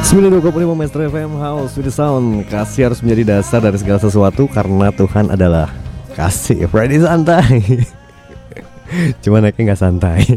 [0.00, 4.88] 925 Maestro FM House with the Sound Kasih harus menjadi dasar dari segala sesuatu Karena
[4.90, 5.68] Tuhan adalah
[6.16, 7.84] kasih Freddy santai
[9.22, 10.24] Cuma naiknya gak santai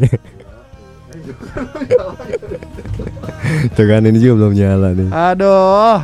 [3.75, 5.95] Tuh kan ini juga belum nyala nih Aduh.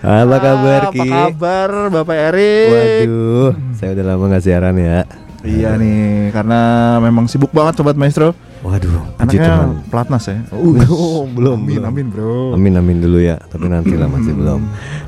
[0.00, 1.02] Apa kabar Ki?
[1.02, 2.70] Apa kabar Bapak Erik?
[2.70, 5.04] Waduh Saya udah lama gak siaran ya
[5.40, 6.60] Iya nih, karena
[7.00, 8.36] memang sibuk banget sobat maestro.
[8.60, 10.36] Waduh Anaknya Tuhan pelatnas ya.
[10.52, 11.88] Oh, belum, Amin belum.
[11.88, 12.52] amin bro.
[12.52, 14.60] Amin amin dulu ya, tapi nanti lah masih belum.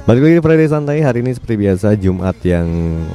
[0.03, 2.65] Balik lagi di Friday Santai hari ini seperti biasa Jumat yang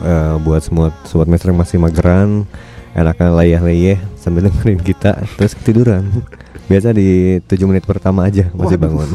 [0.06, 2.46] eh, buat semua sobat master yang masih mageran
[2.94, 6.06] enaknya layah-layah sambil dengerin kita terus ketiduran.
[6.70, 8.82] Biasa di 7 menit pertama aja masih Waduh.
[8.84, 9.10] bangun.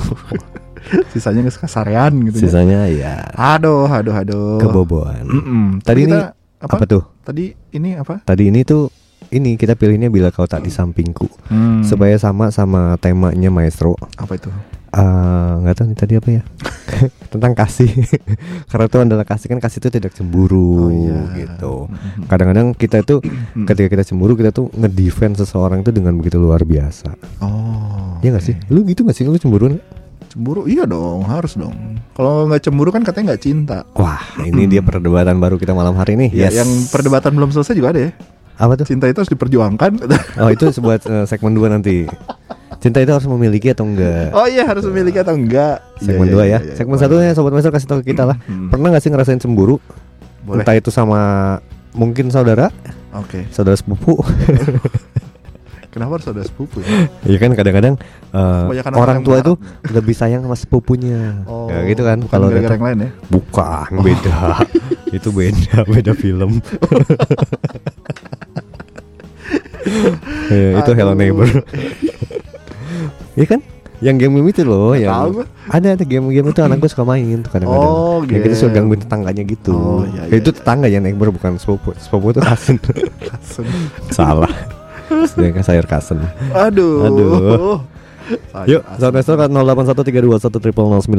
[1.13, 2.41] Sisanya kesarean gitu.
[2.41, 2.43] ya.
[2.43, 4.59] Sisanya ya Aduh, aduh, aduh.
[4.59, 5.23] kebobohan.
[5.23, 5.65] Mm-mm.
[5.85, 6.81] Tadi ini apa?
[6.81, 6.85] apa?
[6.89, 7.03] tuh?
[7.23, 8.19] Tadi ini apa?
[8.21, 8.91] Tadi ini tuh
[9.31, 13.95] ini kita pilihnya bila kau tak di sampingku Hmm, supaya sama sama temanya maestro.
[14.13, 14.51] apa itu?
[14.93, 15.01] Eh,
[15.59, 16.43] nggak tahu nih tadi apa ya
[17.33, 17.89] tentang kasih
[18.69, 21.33] karena itu adalah kasih kan kasih itu tidak cemburu Oh, iya.
[21.39, 22.29] gitu Mhm.
[22.29, 23.65] kadang-kadang kita itu Hmm.
[23.65, 28.21] ketika kita cemburu kita tuh ngedefend seseorang itu dengan begitu luar biasa Oh.
[28.21, 29.73] ya nggak sih lu gitu nggak sih lu cemburu?
[30.33, 30.65] Cemburu?
[30.65, 32.01] Iya dong, harus dong.
[32.11, 33.85] Kalau nggak cemburu kan katanya nggak cinta.
[33.93, 37.75] wah ini dia perdebatan baru kita malam hari ini Ya, yes yang perdebatan belum selesai
[37.75, 38.11] juga ada ya.
[38.55, 39.91] apa tuh Cinta itu harus diperjuangkan.
[40.39, 42.09] oh itu sebuah eh, segmen dua nanti
[42.79, 45.85] cinta itu harus memiliki atau enggak oh iya, harus memiliki atau enggak?
[45.99, 46.75] segmen Iya, dua iya, ya iya, iya.
[46.75, 48.69] segmen satunya sobat master kasih tahu ke kita lah Hmm.
[48.69, 49.77] pernah nggak sih ngerasain cemburu
[50.43, 50.63] Boleh.
[50.63, 51.21] entah itu sama
[51.93, 52.73] mungkin saudara
[53.13, 53.45] Oke.
[53.49, 54.17] saudara sepupu
[55.93, 56.89] Kenapa harus ada sepupu ya?
[57.29, 57.95] Iya kan kadang-kadang
[58.33, 59.53] Kebanyakan orang orang tua yang itu
[59.93, 61.45] lebih sayang sama sepupunya.
[61.45, 63.11] Oh, ya gitu kan kalau datang yang lain ya.
[63.29, 64.39] bukan beda.
[65.17, 66.65] itu beda, beda film.
[70.49, 71.13] Ya, itu Hello.
[71.13, 71.49] Neighbor.
[73.35, 73.61] Iya kan?
[74.03, 75.47] Yang game-game itu loh yang tahu gua.
[75.71, 77.93] ada ada game-game itu anak gue suka main tuh kadang-kadang.
[77.95, 78.77] Oh, Ya kita suka game.
[78.91, 79.73] gangguin tetangganya gitu.
[79.77, 80.57] Oh, iya, Ya, iya, itu iya.
[80.59, 81.95] tetangga ya neighbor bukan sepupu.
[81.97, 82.77] Sepupu itu kasen.
[84.17, 84.51] Salah.
[85.27, 86.19] Sedangkan sayur kasen.
[86.53, 87.07] Aduh.
[87.07, 87.77] Aduh.
[88.55, 91.11] Sayur Yuk, Master 081321000925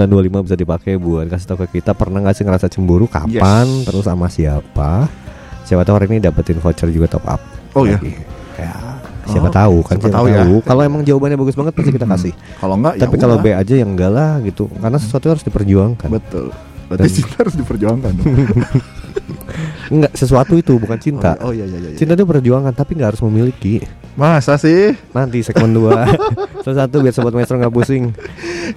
[0.42, 3.86] bisa dipakai buat kasih tau ke kita pernah nggak sih ngerasa cemburu kapan, Yes.
[3.86, 5.12] terus sama siapa?
[5.64, 7.42] Siapa tahu hari ini dapetin voucher juga top up.
[7.74, 8.00] Oh, iya?
[8.00, 8.16] lagi.
[8.53, 8.74] Ya,
[9.26, 10.56] siapa Oh, tahu kan siapa siapa, tahu tahu.
[10.58, 10.64] ya.
[10.64, 12.34] Kalau emang jawabannya bagus banget pasti kita kasih.
[12.58, 13.36] Kalau enggak Tapi ya kalau.
[13.38, 14.64] B aja yang enggak lah gitu.
[14.72, 16.08] Karena sesuatu harus diperjuangkan.
[16.08, 16.56] betul.
[16.88, 18.14] Berarti cinta harus diperjuangkan.
[19.94, 21.38] Enggak, sesuatu itu bukan cinta.
[21.44, 21.97] Oh, oh iya iya iya.
[22.00, 23.84] Cinta itu perjuangan tapi nggak harus memiliki.
[24.13, 24.94] Masa sih?
[25.09, 28.13] Nanti segmen 2 Salah satu biar sobat maestro nggak pusing.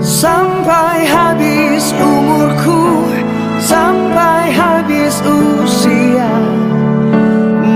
[0.00, 3.10] Sampai habis umurku
[3.60, 6.30] Sampai habis usia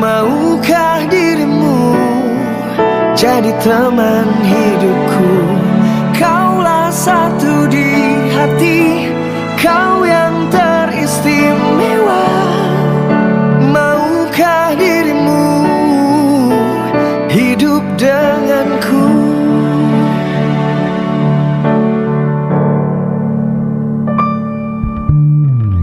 [0.01, 1.97] Maukah dirimu
[3.19, 5.60] Jadi teman hidupku
[7.01, 7.89] satu di
[8.29, 9.09] hati
[9.57, 12.29] Kau yang teristimewa.
[13.73, 15.45] Maukah dirimu
[17.33, 19.05] hidup denganku?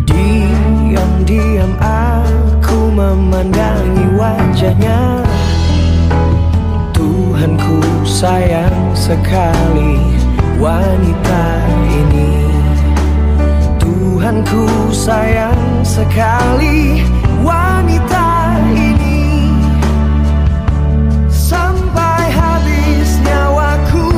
[0.05, 5.21] Diam-diam aku memandangi wajahnya.
[6.93, 10.06] Tuhanku sayang sekali
[10.57, 11.45] wanita
[11.93, 12.49] ini.
[13.77, 17.05] Tuhanku sayang sekali
[17.45, 19.53] wanita ini.
[21.29, 24.09] Sampai habis nyawaku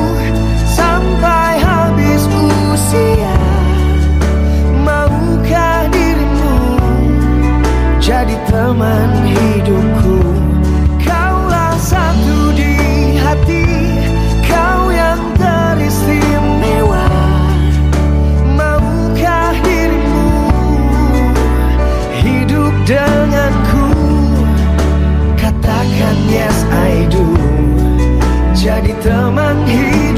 [0.64, 2.24] Sampai habis
[2.72, 3.38] usia.
[4.82, 6.80] Maukah dirimu
[8.00, 10.18] jadi teman hidupku?
[11.04, 12.74] Kaulah satu di
[13.20, 13.59] hati.
[27.10, 27.34] hidup
[28.54, 30.09] jadi teman hidup.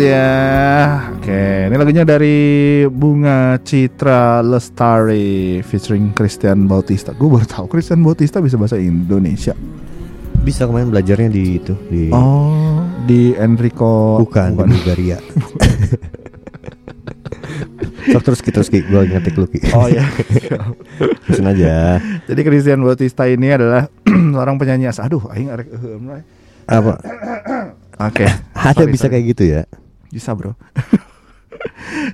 [0.00, 0.32] Ya.
[1.14, 2.38] Oke, ini lagunya dari
[2.88, 7.12] Bunga Citra Lestari featuring Christian Bautista.
[7.12, 9.52] Gue baru tahu Christian Bautista bisa bahasa Indonesia.
[10.40, 15.18] Bisa kemarin belajarnya di itu di Oh, di Enrico bukan, di Bulgaria.
[18.10, 19.44] Sok terus kita terus gue ngetik lu.
[19.76, 20.02] Oh ya.
[21.28, 22.00] Terusin aja.
[22.24, 23.86] Jadi Christian Bautista ini adalah
[24.34, 24.98] seorang penyanyi as.
[25.04, 25.68] Aduh, aing arek.
[26.64, 26.96] Apa?
[28.08, 28.24] Oke.
[28.56, 29.12] Ada Sorry, bisa sorry.
[29.20, 29.62] kayak gitu ya?
[30.10, 30.54] Bisa bro.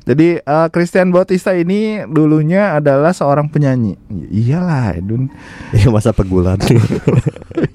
[0.08, 3.94] Jadi eh, Christian Bautista ini dulunya adalah seorang penyanyi.
[4.08, 5.28] I- iyalah, Edun.
[5.76, 6.62] Ya masa pegulat.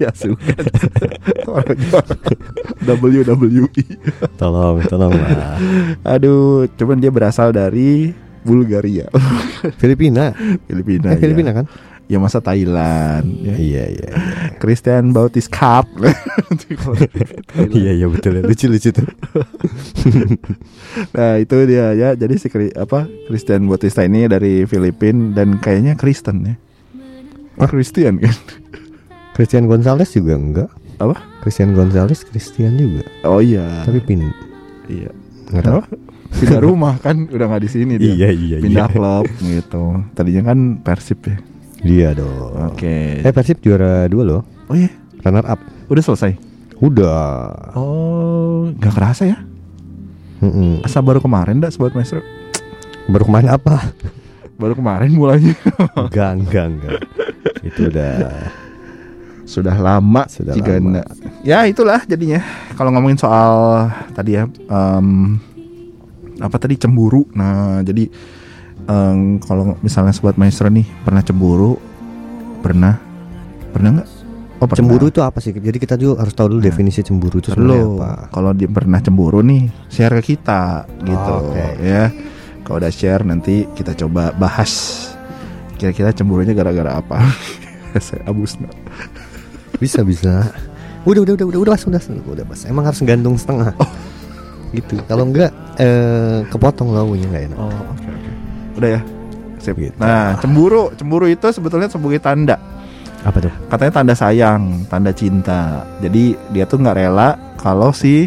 [0.02, 0.52] ya suka.
[2.82, 3.70] WWE.
[4.36, 5.56] tolong, tolong lah.
[6.04, 8.10] Aduh, cuman dia berasal dari
[8.42, 9.06] Bulgaria,
[9.80, 10.34] Filipina.
[10.66, 11.14] Filipina.
[11.14, 11.56] Eh, Filipina ya.
[11.62, 11.66] kan?
[12.12, 13.24] Ya masa Thailand.
[13.40, 13.56] Ya.
[13.56, 14.08] Iya, iya.
[14.60, 15.88] Christian Bautista Cup.
[17.72, 18.36] Iya, iya betul.
[18.36, 18.42] ya.
[18.44, 19.08] Lucu-lucu tuh.
[21.16, 22.12] nah itu dia ya.
[22.12, 26.54] Jadi si apa Christian Bautista ini dari Filipina dan kayaknya Kristen ya.
[27.56, 28.36] Oh, Christian kan?
[29.32, 30.70] Christian Gonzalez juga enggak.
[31.00, 31.16] Apa?
[31.40, 33.08] Christian Gonzalez Christian juga.
[33.24, 33.88] Oh iya.
[33.88, 34.28] Tapi pin
[34.92, 35.08] iya.
[35.48, 35.80] enggak tahu.
[36.32, 38.12] Pindah rumah kan udah nggak di sini dia.
[38.12, 38.92] Iya, iya, Pindah iya.
[38.92, 39.84] klub gitu.
[40.16, 41.36] Tadinya kan Persib ya.
[41.82, 42.72] Dia dong.
[42.72, 43.20] Oke.
[43.20, 44.42] Eh Persib juara dua loh.
[44.70, 44.90] Oh iya,
[45.22, 45.60] Runner up.
[45.90, 46.32] udah selesai.
[46.78, 47.74] Udah.
[47.74, 49.38] Oh, nggak kerasa ya?
[50.42, 50.82] Mm-mm.
[50.82, 52.22] Asa baru kemarin dah sobat maestro.
[53.06, 53.94] Baru kemarin apa?
[54.58, 55.54] Baru kemarin mulainya.
[55.94, 56.98] enggak, enggak, enggak.
[57.62, 58.14] Itu udah
[59.42, 61.02] Sudah lama Sudah jika lama.
[61.42, 62.42] Ya itulah jadinya.
[62.78, 65.38] Kalau ngomongin soal tadi ya em,
[66.38, 67.26] apa tadi cemburu.
[67.34, 68.06] Nah, jadi
[68.86, 71.78] em, kalau misalnya sobat maestro nih pernah cemburu,
[72.60, 72.98] pernah
[73.72, 74.08] pernah nggak?
[74.62, 74.78] Oh, pernah.
[74.78, 75.50] cemburu itu apa sih?
[75.50, 78.10] Jadi kita juga harus tahu dulu definisi cemburu itu sebenarnya apa.
[78.30, 81.66] kalau dia pernah cemburu nih, share ke kita gitu Oh, Oke.
[81.82, 82.14] ya.
[82.62, 84.70] Kalau udah share nanti kita coba bahas
[85.74, 87.26] kira-kira cemburunya gara-gara apa.
[87.98, 88.70] Saya abus no.
[89.82, 90.54] Bisa, bisa.
[91.02, 92.62] Udah, udah, udah, udah, udah, mas, udah, udah, mas.
[92.62, 93.74] Emang harus gantung setengah.
[94.70, 94.94] Gitu.
[95.10, 97.58] Kalau enggak eh kepotong launya enggak enak.
[97.58, 98.30] Oh, oke oke.
[98.82, 99.02] Udah ya.
[99.62, 99.78] Sip.
[99.78, 99.94] Gitu.
[99.94, 102.58] Nah, cemburu, cemburu itu sebetulnya sebagai tanda.
[103.22, 103.54] Apa tuh?
[103.70, 105.86] Katanya tanda sayang, tanda cinta.
[106.02, 108.26] Jadi dia tuh nggak rela kalau si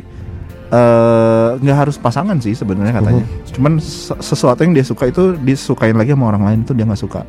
[0.65, 3.27] eh, nggak harus pasangan sih sebenarnya katanya.
[3.51, 7.01] Cuman se- sesuatu yang dia suka itu disukain lagi sama orang lain itu dia nggak
[7.03, 7.27] suka.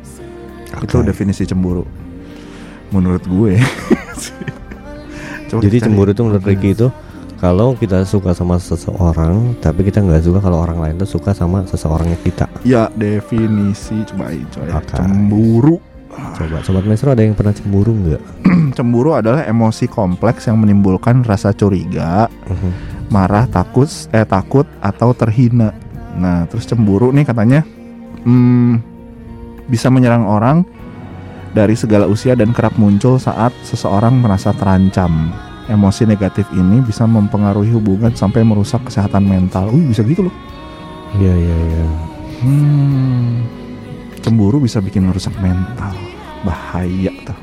[0.79, 1.11] Itu Oke.
[1.11, 1.83] definisi cemburu.
[2.95, 3.59] Menurut gue.
[5.47, 5.85] Coba Jadi cari.
[5.87, 6.87] cemburu itu menurut Ricky itu
[7.37, 11.61] kalau kita suka sama seseorang tapi kita nggak suka kalau orang lain tuh suka sama
[11.69, 12.45] seseorangnya kita.
[12.65, 14.69] Ya definisi coba coy.
[14.73, 14.95] Oke.
[14.97, 15.77] Cemburu.
[16.17, 18.21] Coba sobat maestro ada yang pernah cemburu nggak?
[18.77, 22.71] Cemburu adalah emosi kompleks yang menimbulkan rasa curiga, Mhm.
[23.13, 25.77] marah, takut, eh takut atau terhina.
[26.17, 27.61] Nah, terus cemburu nih katanya
[28.25, 28.81] hmm,
[29.69, 30.65] bisa menyerang orang
[31.53, 35.29] dari segala usia dan kerap muncul saat seseorang merasa terancam.
[35.67, 39.67] Emosi negatif ini bisa mempengaruhi hubungan sampai merusak kesehatan mental.
[39.67, 40.35] Wih, bisa gitu loh.
[41.15, 41.85] Iya iya iya.
[42.37, 43.43] Hmm,
[44.21, 45.91] cemburu bisa bikin merusak mental.
[46.43, 47.35] Bahaya tuh.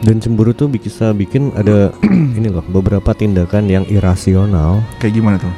[0.00, 1.92] Dan cemburu tuh bisa bikin ada
[2.38, 4.80] ini loh beberapa tindakan yang irasional.
[4.96, 5.52] Kayak gimana tuh?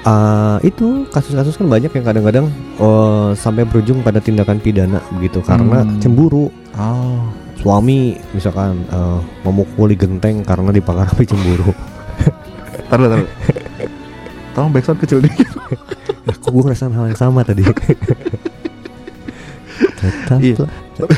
[0.00, 5.84] Ah, itu kasus-kasus kan banyak yang kadang-kadang oh, sampai berujung pada tindakan pidana begitu karena
[5.84, 6.00] Hmm.
[6.00, 6.48] cemburu.
[6.72, 7.20] Oh,
[7.60, 7.98] Suami
[8.32, 11.70] misalkan eh, memukuli genteng karena dipengaruhi cemburu.
[12.90, 13.28] taruh taruh.
[14.50, 15.46] Tolong backsound kecil dikit.
[16.40, 17.62] Kok gue ngerasain hal yang sama tadi?
[20.00, 20.64] Tetap Iya.
[20.64, 20.72] lah.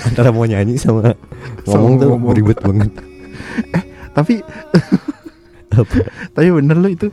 [0.05, 1.15] Antara mau nyanyi sama
[1.63, 2.33] Sama ngomong tuh ngomong.
[2.35, 2.91] ribet banget.
[4.17, 4.35] tapi
[5.73, 6.05] Apa?
[6.37, 7.09] tapi bener lo itu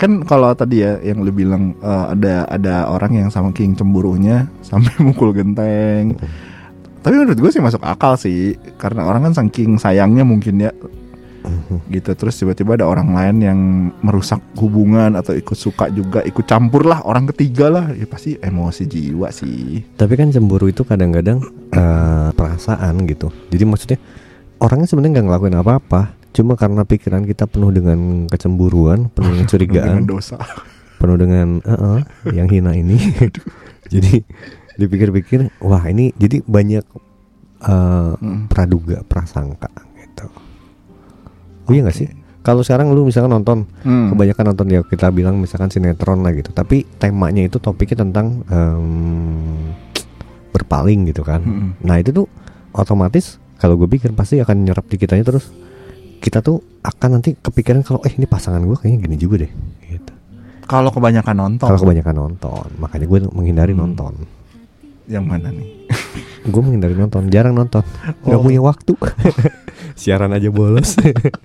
[0.00, 4.48] kan kalau tadi ya yang lu bilang eh, ada ada orang yang sama king cemburunya
[4.64, 6.16] sampai mukul genteng
[7.02, 8.58] tapi menurut gue sih masuk akal sih.
[8.76, 10.72] Karena orang kan saking sayangnya mungkin ya.
[11.88, 12.12] Gitu.
[12.12, 13.58] Terus tiba-tiba ada orang lain yang
[14.04, 17.86] merusak hubungan atau ikut suka juga ikut campur lah orang ketiga lah.
[17.94, 19.80] Ya pasti emosi jiwa sih.
[19.96, 21.40] Tapi kan cemburu itu kadang-kadang
[21.72, 23.32] eh, perasaan gitu.
[23.48, 23.98] Jadi maksudnya
[24.58, 26.00] orangnya sebenarnya nggak ngelakuin apa-apa,
[26.34, 30.36] cuma karena pikiran kita penuh dengan kecemburuan, penuh dengan curigaan, dengan dosa.
[30.98, 32.00] Penuh dengan "Eh, eh,
[32.34, 32.98] yang hina ini.
[33.92, 34.20] jadi
[34.78, 36.84] dipikir-pikir, wah ini jadi banyak
[37.60, 38.46] eh, Mm.
[38.46, 39.66] praduga, prasangka
[39.96, 40.26] gitu.
[41.64, 42.06] Oh iya nggak sih?
[42.38, 44.08] Kalau sekarang lu misalkan nonton Hmm.
[44.08, 49.74] kebanyakan nonton ya kita bilang misalkan sinetron lah gitu tapi temanya itu topiknya tentang em,
[50.48, 51.76] berpaling gitu kan Mm-mm.
[51.78, 52.26] nah itu tuh
[52.72, 55.52] otomatis kalau gue pikir pasti akan nyerap di kitanya terus
[56.18, 59.52] kita tuh akan nanti kepikiran kalau eh ini pasangan gue kayaknya gini juga deh
[59.84, 60.12] gitu
[60.64, 61.64] Kalau kebanyakan nonton.
[61.64, 63.88] Kalau kebanyakan nonton, makanya gue menghindari Hmm.
[63.88, 64.12] nonton.
[65.08, 65.88] Yang mana nih?
[66.46, 67.82] Gue menghindari nonton, jarang nonton.
[68.22, 68.40] Gak Oh.
[68.40, 68.92] punya waktu.
[70.00, 70.94] Siaran aja bolos.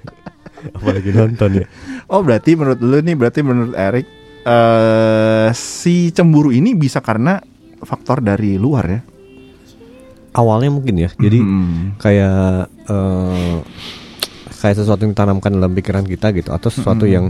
[0.75, 1.65] Apalagi nonton ya.
[2.05, 4.07] Oh berarti menurut lu nih berarti menurut Erik
[4.43, 7.39] eh si cemburu ini bisa karena
[7.79, 9.01] faktor dari luar ya.
[10.33, 11.09] Awalnya mungkin ya.
[11.11, 11.95] Jadi Hmm.
[11.97, 13.57] kayak eh,
[14.55, 17.11] kayak sesuatu yang ditanamkan dalam pikiran kita gitu atau sesuatu Mm-mm.
[17.13, 17.25] yang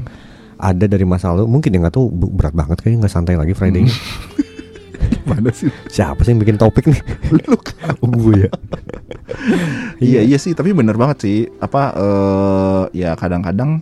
[0.55, 3.51] ada dari masa lalu mungkin ya nggak tahu bu- berat banget kayaknya nggak santai lagi
[3.51, 3.93] Friday ini
[5.29, 5.70] mana sih?
[5.91, 7.01] siapa sih yang bikin topik nih?
[7.34, 7.93] Lu kan.
[8.01, 8.51] oh, gue ya?
[10.01, 10.38] Iya iya.
[10.38, 11.38] sih tapi bener banget sih.
[11.62, 13.82] Apa eh ya kadang-kadang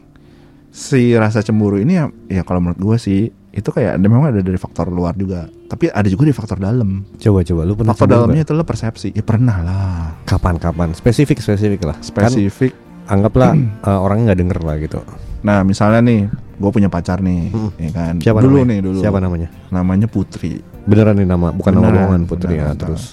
[0.71, 3.21] si rasa cemburu ini ya, ya kalau menurut gue sih
[3.51, 5.51] itu kayak ada memang ada dari faktor luar juga.
[5.67, 7.03] Tapi ada juga dari faktor dalam.
[7.19, 7.61] Coba coba.
[7.67, 9.11] Lu pernah faktor dalamnya itu lo persepsi.
[9.11, 10.15] Ya pernah lah.
[10.23, 11.99] Kapan kapan spesifik spesifik lah.
[11.99, 12.73] Kan spesifik.
[13.11, 14.99] anggaplah eh, orangnya nggak denger lah gitu.
[15.43, 17.71] Nah misalnya nih gue punya pacar nih Mm.
[17.75, 18.13] ya kan.
[18.23, 18.71] Siapa dulu namanya?
[18.71, 18.99] nih dulu.
[19.03, 19.47] Siapa namanya?
[19.67, 22.77] Namanya Putri beneran nih nama bukan nama Beneran, bohongan putri ya beneran.
[22.79, 23.03] terus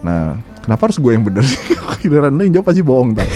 [0.00, 1.60] nah kenapa harus gue yang bener sih
[2.00, 3.28] giliran lo yang jawab pasti bohong tak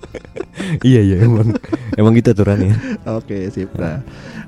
[0.88, 1.56] iya iya emang
[1.96, 3.72] emang gitu aturannya Oke sip.
[3.74, 3.98] Nah,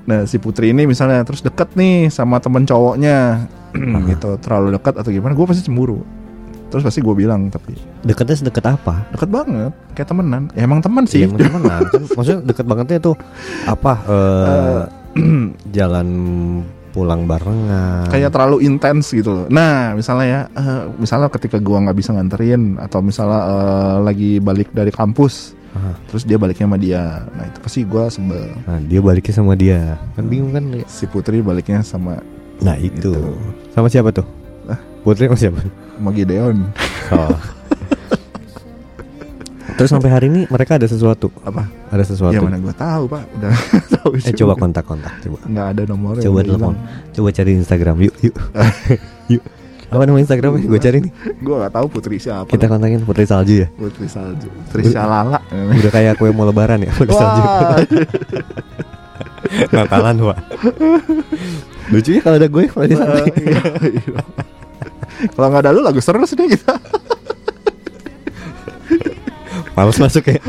[0.07, 3.49] nah si Putri ini misalnya terus deket nih sama temen cowoknya,
[4.11, 5.35] gitu terlalu dekat atau gimana?
[5.35, 5.99] Gue pasti cemburu.
[6.71, 10.43] Terus pasti gue bilang tapi deketnya sedekat apa deket banget, kayak temenan.
[10.55, 11.23] Ya, emang teman sih.
[11.23, 11.81] Iya, emang temenan
[12.17, 13.15] maksudnya deket bangetnya tuh
[13.67, 14.81] apa eh,
[15.77, 16.07] jalan
[16.95, 19.45] pulang barengan kayak terlalu intens gitu loh.
[19.51, 24.71] Nah, misalnya ya, eh, misalnya ketika gua nggak bisa nganterin atau misalnya eh, lagi balik
[24.71, 25.91] dari kampus, Ah.
[26.07, 27.03] terus dia baliknya sama dia.
[27.35, 28.47] Nah itu pasti gua sebel.
[28.63, 29.99] Nah, dia baliknya sama dia.
[30.15, 30.63] Kan bingung kan?
[30.87, 32.23] Si Putri baliknya sama
[32.63, 33.11] Nah, itu.
[33.11, 33.35] Gitu.
[33.75, 34.23] Sama siapa tuh?
[35.03, 35.59] Putri sama siapa?
[35.99, 36.71] sama Gideon.
[37.11, 37.35] Oh.
[39.75, 41.27] Terus sampai hari ini mereka ada sesuatu.
[41.43, 41.67] Apa?
[41.91, 42.31] Ada sesuatu.
[42.31, 43.23] Ya mana gua tahu pak.
[43.35, 43.51] Udah
[43.99, 45.39] tahu Eh coba kontak-kontak coba.
[45.45, 46.23] nggak ada nomornya.
[46.23, 46.75] Coba telepon.
[47.11, 48.35] Coba cari Instagram yuk yuk.
[49.35, 49.43] yuk.
[49.85, 50.65] Apa nama Instagramnya?
[50.65, 51.11] Gue cari nih.
[51.45, 52.49] Gua nggak tahu Putri siapa.
[52.49, 53.67] Kita kontakin Putri Salju ya.
[53.69, 54.49] Putri Salju.
[54.71, 55.39] Putri Salala.
[55.51, 57.41] Udah kayak kue mau lebaran ya Putri Salju.
[57.43, 57.79] Wah.
[59.75, 60.39] Nakalan Wak.
[61.93, 62.85] Lucunya kalau ada gue kalau.
[62.89, 63.05] Iya,
[63.93, 64.19] iya.
[65.37, 66.75] Kalau nggak ada lu lagu seru sih kita.
[69.75, 70.39] Males masuk ya.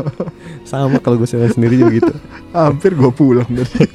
[0.70, 2.12] Sama kalau gue sendiri juga gitu.
[2.54, 3.86] Hampir gua pulang dari.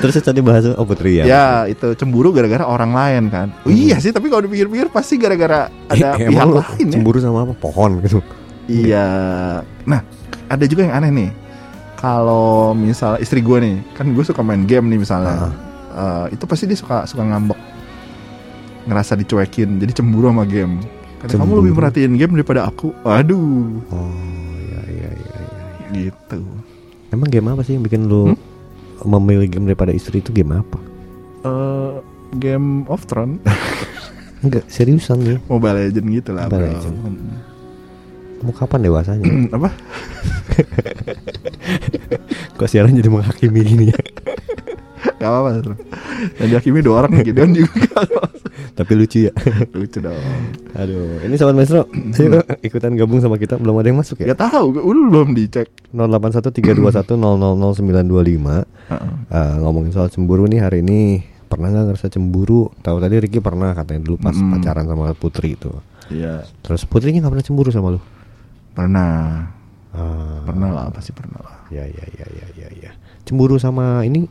[0.00, 1.24] Terus tadi bahas oh Putri ya.
[1.24, 3.48] ya itu cemburu gara-gara orang lain kan.
[3.64, 6.92] Oh, iya sih tapi kalau dipikir-pikir pasti gara-gara ada Eh, pihak lain ya.
[7.00, 7.54] cemburu sama apa?
[7.56, 8.20] Pohon gitu.
[8.68, 9.06] Iya.
[9.88, 10.00] Nah,
[10.48, 11.30] ada juga yang aneh nih.
[11.96, 15.52] Kalau misal istri gue nih, kan gue suka main game nih misalnya.
[15.92, 17.60] Eh, itu pasti dia suka suka ngambek,
[18.88, 20.80] ngerasa dicuekin, jadi cemburu sama game.
[21.20, 21.58] Karena kamu Cemburu.
[21.60, 22.86] lebih perhatiin game daripada aku.
[23.02, 24.10] Aduh, Oh
[24.58, 25.36] iya iya iya.
[25.36, 25.64] iya.
[25.92, 26.40] gitu.
[27.10, 28.34] Emang game apa sih yang bikin lu
[29.02, 30.78] memilih game daripada istri itu game apa?
[31.42, 31.90] Eh,
[32.36, 33.40] game of Thrones,
[34.40, 35.36] Enggak seriusan nih.
[35.44, 36.68] Mobile Legend gitu lah, Mobile bro.
[36.72, 36.96] Legend.
[38.40, 39.24] Mau kapan dewasanya?
[39.24, 39.68] Hmm, Apa?
[42.56, 43.98] Kok siaran jadi menghakimi gini ya?
[45.16, 45.48] Gak apa-apa.
[46.40, 48.00] Yang dihakimi dua orang Gideon juga
[48.70, 49.32] Tapi lucu ya.
[49.78, 50.14] lucu dong.
[50.72, 53.56] Aduh, ini sobat Maestro, ayo ikutan gabung sama kita.
[53.56, 54.32] Belum ada yang masuk ya?
[54.32, 55.68] Gak tahu, lu belum dicek.
[55.92, 58.64] 081321000925.
[58.90, 59.10] Heeh.
[59.30, 62.70] Eh, ngomongin soal cemburu nih hari ini pernah nggak ngerasa cemburu?
[62.78, 64.50] Tahu tadi Ricky pernah katanya dulu pas Mm-mm.
[64.54, 65.70] pacaran sama Putri itu.
[66.10, 68.00] Iya, Terus Putrinya nggak pernah cemburu sama lu?
[68.70, 69.50] pernah.
[69.90, 71.66] Ah, Pernah lah, pasti pernah lah.
[71.68, 72.90] Ya ya ya ya ya ya.
[73.26, 74.30] Cemburu sama ini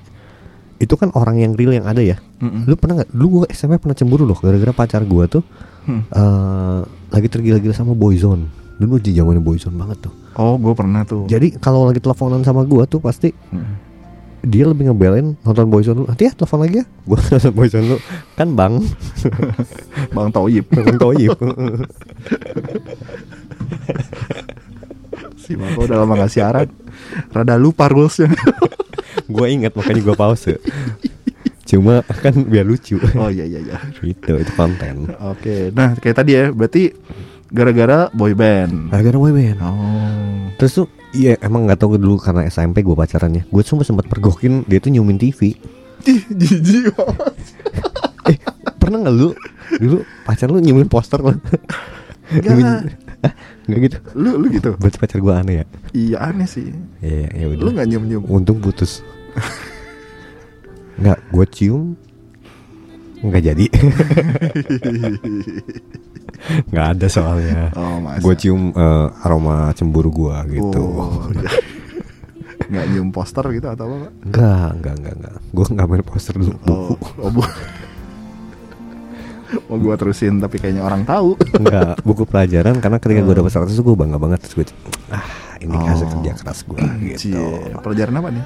[0.79, 2.15] itu kan orang yang real yang ada ya.
[2.39, 2.63] Mm-mm.
[2.63, 3.11] Lu pernah nggak?
[3.11, 5.43] Lu gua SMP pernah cemburu loh gara-gara pacar gua tuh
[5.79, 6.05] Hmm.
[6.05, 8.45] eh lagi tergila-gila sama Boyzone.
[8.77, 10.13] Dulu di zamannya Boyzone banget tuh.
[10.33, 11.25] Oh, gue pernah tuh.
[11.25, 13.75] Jadi kalau lagi teleponan sama gua tuh pasti Mm.
[14.41, 16.05] dia lebih ngebelain nonton Boyzone.
[16.05, 16.85] Nanti ya telepon lagi ya.
[17.09, 17.99] Gua nonton Boyzone dulu.
[18.33, 18.73] Kan Bang,
[20.15, 20.63] Bang Toyib.
[20.69, 21.35] Bang Toyib.
[25.49, 26.69] si Mako udah lama gak siaran.
[27.33, 28.29] Rada lupa rulesnya.
[29.33, 30.62] gua inget makanya gua pause.
[31.65, 33.01] Cuma kan biar lucu.
[33.17, 33.77] oh iya iya iya.
[33.97, 35.09] gitu, itu konten.
[35.17, 36.93] Oke, nah kayak tadi ya, berarti
[37.49, 38.93] gara-gara boy band.
[38.93, 39.57] Gara-gara boyband.
[39.62, 40.53] Oh.
[40.62, 43.49] Terus tuh iya emang nggak tahu dulu karena SMP gue pacarannya.
[43.49, 45.57] Gue cuma sempat pergokin dia tuh nyumin TV.
[46.05, 47.33] Ih, jijik banget.
[48.29, 48.38] Eh
[48.77, 49.33] pernah nggak lu
[49.81, 51.33] dulu pacar lu nyumin poster lu?
[52.29, 52.93] Enggak.
[53.69, 53.97] Nggak gitu.
[54.17, 54.73] Lu lu gitu.
[54.82, 55.65] Berarti pacar gue aneh ya.
[55.93, 56.73] Iya aneh sih.
[57.05, 57.62] Iya ya udah.
[57.62, 58.25] Lu gak nyium-nyium.
[58.25, 59.05] Untung putus.
[60.99, 61.84] Nggak, gue cium
[63.19, 63.65] nggak jadi.
[66.71, 67.67] nggak ada soalnya.
[67.75, 67.99] Oh.
[68.23, 70.84] Gue cium eh, aroma cemburu gue gitu.
[70.84, 71.51] Oh, iya.
[72.69, 74.08] nggak nyium poster gitu atau apa?
[74.23, 75.36] Enggak, enggak, enggak, enggak.
[75.51, 76.55] Gue nggak main poster dulu.
[76.67, 77.43] Oh, oh bu.
[79.65, 81.33] Mau gua terusin tapi kayaknya orang tahu.
[81.53, 84.65] Enggak, buku pelajaran karena ketika gue dapet 100 gue bangga banget terus gue
[85.09, 85.25] ah
[85.57, 86.12] ini hasil Oh.
[86.15, 87.17] kerja keras gue gitu.
[87.33, 88.45] Cie, pelajaran apa nih?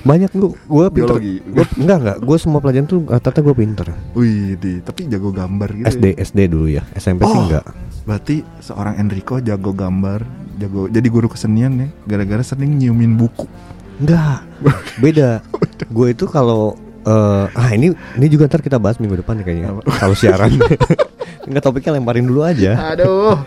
[0.00, 1.16] Banyak lu, gue pinter.
[1.46, 3.86] Gua, enggak enggak, gue semua pelajaran tuh rata-rata gue pinter.
[4.14, 5.86] Wih, di, tapi jago gambar gitu.
[5.90, 6.16] SD ya?
[6.18, 7.44] SD dulu ya, SMP sih Oh.
[7.44, 7.64] enggak.
[8.02, 10.24] Berarti seorang Enrico jago gambar,
[10.56, 13.44] jago jadi guru kesenian ya, gara-gara sering nyiumin buku.
[13.98, 14.40] Enggak,
[15.04, 15.44] beda.
[15.82, 19.68] gue itu kalau eh, ah ini ini juga ntar kita bahas minggu depan ya kayaknya.
[19.96, 20.52] Kalau siaran,
[21.48, 22.92] enggak topiknya lemparin dulu aja.
[22.92, 23.38] Aduh.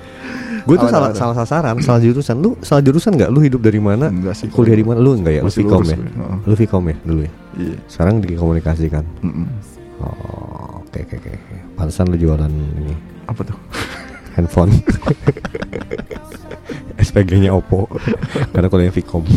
[0.64, 2.40] Gue tuh salah salah sasaran, salah jurusan.
[2.40, 3.30] Lu salah jurusan nggak?
[3.36, 4.08] Lu hidup dari mana?
[4.08, 4.48] Enggak sih.
[4.48, 4.96] Kuliah di mana?
[5.04, 5.42] Lu enggak ya?
[5.44, 5.98] Lu Vkom ya?
[6.00, 6.36] heeh.
[6.48, 7.32] Lu Vkom ya dulu ya?
[7.60, 7.76] Iya.
[7.92, 9.04] Sekarang di komunikasi kan?
[9.20, 9.44] Mm-mm.
[10.00, 11.30] Oh, oke oke oke.
[11.36, 11.56] oke.
[11.76, 12.96] Pantesan lu jualan ini
[13.28, 13.58] Apa tuh?
[14.40, 14.72] handphone.
[17.04, 17.92] SPG-nya Oppo.
[18.56, 19.28] Karena kuliahnya Vkom.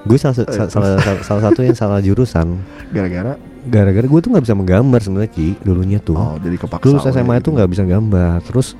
[0.00, 2.56] gue salah, sa- salah, salah, salah satu yang salah jurusan.
[2.88, 3.36] Gara-gara?
[3.62, 6.14] Gara-gara gue tuh nggak bisa menggambar sebenarnya ki dulunya tuh.
[6.14, 6.82] Oh jadi kepaksa.
[6.82, 8.40] dulu SMA tuh nggak bisa gambar.
[8.42, 8.74] Terus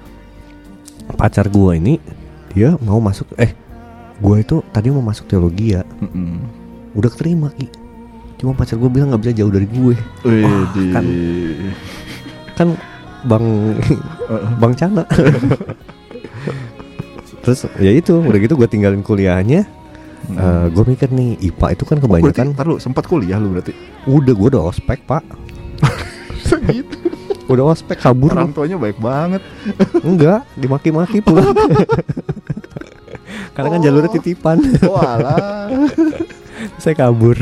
[1.12, 1.94] pacar gue ini
[2.50, 3.52] dia mau masuk eh
[4.16, 5.82] gue itu tadi mau masuk teologi ya.
[6.00, 6.40] Mm-mm.
[6.92, 7.68] udah keterima ki.
[8.36, 9.94] Cuma pacar gue bilang nggak bisa jauh dari gue.
[10.24, 11.04] Wih, Wah, di kan.
[12.56, 12.68] kan
[13.20, 13.46] bang
[14.56, 15.04] bang Cana
[17.40, 19.64] terus ya itu udah gitu gue tinggalin kuliahnya
[20.22, 20.36] Mm.
[20.70, 23.72] gue mikir nih IPA itu kan Oh, berarti kebanyakan lu sempat kuliah lu berarti.
[24.04, 25.24] udah gue udah ospek pak
[26.44, 26.96] Segitu.
[27.46, 29.42] udah ospek kabur Orang tuanya baik banget.
[30.00, 31.50] enggak dimaki-maki pulang
[33.50, 35.66] karena kan jalurnya titipan Walah.
[36.82, 37.36] saya kabur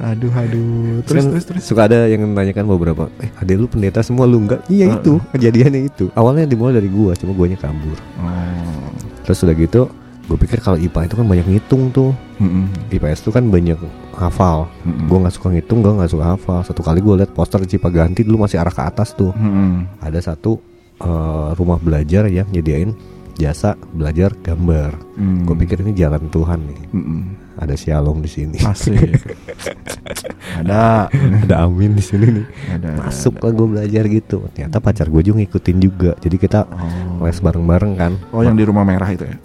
[0.00, 1.04] Aduh aduh.
[1.04, 1.62] terus, Terus terus terus.
[1.62, 4.96] suka ada yang menanyakan beberapa eh ada lu pendeta semua lu enggak iya Heeh.
[4.96, 8.88] itu kejadiannya itu awalnya dimulai dari gua cuma guanya kabur Oh.
[9.22, 9.92] terus udah gitu
[10.30, 12.70] gue pikir kalau IPA itu kan banyak ngitung tuh Mm-mm.
[12.88, 13.74] IPS tuh kan banyak
[14.14, 15.04] hafal Mm-mm.
[15.04, 18.46] gue nggak suka ngitung gue nggak suka hafal satu kali gue liat poster Cipaganti dulu
[18.46, 19.98] masih arah ke atas tuh Mm-mm.
[19.98, 20.62] ada satu
[20.96, 22.94] eh, rumah belajar yang nyediain
[23.34, 25.44] jasa belajar gambar Mm.
[25.44, 27.20] gue pikir ini jalan Tuhan nih Mm-mm.
[27.56, 28.56] ada Shalom di sini
[30.56, 31.10] ada.
[31.44, 32.88] ada Amin di sini nih Ada.
[33.00, 37.20] masuk lah gue belajar gitu ternyata pacar gue juga ngikutin juga jadi kita Oh.
[37.20, 39.36] les bareng-bareng kan Oh yang di rumah merah itu ya.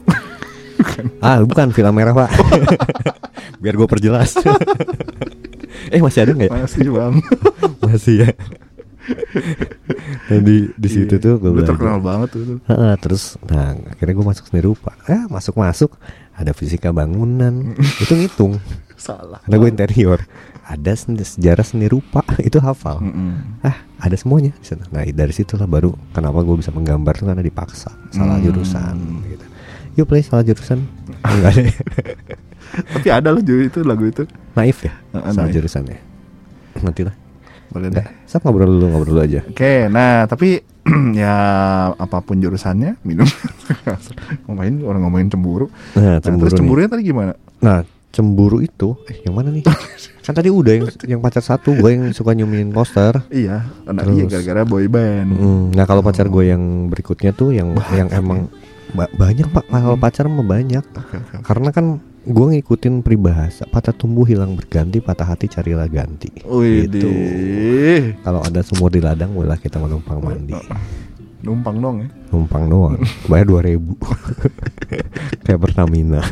[1.19, 2.29] Ah bukan film merah pak.
[3.61, 4.35] Biar gue perjelas.
[5.85, 6.53] Eh masih ada nggak ya?
[6.57, 7.13] Masih bang.
[7.85, 8.29] masih ya?
[10.25, 11.21] Jadi di situ Iya.
[11.21, 12.57] tuh gue terkenal banget tuh.
[12.65, 15.93] Heeh, terus nah akhirnya gue masuk seni rupa ah masuk masuk
[16.33, 17.77] ada fisika bangunan.
[18.01, 18.57] Itu ngitung
[18.97, 19.39] Salah.
[19.45, 20.19] karena gue interior.
[20.65, 23.05] Ada seni- sejarah seni rupa itu hafal.
[23.61, 24.89] Ah ada semuanya di sana.
[24.89, 27.93] nah dari situlah baru kenapa gue bisa menggambar tuh karena dipaksa.
[28.09, 28.45] Salah Hmm.
[28.47, 28.95] jurusan
[29.29, 29.45] gitu
[29.95, 30.83] yuk play salah jurusan
[31.21, 31.53] enggak
[32.65, 34.27] Tapi ada loh itu lagu itu.
[34.51, 35.55] naif ya Heeh, salah naif.
[35.55, 35.97] jurusannya
[36.77, 37.15] nanti lah
[37.65, 38.03] Boleh deh.
[38.23, 40.59] Sap ngobrol dulu ngobrol dulu aja Oke, nah tapi
[41.17, 41.33] ya
[41.91, 43.25] apa pun jurusannya minum.
[44.45, 45.67] ngomongin orang ngomongin cemburu.
[45.93, 46.59] nah Nah, cemburu terus nih.
[46.59, 47.33] cemburunya tadi gimana?
[47.57, 49.63] nah cemburu itu eh yang mana nih
[50.25, 54.15] kan tadi udah yang yang pacar satu gue yang suka nyumin poster Iya, anak Terus.
[54.15, 55.29] iya gara-gara boy band.
[55.31, 58.47] Hmm, nah kalau pacar gue yang berikutnya tuh yang yang emang
[58.93, 59.65] ba- banyak pak.
[59.65, 60.83] Kalau pacar mah banyak.
[60.83, 61.35] Oke, oke.
[61.41, 61.85] karena kan
[62.25, 66.29] gue ngikutin peribahasa patah tumbuh hilang berganti patah hati carilah ganti.
[66.43, 67.05] Wih, gitu
[68.21, 70.57] kalau ada sumur di ladang bolehlah kita menumpang mandi.
[71.45, 72.07] Numpang dong ya.
[72.33, 72.97] numpang doang.
[73.29, 73.93] Bayar dua ribu.
[75.45, 76.25] Kayak Pertamina.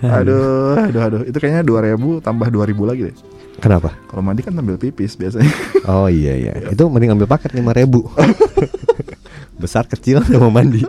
[0.00, 1.22] Aduh, aduh, aduh.
[1.28, 3.16] Itu kayaknya 2000 tambah 2000 lagi deh.
[3.60, 5.52] Kenapa Kalau mandi kan sambil pipis biasanya.
[5.92, 8.08] oh iya iya itu mending ambil paket lima ribu
[9.62, 10.80] besar kecil sama mandi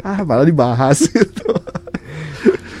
[0.00, 1.44] ah, malah dibahas gitu.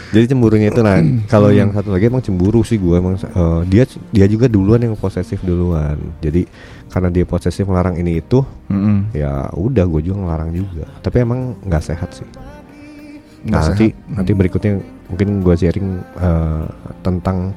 [0.08, 0.96] Jadi cemburunya itu nah
[1.28, 4.96] kalau yang satu lagi emang cemburu sih gue emang eh, dia dia juga duluan yang
[4.96, 6.00] posesif duluan.
[6.24, 6.48] Jadi
[6.88, 8.40] karena dia posesif melarang ini itu
[8.72, 9.12] Mm-mm.
[9.12, 10.88] ya udah gue juga ngelarang juga.
[11.04, 12.24] Tapi emang nggak sehat sih.
[13.44, 14.16] Nggak Nah, nanti sehat.
[14.16, 14.72] nanti berikutnya
[15.12, 16.64] mungkin gue sharing eh,
[17.04, 17.52] tentang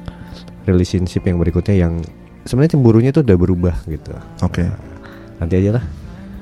[0.64, 2.02] relationship yang berikutnya yang
[2.44, 4.12] sebenarnya cemburunya itu udah berubah gitu.
[4.42, 4.62] Oke.
[4.66, 4.76] Nah,
[5.42, 5.84] nanti aja lah,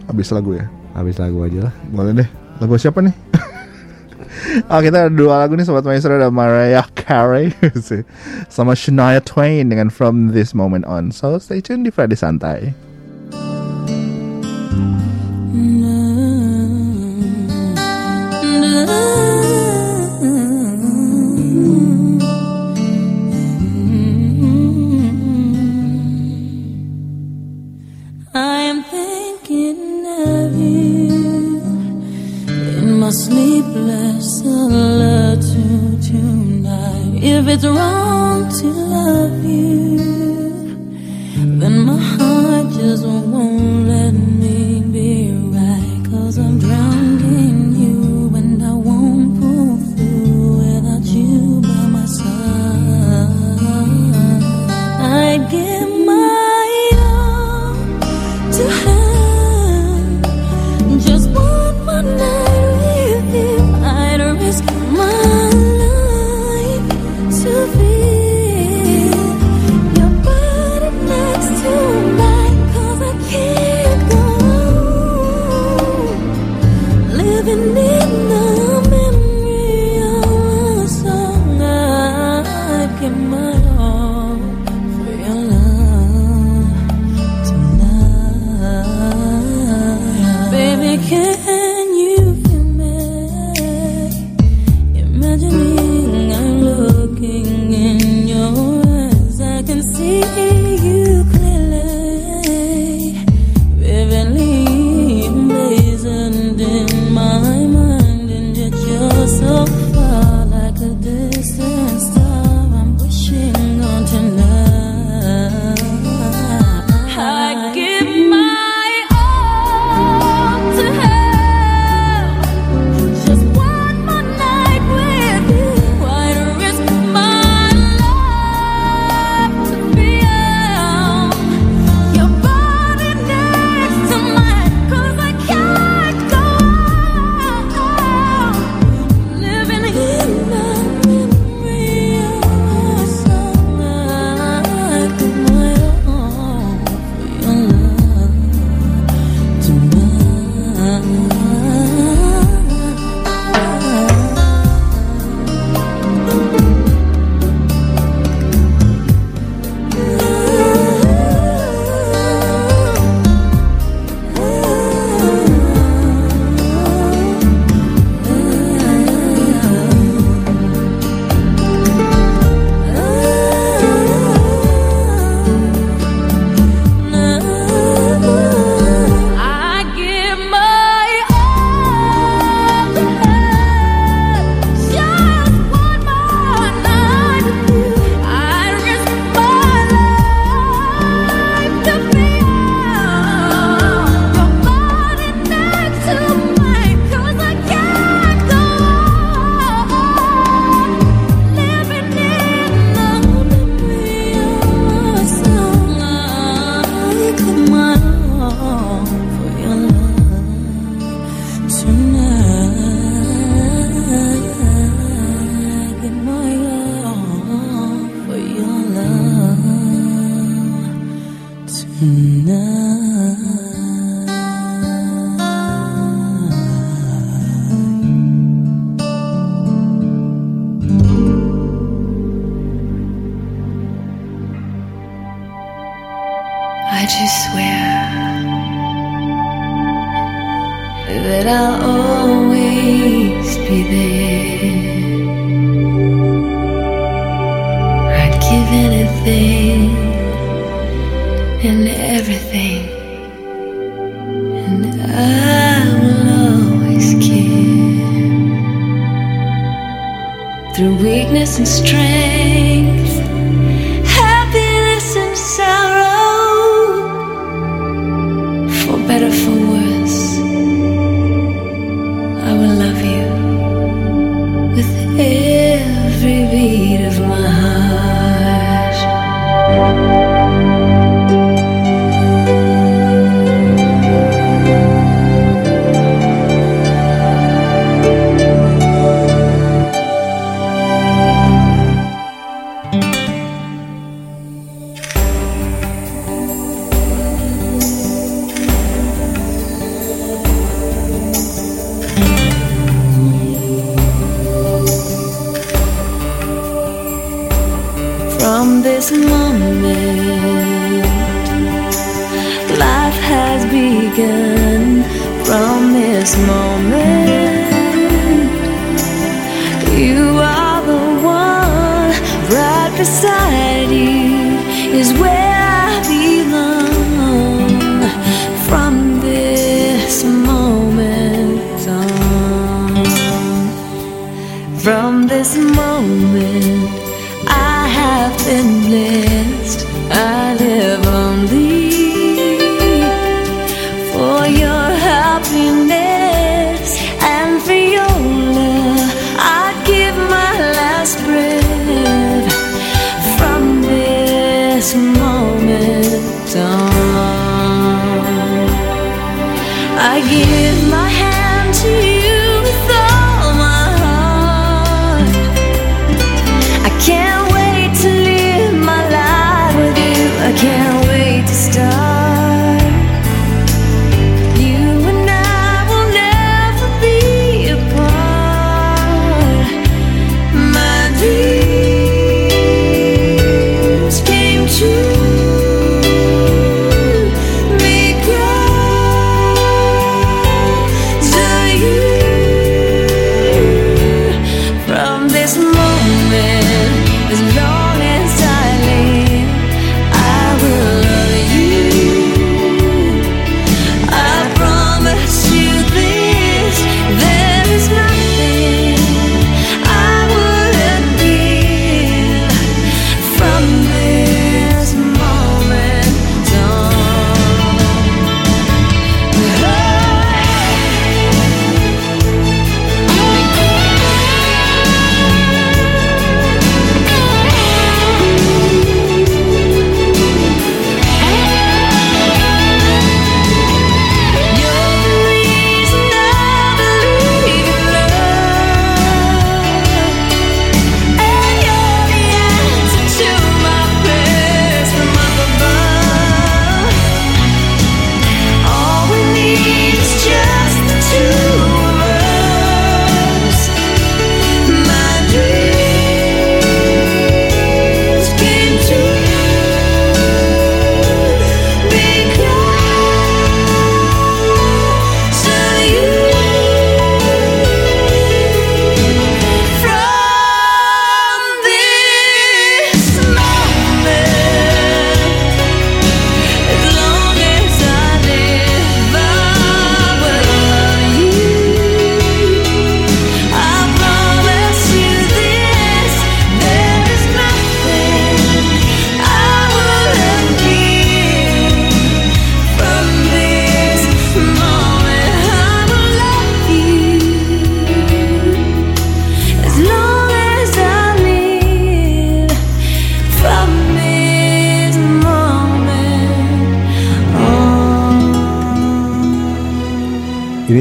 [0.08, 0.66] Habis lagu ya.
[0.90, 1.74] habis lagu aja lah.
[1.94, 2.28] Boleh deh.
[2.58, 3.14] Lagu siapa nih?
[4.66, 7.54] Ah kita ada dua lagu nih Sobat Maestro ada Mariah Carey
[8.52, 11.14] sama Shania Twain dengan From This Moment On.
[11.14, 12.74] So stay tune di Friday Santai.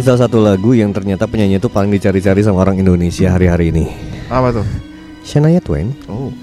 [0.10, 3.86] Salah satu lagu yang ternyata penyanyi itu paling dicari-cari sama orang Indonesia hari-hari ini.
[4.26, 4.66] Apa tuh?
[5.22, 5.94] Shania Twain.
[6.10, 6.34] Oh.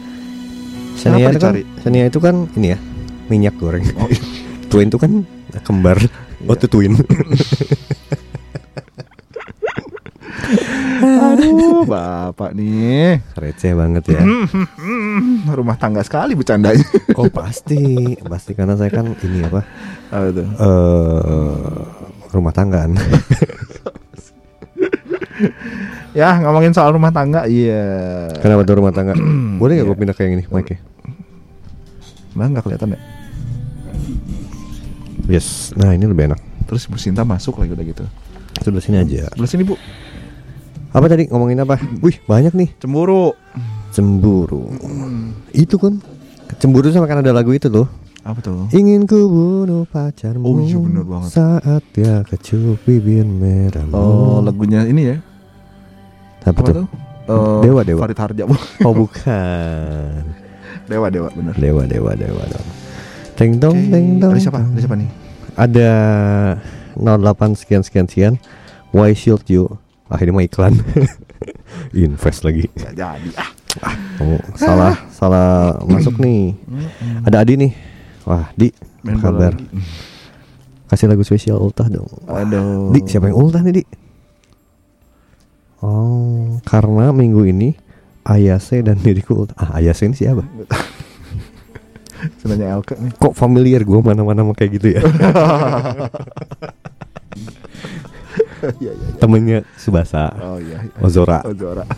[0.94, 1.54] Shania itu kan?
[1.82, 2.78] Shania itu kan ini ya
[3.26, 3.82] minyak goreng.
[3.98, 4.06] Oh.
[4.70, 5.26] Twain itu kan
[5.66, 5.98] kembar.
[5.98, 6.46] Iya.
[6.46, 6.94] Oh, itu twin.
[11.26, 13.18] Aduh, Bapak nih.
[13.34, 14.22] Receh banget ya.
[15.58, 16.86] Rumah tangga sekali bercandanya.
[17.18, 19.66] Oh pasti, pasti karena saya kan ini apa?
[20.14, 20.46] Apa tuh?
[20.54, 22.94] eh rumah tanggaan.
[26.16, 28.24] Ya, ngomongin soal rumah tangga, iya.
[28.40, 29.12] Kenapa tuh rumah tangga?
[29.60, 30.80] Boleh nggak gue pindah ke yang ini, Mike?
[32.32, 33.00] Bang nggak kelihatan ya?
[35.28, 35.76] Yes.
[35.76, 36.40] Nah ini lebih enak.
[36.64, 38.04] Terus Bu Sinta masuk lagi udah gitu.
[38.64, 39.28] Sebelah sini aja.
[39.28, 39.76] Sebelah sini, Bu.
[40.96, 41.76] Apa tadi ngomongin apa?
[42.00, 42.68] Wih banyak nih.
[42.80, 43.36] Cemburu.
[43.92, 44.72] Cemburu.
[45.52, 46.00] Itu kan.
[46.56, 47.84] Cemburu sama kan ada lagu itu tuh.
[48.24, 48.72] Apa tuh?
[48.72, 51.30] Ingin ku bunuh pacarmu Oh, iya, bener banget.
[51.30, 55.16] Saat dia kecup bibir merahmu Oh, lagunya ini ya.
[56.46, 56.86] Apa, tuh?
[57.26, 58.00] Eh, Dewa, Dewa.
[58.00, 58.44] Farid Harja.
[58.80, 60.22] Oh bukan
[60.86, 61.54] Dewa, Dewa, bener.
[61.58, 62.68] Dewa Dewa Dewa dong
[63.34, 64.60] Teng dong Oke, teng dong Ada siapa?
[64.62, 65.10] Ada siapa nih?
[65.58, 65.90] Ada
[66.94, 68.34] 08 sekian sekian sekian
[68.94, 69.66] Why should you
[70.06, 70.78] Ah ini mah iklan
[71.92, 73.28] Invest lagi Gak jadi.
[73.34, 73.50] Ah.
[74.16, 76.54] Kamu salah salah masuk nih
[77.26, 77.72] Ada Adi nih
[78.22, 78.70] Wah Di
[79.02, 79.66] Main kabar lagi.
[80.86, 82.94] Kasih lagu spesial ultah dong Aduh.
[82.94, 83.84] Di siapa yang ultah nih Di
[85.80, 87.74] Oh karena minggu ini
[88.22, 90.42] Ayase dan diriku Ah Ayase ini siapa
[92.40, 93.12] Senanya Elke nih.
[93.14, 95.00] Kok familiar gue mana-mana sama kayak gitu ya
[98.80, 98.92] Iya, iya.
[98.96, 99.08] iya.
[99.20, 100.80] Temennya Subasa Oh iya.
[100.98, 101.84] Ozora Oh, Zora.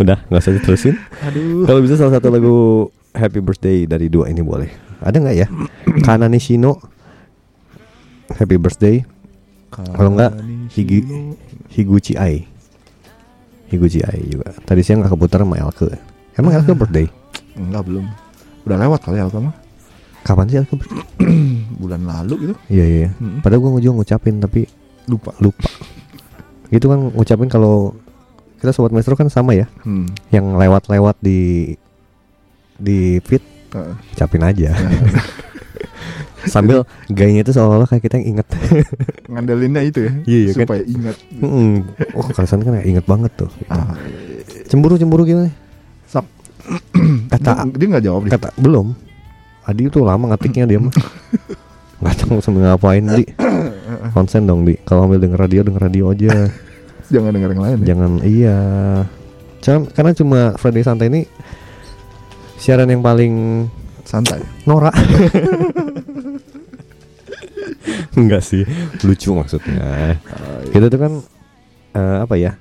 [0.00, 1.66] Udah nggak usah diterusin Aduh.
[1.66, 4.70] Kalau bisa salah satu lagu Happy Birthday dari dua ini boleh
[5.02, 5.46] Ada nggak ya
[6.06, 6.78] Kanane Shino
[8.32, 9.02] Happy Birthday
[9.68, 10.32] Kalau nggak
[10.68, 10.98] Higi
[11.72, 12.44] Higuchi Ai
[13.68, 14.52] Higuchi Ai juga.
[14.64, 15.92] Tadi siang nggak keputar sama Elke.
[16.34, 17.06] Emang Elke birthday?
[17.52, 18.04] Enggak belum.
[18.64, 19.54] Udah lewat kali Elka mah.
[20.24, 21.04] Kapan sih Elke birthday?
[21.80, 22.54] Bulan lalu gitu.
[22.72, 23.08] Iya iya.
[23.20, 23.44] Mm-mm.
[23.44, 24.64] Padahal gue juga ngucapin tapi
[25.08, 25.32] Lupa.
[25.40, 25.68] lupa.
[26.68, 27.96] Gitu kan ngucapin kalau
[28.60, 29.64] kita sobat maestro kan sama ya.
[29.88, 30.04] Hmm.
[30.28, 31.72] Yang lewat-lewat di
[32.76, 33.40] di feed
[33.72, 33.94] Heeh.
[34.12, 34.76] ucapin aja.
[36.46, 38.46] Sambil gayanya itu seolah-olah kayak kita yang inget.
[39.32, 40.12] Ngandelinnya itu ya.
[40.22, 40.58] Iya, iya kan?
[40.62, 41.16] supaya ingat.
[41.42, 41.70] Mm-mm.
[42.14, 43.50] Oh kalian kan inget banget tuh.
[43.66, 43.98] Ah,
[44.70, 45.50] Cemburu-cemburu gimana?
[46.06, 46.26] Sok.
[47.32, 48.32] Kata dia, dia nggak jawab deh.
[48.36, 48.94] kata belum.
[49.66, 50.94] Adi tuh lama ngetiknya dia mah.
[51.98, 53.26] Gak tahu sambil ngapain di.
[54.14, 54.78] Konsen dong di.
[54.86, 56.46] Kalau ambil denger radio denger radio aja.
[57.10, 57.76] Jangan denger yang lain.
[57.82, 57.86] Ya.
[57.92, 58.58] Jangan iya.
[59.58, 61.26] Cuman, karena cuma Friday Santai ini
[62.54, 63.66] siaran yang paling
[64.08, 64.40] Santai.
[64.64, 64.96] norak.
[68.16, 68.64] Enggak sih,
[69.04, 70.16] lucu maksudnya.
[70.72, 71.12] Kita tuh kan
[71.92, 72.56] eh, apa ya?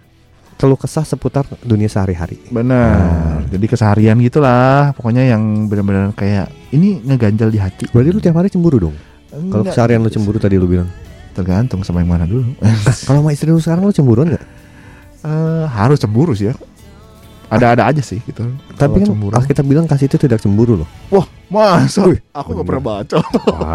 [0.57, 2.41] Keluh kesah seputar dunia sehari-hari.
[2.51, 3.45] Benar.
[3.47, 4.91] Jadi keseharian gitulah.
[4.97, 7.85] Pokoknya yang benar-benar kayak ini ngeganjal di hati.
[7.93, 8.95] Berarti lu tiap hari cemburu dong?
[9.31, 10.89] Kalau keseharian lu cemburu tadi lu bilang.
[11.37, 12.57] Tergantung sama yang mana dulu.
[13.05, 14.45] Kalau sama istri lu sekarang lu cemburuan nggak?
[15.21, 16.57] Eh, harus cemburu sih ya.
[17.47, 18.43] Ada-ada aja sih gitu.
[18.75, 19.33] Tapi kan Kalau cemburu.
[19.33, 20.89] Alkitab bilang kasih itu tidak cemburu loh.
[21.07, 22.03] Wah, masa?
[22.11, 22.59] Wih, Aku bener.
[22.59, 23.17] gak pernah baca.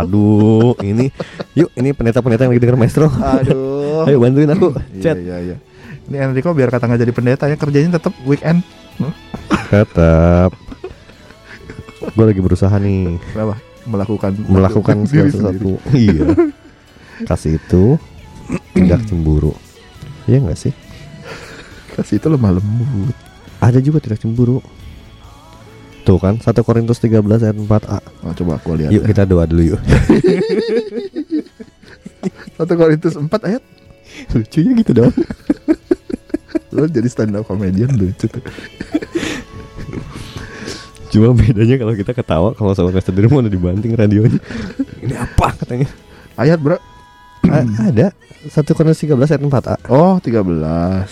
[0.04, 1.08] Aduh, ini
[1.56, 3.08] yuk ini pendeta-pendeta yang lagi denger maestro.
[3.08, 4.04] Aduh.
[4.04, 4.76] Ayo bantuin aku.
[4.92, 5.16] Iya, Chat.
[5.16, 5.56] iya, iya.
[6.04, 8.60] Ini Enrico biar kata nggak jadi pendeta ya kerjanya tetap weekend.
[9.72, 10.52] Tetap.
[12.12, 13.56] Gue lagi berusaha nih Kenapa?
[13.88, 15.80] Melakukan melakukan segala sesuatu.
[15.94, 16.28] Iya.
[17.24, 17.96] Kasih itu
[18.74, 19.54] tidak cemburu.
[20.28, 20.74] Iya nggak sih?
[21.96, 23.16] Kasih itu lemah lembut.
[23.62, 24.58] Ada juga tidak cemburu.
[26.02, 27.98] Tuh kan 1 Korintus 13 ayat 4a.
[28.26, 28.90] Oh, coba aku lihat.
[28.90, 29.14] Yuk ya.
[29.14, 29.80] kita doa dulu yuk.
[32.58, 33.62] 1 Korintus 4 ayat.
[34.34, 35.14] Lucunya gitu dong.
[36.74, 38.42] Lo jadi stand up comedian lucu tuh.
[41.12, 44.40] Cuma bedanya kalau kita ketawa kalau sama Master di rumah udah dibanting radionya.
[45.04, 45.86] Ini apa katanya?
[46.34, 46.80] Ayat, Bro.
[47.46, 48.10] A- ada
[48.42, 49.74] 1 Korintus 13 ayat 4a.
[49.86, 51.06] Oh, 13.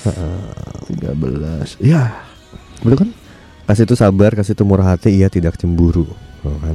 [0.99, 1.79] 13.
[1.79, 2.30] Ya.
[2.81, 3.11] Betul kan?
[3.69, 6.09] Kasih itu sabar, kasih itu murah hati, ia tidak cemburu,
[6.43, 6.75] Oh kan?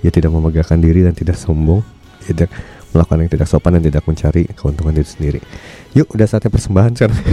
[0.00, 1.84] Ia tidak memegahkan diri dan tidak sombong,
[2.24, 2.50] ia tidak
[2.92, 5.40] melakukan yang tidak sopan dan tidak mencari keuntungan diri sendiri.
[5.92, 7.20] Yuk, udah saatnya persembahan sekarang.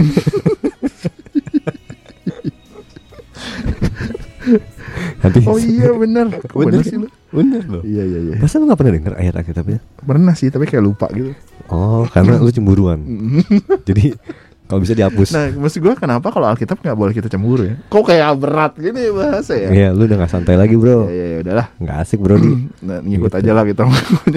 [5.20, 6.26] Nanti Oh iya bener.
[6.48, 7.08] Kok bener sih lu?
[7.30, 7.82] bener loh.
[7.86, 8.34] Iya iya iya.
[8.40, 9.78] Masa lu gak pernah denger ayat Alkitabnya?
[10.02, 11.36] Pernah sih tapi kayak lupa gitu.
[11.70, 12.98] Oh, karena lu cemburuan.
[13.86, 14.16] Jadi
[14.70, 15.34] kalau bisa dihapus.
[15.34, 17.74] Nah, maksud gue kenapa kalau Alkitab nggak boleh kita cemburu ya?
[17.90, 19.68] Kok kayak berat gini bahasa ya?
[19.68, 21.10] Iya, lu udah gak santai lagi, Bro.
[21.10, 21.66] Iya ya udahlah.
[21.76, 22.38] Nggak asik, Bro.
[22.38, 22.50] Di.
[22.86, 23.38] Nah, ngikut Gitu.
[23.42, 23.82] aja lah kita.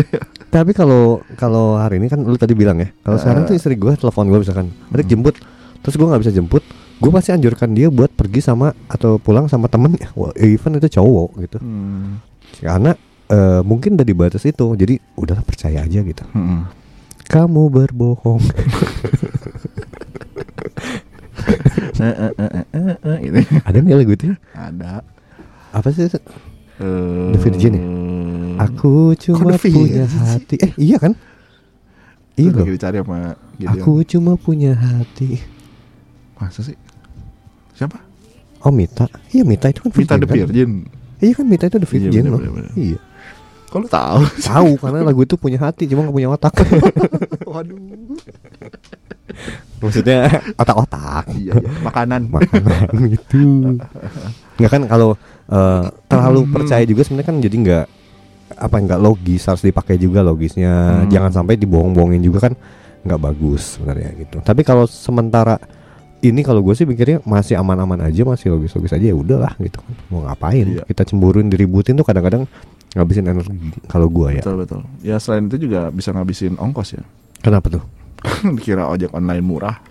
[0.55, 3.93] Tapi kalau kalau hari ini kan lu tadi bilang ya, kalau sekarang tuh istri gue
[3.93, 5.37] telepon gue misalkan, adik jemput,
[5.79, 6.61] terus gue nggak bisa jemput,
[6.97, 11.29] gue pasti anjurkan dia buat pergi sama atau pulang sama temennya, Wah, even itu cowok
[11.39, 12.17] gitu, Hmm.
[12.57, 12.93] karena
[13.25, 16.23] eh, mungkin udah di batas itu, jadi udahlah percaya aja gitu.
[16.33, 16.67] Hmm.
[17.23, 18.43] Kamu berbohong.
[21.33, 21.92] Eh, eh, eh, eh, eh, eh,
[23.19, 23.39] gitu.
[23.67, 24.25] Ada nggak lagu itu?
[24.53, 24.93] Ada.
[25.73, 26.05] Apa sih?
[26.05, 27.83] Eh, The Virgin ya?
[28.65, 30.55] Aku cuma punya hati.
[30.61, 31.13] Eh iya kan?
[32.33, 32.65] Iya loh.
[32.65, 33.73] dicari sama Gideon.
[33.77, 35.37] Aku cuma punya hati.
[36.37, 36.77] Masa sih?
[37.73, 37.97] Siapa?
[38.63, 40.35] Oh Mita, iya Mita itu kan Vita the kan?
[40.39, 40.87] Virgin.
[41.19, 42.39] Iya kan Mita itu The Iya, Virgin bener, loh.
[42.39, 42.71] bener, bener.
[42.73, 42.99] Iya.
[43.73, 44.21] Kok lu tahu?
[44.37, 46.53] Tahu karena lagu itu punya hati cuma nggak punya otak.
[47.49, 47.81] Waduh.
[49.81, 51.33] Maksudnya otak-otak.
[51.33, 51.71] Iya, iya.
[51.81, 52.29] Makanan.
[52.29, 53.41] Makanan gitu.
[54.61, 55.17] Nggak kan kalau
[55.49, 57.85] eh, terlalu percaya juga sebenarnya kan jadi nggak
[58.53, 61.01] apa nggak logis harus dipakai juga logisnya.
[61.01, 61.09] Hmm.
[61.09, 62.53] Jangan sampai dibohong-bohongin juga kan
[63.01, 64.37] nggak bagus sebenarnya gitu.
[64.45, 65.57] Tapi kalau sementara
[66.23, 69.93] ini kalau gue sih pikirnya masih aman-aman aja masih logis-logis aja ya udahlah gitu kan
[70.07, 70.83] mau ngapain Iya.
[70.87, 72.47] kita cemburuin diributin tuh kadang-kadang
[72.93, 74.81] ngabisin energi kalau gue ya Betul betul.
[75.01, 77.03] Ya selain itu juga bisa ngabisin ongkos ya.
[77.45, 77.83] kenapa tuh
[78.55, 79.83] Dikira ojek online murah.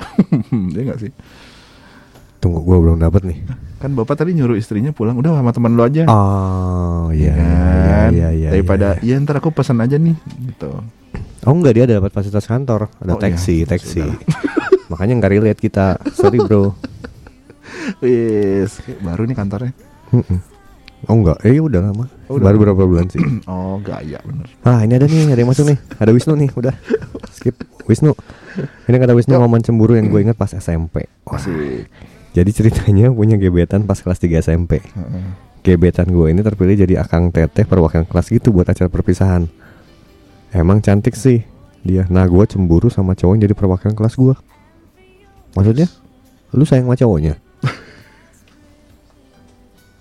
[0.73, 1.13] Dia nggak sih?
[2.43, 3.39] tunggu gue belum dapat nih
[3.79, 6.07] Kan bapak tadi nyuruh istrinya pulang, udah sama teman lu aja.
[6.07, 8.11] Oh iya kan?
[8.15, 8.49] iya iya.
[8.51, 9.19] Daripada iya.
[9.19, 10.15] ya ntar aku pesan aja nih
[10.47, 10.71] gitu.
[11.43, 13.67] Oh enggak dia ada dapat fasilitas kantor, ada Oh, taksi, iya.
[13.67, 14.07] taksi.
[14.07, 14.19] Sudah.
[14.95, 15.99] Makanya nggak relate kita.
[16.15, 16.79] Sorry bro.
[17.99, 19.73] Wis, baru nih kantornya.
[20.15, 20.39] Mm-mm.
[21.11, 22.07] Oh enggak, eh udah lama.
[22.31, 22.65] Oh, udah Baru lama.
[22.71, 23.19] berapa bulan sih?
[23.51, 24.47] Oh, gaya bener.
[24.63, 25.79] Ah ini ada nih, ada yang masuk nih.
[25.99, 26.75] Ada Wisnu nih, udah.
[27.31, 28.15] Skip Wisnu.
[28.87, 29.43] Ini kata Wisnu Yuk.
[29.43, 31.11] momen cemburu yang gue ingat pas SMP.
[31.27, 31.91] Wah, Asik.
[32.31, 34.79] jadi ceritanya punya gebetan pas kelas 3 SMP.
[35.63, 39.51] Gebetan gue ini terpilih jadi akang teteh perwakilan kelas gitu buat acara perpisahan.
[40.51, 41.43] Emang cantik sih
[41.81, 42.07] dia.
[42.07, 44.35] Nah gue cemburu sama cowok yang jadi perwakilan kelas gue.
[45.55, 45.91] Maksudnya?
[46.53, 47.35] Lu sayang sama cowoknya?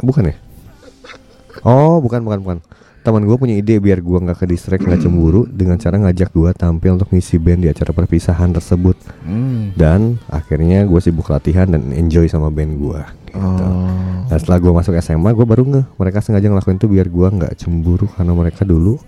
[0.02, 0.36] bukan ya?
[1.68, 2.60] Oh, bukan, bukan, bukan.
[3.02, 6.50] Teman gue punya ide biar gue nggak ke distract, nggak cemburu dengan cara ngajak gue
[6.54, 8.94] tampil untuk ngisi band di acara perpisahan tersebut.
[9.26, 9.74] Hmm.
[9.74, 13.02] Dan akhirnya gue sibuk latihan dan enjoy sama band gue.
[13.34, 13.42] Gitu.
[13.42, 14.30] Oh.
[14.30, 17.54] Nah setelah gue masuk SMA gue baru nge mereka sengaja ngelakuin itu biar gue nggak
[17.58, 19.02] cemburu karena mereka dulu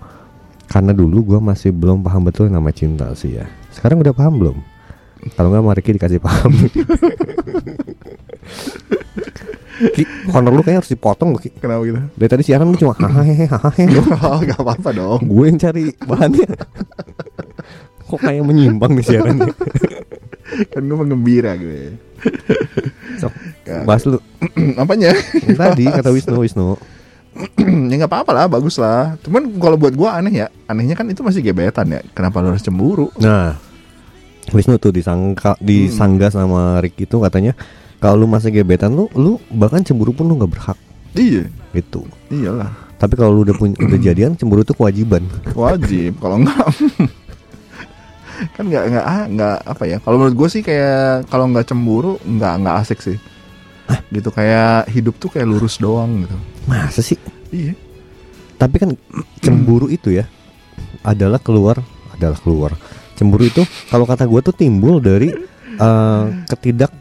[0.66, 3.46] karena dulu gue masih belum paham betul nama cinta sih ya.
[3.70, 4.58] Sekarang udah paham belum?
[5.38, 6.50] Kalau nggak mari Ki dikasih paham.
[9.92, 11.52] Ki, honor lu kayaknya harus dipotong loh Ki.
[11.52, 12.00] Kenapa gitu?
[12.16, 14.20] Dari tadi siaran lu cuma hahaha doang.
[14.24, 15.20] Oh, gak apa-apa dong.
[15.28, 16.48] Gue yang cari bahannya.
[18.08, 19.54] Kok kayak menyimpang nih siarannya.
[20.72, 21.98] Kan gue menggembira gue.
[23.20, 23.34] Sok,
[23.84, 24.18] bahas lu.
[24.82, 25.12] Apanya?
[25.44, 26.80] Yang tadi kata Wisnu Wisnu.
[27.90, 29.18] ya nggak apa-apa lah, bagus lah.
[29.26, 32.00] Cuman kalau buat gua aneh ya, anehnya kan itu masih gebetan ya.
[32.14, 33.10] Kenapa lu harus cemburu?
[33.18, 33.58] Nah,
[34.54, 37.58] Wisnu tuh disangka disangga sama Rick itu katanya
[38.04, 40.78] kalau lu masih gebetan lu, lu bahkan cemburu pun lu nggak berhak
[41.16, 42.04] Iya, gitu.
[42.28, 42.74] iyalah.
[43.00, 45.24] Tapi kalau lu udah punya udah jadian, cemburu itu kewajiban.
[45.56, 46.20] Wajib.
[46.20, 46.68] Kalau enggak
[48.58, 52.20] kan nggak nggak ah, nggak apa ya kalau menurut gue sih kayak kalau nggak cemburu
[52.28, 53.16] nggak nggak asik sih
[54.10, 56.36] gitu kayak hidup tuh kayak lurus doang gitu
[56.66, 57.16] Masa sih?
[57.54, 57.72] iya
[58.58, 58.90] Tapi kan
[59.40, 60.28] cemburu itu ya
[61.04, 61.80] adalah keluar
[62.12, 62.72] adalah keluar.
[63.14, 65.30] Cemburu itu kalau kata gue tuh timbul dari
[65.76, 66.92] eh, ketidak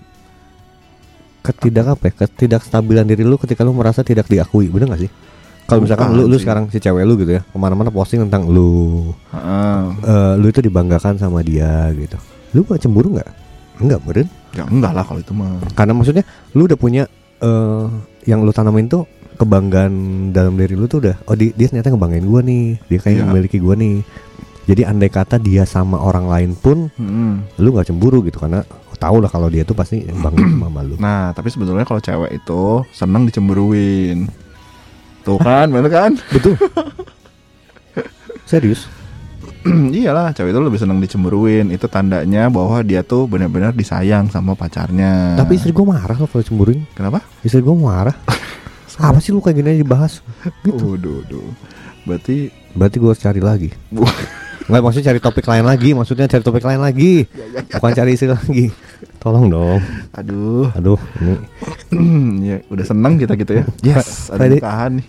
[1.42, 2.12] ketidak apa ya?
[2.22, 5.10] Ketidakstabilan diri lu ketika lu merasa tidak diakui, bener gak sih?
[5.62, 6.42] Kalau misalkan lu lu sih.
[6.42, 11.16] sekarang si cewek lu gitu ya, ke mana-mana posting tentang lu, eh, lu itu dibanggakan
[11.16, 12.18] sama dia gitu.
[12.52, 13.30] Lu gak cemburu nggak?
[13.80, 14.28] Enggak beren?
[14.52, 17.08] ya enggak lah kalau itu mah Karena maksudnya lu udah punya
[17.40, 17.84] eh
[18.24, 19.90] yang lu tanamin tuh kebanggaan
[20.28, 23.24] dalam diri lu tuh udah oh di- dia ternyata ngebanggain gua nih, dia kayak Iya.
[23.26, 24.04] memiliki gua nih.
[24.62, 27.42] Jadi andai kata dia sama orang lain pun Hmm.
[27.56, 28.62] lu nggak cemburu gitu karena
[28.94, 30.94] tahu lah kalau dia tuh pasti bangga sama lu.
[30.96, 32.62] nah tapi sebetulnya kalau cewek itu
[32.94, 34.30] seneng dicemburuin
[35.20, 36.54] tuh kan bener kan Betul.
[38.44, 38.86] Serius?
[39.94, 45.34] iyalah cewek itu lebih seneng dicemburuin itu tandanya bahwa dia tuh benar-benar disayang sama pacarnya
[45.34, 46.86] Tapi istri gua marah loh kalau cemburuin.
[46.92, 48.14] kenapa Istri gua marah.
[49.02, 50.12] Apa sih lu kayak gini aja dibahas?
[50.62, 50.78] Gitu.
[50.94, 51.46] Waduh, waduh.
[52.04, 52.36] berarti
[52.72, 53.70] Berarti gua harus cari lagi.
[54.62, 57.26] Bu- Nggak maksudnya cari topik lain lagi, maksudnya cari topik lain lagi.
[57.72, 58.70] Bukan cari istri lagi.
[59.18, 59.78] Tolong dong.
[60.12, 60.98] aduh Aduh,
[61.94, 65.06] ini ya udah seneng kita gitu ya yes ada nikahan nih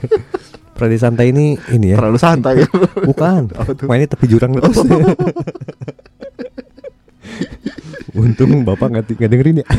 [0.76, 2.00] Friday santai ini ini ya.
[2.00, 2.64] terlalu santai
[3.04, 3.52] Bukan.
[3.52, 3.84] Tuh?
[3.84, 4.80] Mainnya tepi jurang terus.
[8.10, 9.66] Untung bapak nggak nggak dengerin ya.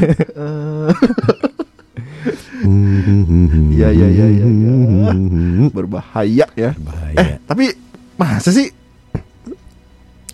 [3.76, 4.74] Iya, iya, iya, iya, iya.
[5.70, 7.38] berbahaya ya eh Bahaya.
[7.46, 7.70] tapi
[8.16, 8.74] masa sih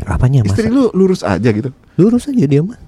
[0.07, 0.57] Apanya mas?
[0.57, 2.79] istri lu lurus aja gitu Lurus aja dia mah.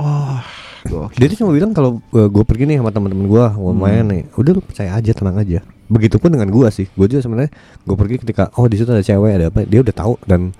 [0.00, 0.40] oh
[0.84, 1.16] gokil.
[1.16, 4.52] Dia tuh cuma bilang kalau gue pergi nih sama teman-teman gue mau main nih, udah
[4.52, 5.64] lu percaya aja tenang aja.
[5.88, 7.50] Begitupun dengan gue sih, gue juga sebenarnya
[7.88, 10.52] gue pergi ketika oh di situ ada cewek ada apa, dia udah tahu dan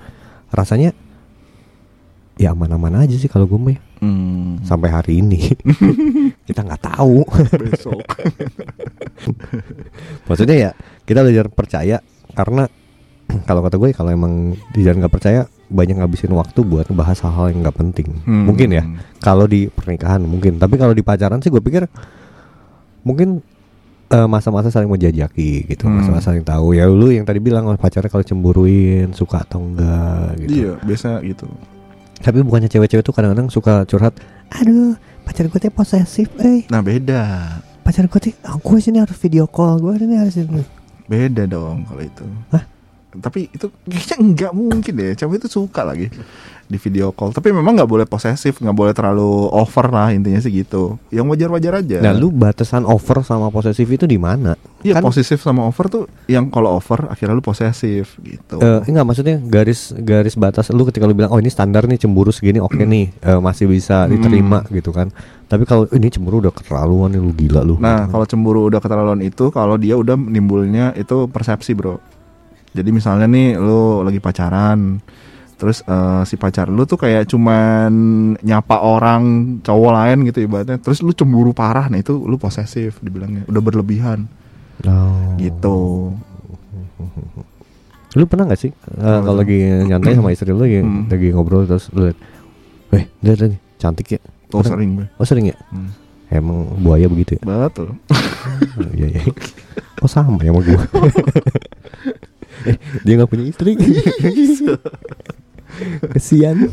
[0.49, 0.97] rasanya
[2.35, 3.77] ya aman-aman aja sih kalau gue mah.
[4.01, 5.53] Hmm, sampai hari ini
[6.49, 7.25] kita nggak tahu.
[7.61, 8.05] besok
[10.29, 10.71] Maksudnya ya
[11.05, 11.97] kita belajar percaya
[12.33, 12.65] karena
[13.49, 14.33] kalau kata gue kalau emang
[14.71, 18.09] di jalan nggak percaya banyak ngabisin waktu buat bahas hal-hal yang nggak penting.
[18.23, 18.47] Hmm.
[18.47, 18.85] Mungkin ya
[19.19, 21.89] kalau di pernikahan mungkin, tapi kalau di pacaran sih gue pikir
[23.03, 23.41] mungkin
[24.07, 25.99] eh, masa-masa saling menjajaki gitu, Hmm.
[25.99, 26.73] masa-masa saling tahu.
[26.73, 30.49] Ya lu yang tadi bilang oh, pacarnya kalau cemburuin suka atau enggak gitu.
[30.55, 31.49] iya biasa gitu
[32.17, 34.17] Tapi bukannya cewek-cewek tuh kadang-kadang suka curhat,
[34.49, 39.17] aduh pacar gue tuh posesif, eh nah beda pacar gue tuh oh, gue sini harus
[39.19, 40.63] video call, gue ini harus ini.
[41.05, 42.65] beda dong kalau itu Hah?
[43.21, 46.11] Tapi itu kayaknya nggak mungkin deh cewek itu suka lagi
[46.65, 50.49] di video call tapi memang nggak boleh posesif nggak boleh terlalu over lah intinya sih
[50.49, 54.57] gitu yang wajar-wajar aja Nah, lu batasan over sama posesif itu di mana?
[54.85, 58.61] Iya kan posesif sama over tuh yang kalau over akhirnya lu posesif gitu.
[58.61, 62.33] eh, enggak maksudnya garis garis batas lu ketika lu bilang oh ini standar nih cemburu
[62.33, 65.09] segini oke nih eh, masih bisa diterima gitu kan.
[65.45, 67.77] Tapi kalau ini cemburu udah keterlaluan nih lu gila lu.
[67.77, 68.13] nah gitu.
[68.17, 72.01] kalau cemburu udah keterlaluan itu kalau dia udah nimbulnya itu persepsi bro.
[72.75, 74.99] Jadi misalnya nih lu lagi pacaran,
[75.55, 77.91] terus eh, si pacar lu tuh kayak cuman
[78.37, 79.23] nyapa orang
[79.61, 84.27] cowok lain gitu ibaratnya, terus lu cemburu parah, nah itu lu posesif dibilangnya, udah berlebihan
[84.83, 85.39] Oh.
[85.39, 86.11] gitu.
[88.13, 91.07] Lu pernah gak sih eh, kalau lagi nyantai sama istri lu lagi, Hmm.
[91.07, 92.19] lagi ngobrol terus lu liat,
[92.91, 94.21] "Eh, lihat nih, cantik ya."
[94.51, 94.71] Oh Pernah?
[94.71, 95.07] sering gue.
[95.15, 95.57] Oh sering ya?
[95.71, 95.91] Hmm.
[96.29, 97.43] Emang buaya begitu ya?
[97.45, 97.95] Betul.
[98.75, 99.23] Oh, iya iya.
[99.99, 100.83] Oh sama ya sama gua.
[102.69, 103.75] eh, dia nggak punya istri.
[106.15, 106.71] Kesian.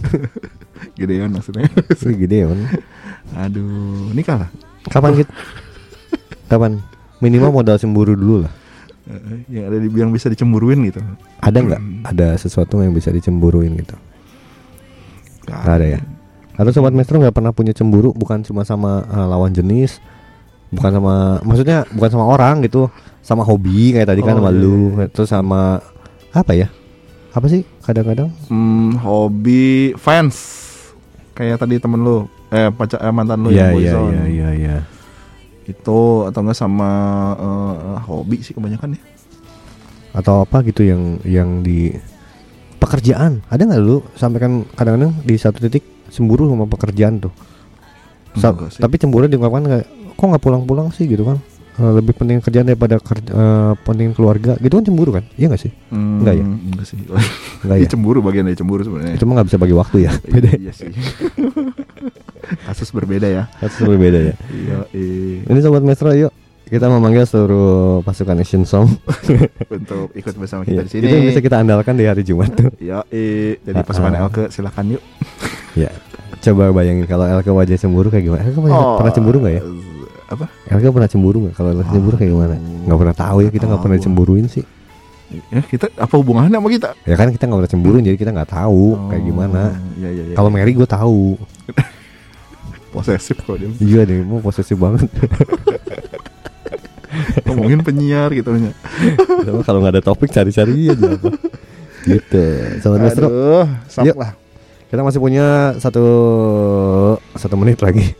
[0.97, 1.69] Gedeon maksudnya.
[1.97, 2.69] Si Gideon.
[3.33, 4.49] Aduh, nikah lah.
[4.89, 5.31] Kapan gitu?
[6.49, 6.81] Kapan?
[7.21, 8.53] Minimal modal cemburu dulu lah.
[9.09, 11.01] Eh, Yang ada di yang bisa dicemburuin gitu.
[11.41, 11.81] Ada nggak?
[12.13, 13.97] Ada sesuatu yang bisa dicemburuin gitu?
[15.49, 15.99] Gak ada ya.
[16.57, 19.97] Atau sobat maestro nggak pernah punya cemburu, bukan cuma sama uh, lawan jenis,
[20.71, 22.87] bukan sama, maksudnya bukan sama orang gitu,
[23.19, 25.05] sama hobi kayak tadi kan Oh, sama iya, lu, iya.
[25.07, 25.83] terus sama
[26.29, 26.67] apa ya?
[27.31, 27.63] Apa sih?
[27.79, 30.35] Kadang-kadang Hmm, hobi fans.
[31.31, 32.17] Kayak tadi temen lu,
[32.49, 34.11] eh pacar eh, mantan lu Iya yang iya boyzone.
[34.11, 34.75] iya iya iya.
[35.63, 36.89] Itu atau enggak sama
[37.33, 39.01] eh, hobi sih kebanyakan ya.
[40.11, 41.95] Atau apa gitu yang yang di
[42.77, 47.31] pekerjaan ada nggak lu sampai kan kadang-kadang di satu titik cemburu sama pekerjaan tuh
[48.33, 49.63] Sa- tapi cemburu diungkapkan
[50.21, 51.41] kok nggak pulang-pulang sih gitu kan
[51.73, 55.57] Eh, lebih penting kerjaan daripada kerja, eh, penting keluarga gitu kan cemburu kan iya nggak
[55.57, 56.43] sih Hmm, Enggak ya?
[56.43, 56.97] Enggak sih.
[57.63, 59.15] Enggak Ini ya cemburu bagian dari cemburu sebenarnya.
[59.15, 60.91] cuma nggak bisa bagi waktu ya beda Iya sih.
[62.67, 63.43] Kasus berbeda ya.
[63.55, 66.29] kasus berbeda ya Iya, eh, ini sobat mesra yuk
[66.65, 68.87] kita memanggil seluruh pasukan action song
[69.69, 71.01] untuk ikut bersama Iya, kita di sini.
[71.01, 74.21] itu yang bisa kita andalkan di hari Jumat tuh Ya, eh, jadi pasukan ah.
[74.21, 75.03] Elke silakan yuk.
[75.73, 75.87] ya
[76.41, 79.63] coba bayangin kalau Elke wajah cemburu kayak gimana Elke Oh, pernah cemburu nggak ya
[80.31, 80.45] Apa?
[80.65, 83.81] Elke pernah cemburu nggak kalau Elke cemburu kayak gimana nggak pernah tahu ya kita nggak
[83.81, 84.65] pernah cemburuin sih
[85.47, 86.91] Ya, kita apa hubungannya sama kita?
[87.03, 89.61] ya kan kita nggak pernah cemburuin jadi kita nggak tahu kayak Oh, gimana
[89.95, 90.35] Iya, iya, iya.
[90.35, 91.39] kalau Mary gue tahu
[92.91, 93.71] posesif kok dia.
[93.79, 95.07] iya deh mau posesif banget
[97.43, 98.71] Ngomongin penyiar gitu nya.
[99.63, 101.29] Kalau nggak ada topik cari-cari aja apa
[102.01, 102.43] gitu
[102.89, 104.15] Maestro Aduh, sok Yuk.
[104.17, 104.31] lah.
[104.87, 105.45] kita masih punya
[105.77, 106.03] satu
[107.31, 108.11] satu menit lagi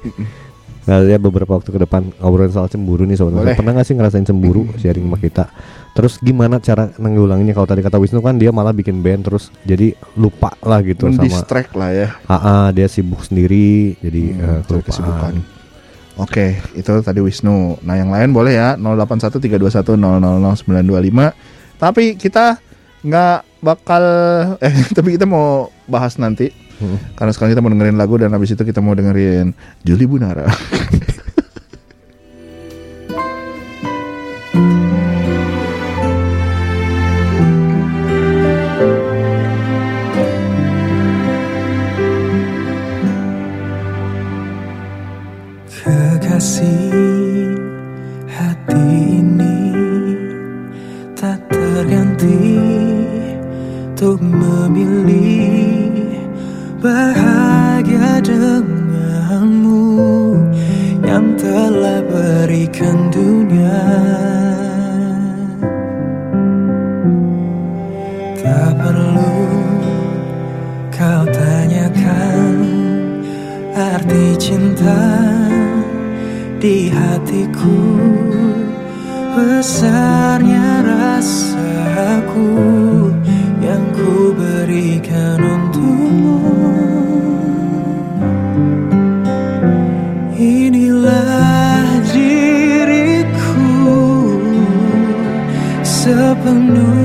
[0.81, 3.53] Nah, lihat beberapa waktu ke depan ngobrolin soal cemburu nih sobat.
[3.53, 5.45] Pernah gak sih ngerasain cemburu sharing sama kita?
[5.91, 7.51] Terus gimana cara nanggulanginnya?
[7.51, 11.21] Kalau tadi kata Wisnu kan dia malah bikin band terus jadi lupa lah gitu sama
[11.21, 12.07] Mendistract lah ya.
[12.25, 14.87] AA dia sibuk sendiri jadi Hmm, kelupaan.
[14.87, 15.33] kesibukan.
[16.17, 17.77] Oke, itu tadi Wisnu.
[17.81, 21.33] Nah, yang lain boleh ya 081321000925.
[21.77, 22.57] Tapi kita
[23.01, 24.03] nggak bakal
[24.57, 26.49] eh tapi kita mau bahas nanti
[26.81, 26.97] Hmm.
[27.17, 29.53] karena sekarang kita mau dengerin lagu dan habis itu kita mau dengerin
[29.85, 30.49] Juli Bunara.
[54.01, 55.20] Untuk memilih
[56.81, 59.85] bahagia denganmu
[61.05, 63.85] yang telah berikan dunia.
[68.41, 69.45] Tak perlu
[70.89, 72.65] kau tanyakan
[73.77, 75.05] arti cinta
[76.57, 77.77] di hatiku
[79.37, 82.70] besarnya rasaku
[96.73, 97.00] knew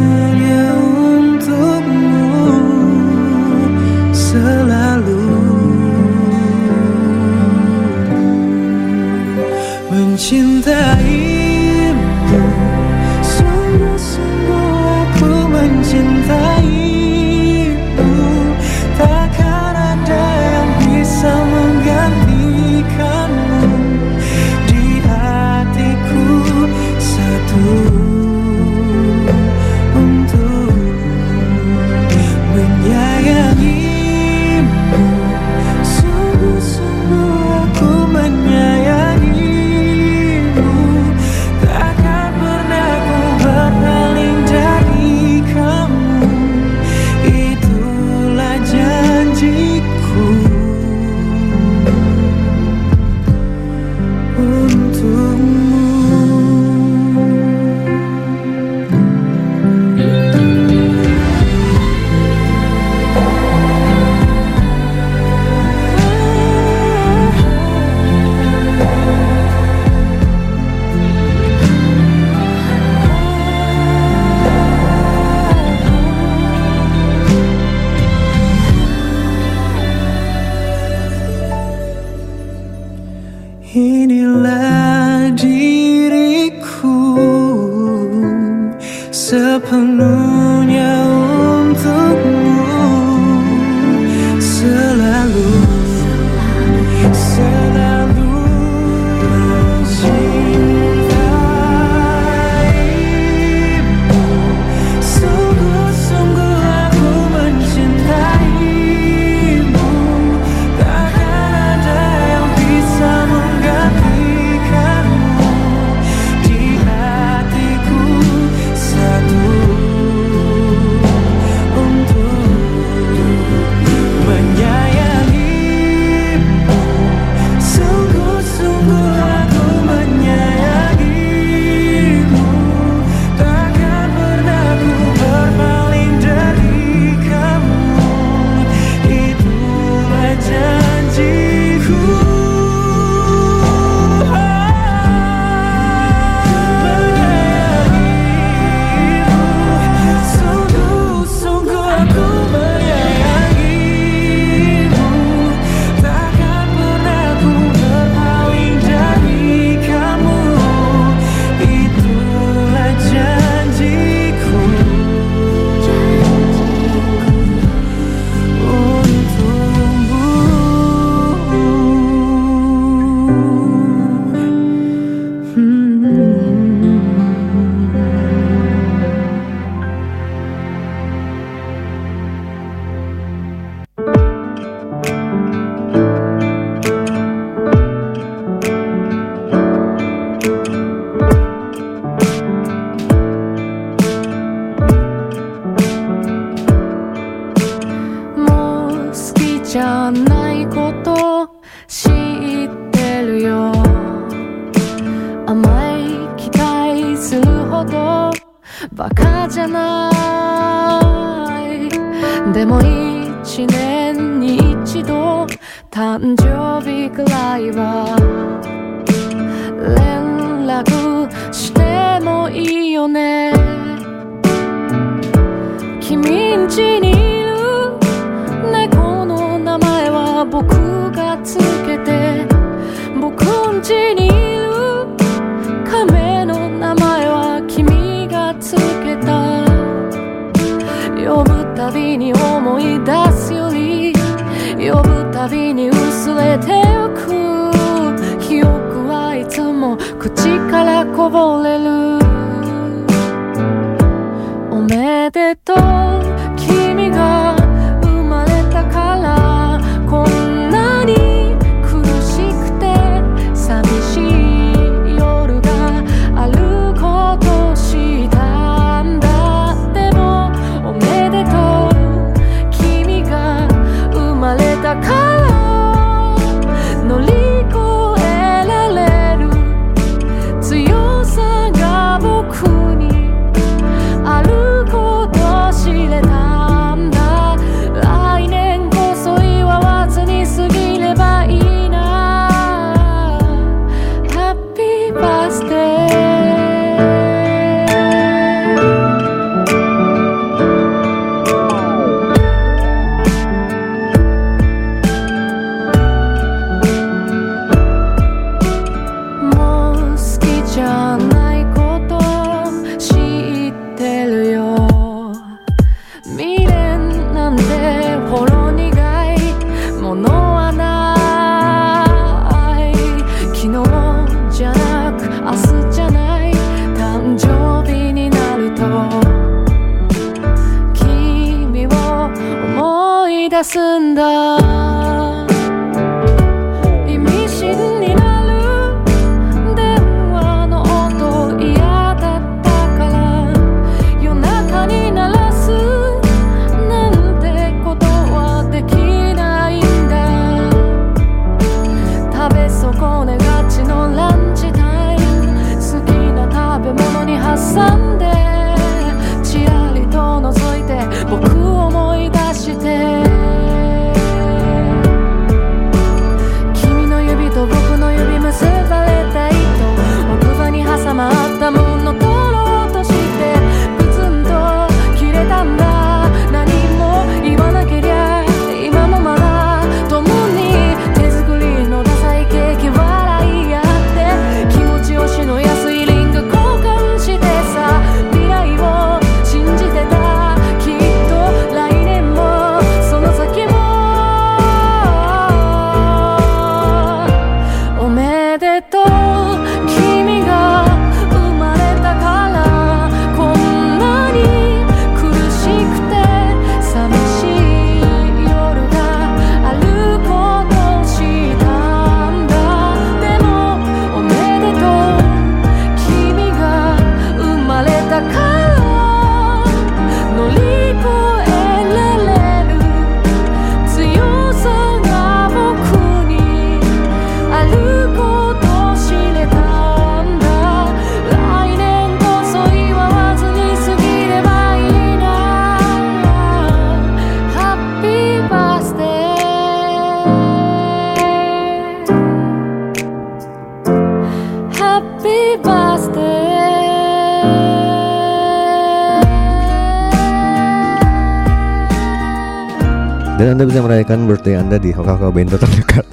[453.66, 456.06] Bisa merayakan birthday Anda di Hokkaido Bento terdekat.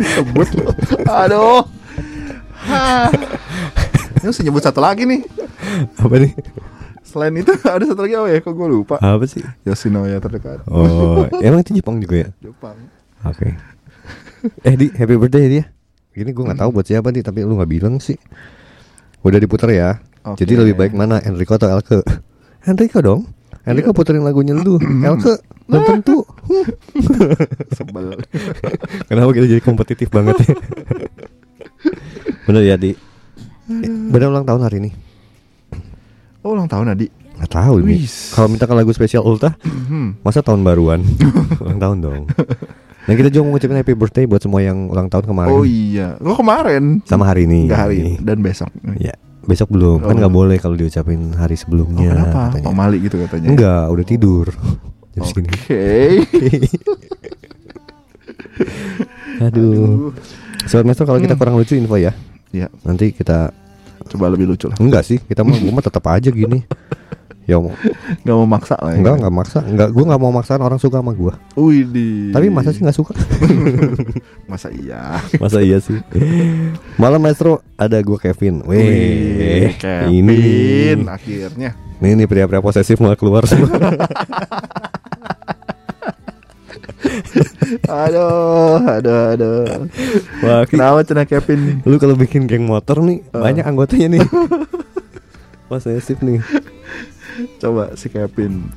[0.00, 0.48] Sebut
[1.04, 1.68] Aduh.
[4.16, 5.28] Ini harus nyebut satu lagi nih.
[6.00, 6.32] Apa nih?
[7.04, 8.38] Selain itu ada satu lagi apa ya?
[8.40, 8.96] Kok gue lupa.
[8.96, 9.44] Apa sih?
[9.68, 10.64] Yoshinoya terdekat.
[10.72, 12.28] Oh, emang itu Jepang juga ya?
[12.40, 12.80] Jepang.
[13.28, 13.52] Oke.
[14.64, 14.72] Okay.
[14.72, 15.68] Eh di happy birthday dia.
[16.16, 16.24] Ya.
[16.24, 18.16] Ini gue nggak tahu buat siapa nih, tapi lu nggak bilang sih.
[19.20, 20.00] Udah diputar ya.
[20.24, 20.48] Okay.
[20.48, 22.00] Jadi lebih baik mana Enrico atau Elke?
[22.64, 23.37] Enrico dong.
[23.68, 25.36] Elka puterin lagunya dulu Elka
[25.68, 25.88] belum nah.
[25.92, 26.16] tentu
[27.76, 28.16] sebel
[29.08, 30.56] kenapa kita jadi kompetitif banget ya
[32.48, 32.96] bener ya di
[33.68, 34.90] eh, bener ulang tahun hari ini
[36.40, 37.08] oh ulang tahun Adi
[37.38, 38.02] Gak tau ini.
[38.34, 40.26] Kalau minta ke lagu spesial Ulta, mhm.
[40.26, 41.06] masa tahun baruan?
[41.62, 42.22] ulang tahun dong.
[43.06, 45.54] Dan kita juga mau ngucapin happy birthday buat semua yang ulang tahun kemarin.
[45.54, 47.70] Oh iya, lo kemarin sama hari ini.
[47.70, 48.12] Gak hari ini.
[48.18, 48.74] dan besok.
[48.98, 49.14] Iya
[49.48, 50.04] besok belum.
[50.04, 50.18] Kan Oh.
[50.20, 52.12] nggak boleh kalau diucapin hari Oh, sebelumnya.
[52.12, 52.52] kenapa?
[52.52, 52.64] katanya.
[52.68, 53.48] Pak Mali gitu katanya.
[53.48, 54.46] Enggak, udah tidur.
[55.10, 55.28] Jam Oke.
[55.32, 55.58] segini.
[59.40, 59.72] Aduh.
[59.72, 60.12] Aduh.
[60.68, 62.12] Sobat Maestro kalau kita kurang lucu info ya.
[62.50, 63.52] Ya, Nanti kita
[64.08, 64.76] coba lebih lucu lah.
[64.80, 66.64] enggak sih, kita mah tetap aja gini.
[67.48, 67.72] Ya mau
[68.20, 69.00] Gak mau maksa lah ya.
[69.00, 71.32] enggak enggak maksa, enggak gua enggak mau maksain orang suka sama gua.
[71.56, 72.28] Wih.
[72.28, 73.16] Tapi masa sih enggak suka?
[74.52, 75.16] Masa iya.
[75.34, 75.96] Masa iya sih?
[76.94, 78.60] Malam Maestro ada gua Kevin.
[78.62, 80.38] Wih, Kevin ini
[81.02, 81.72] akhirnya.
[81.98, 83.72] Nih nih pria-pria posesif mulai keluar semua.
[87.84, 89.64] Aduh, aduh, aduh.
[90.40, 91.76] Wah, Kenapa cina Kevin nih?
[91.84, 93.40] lu kalau bikin geng motor nih Uh.
[93.40, 94.22] banyak anggotanya nih.
[95.68, 96.40] Posesif nih.
[97.60, 98.70] Coba si Kevin.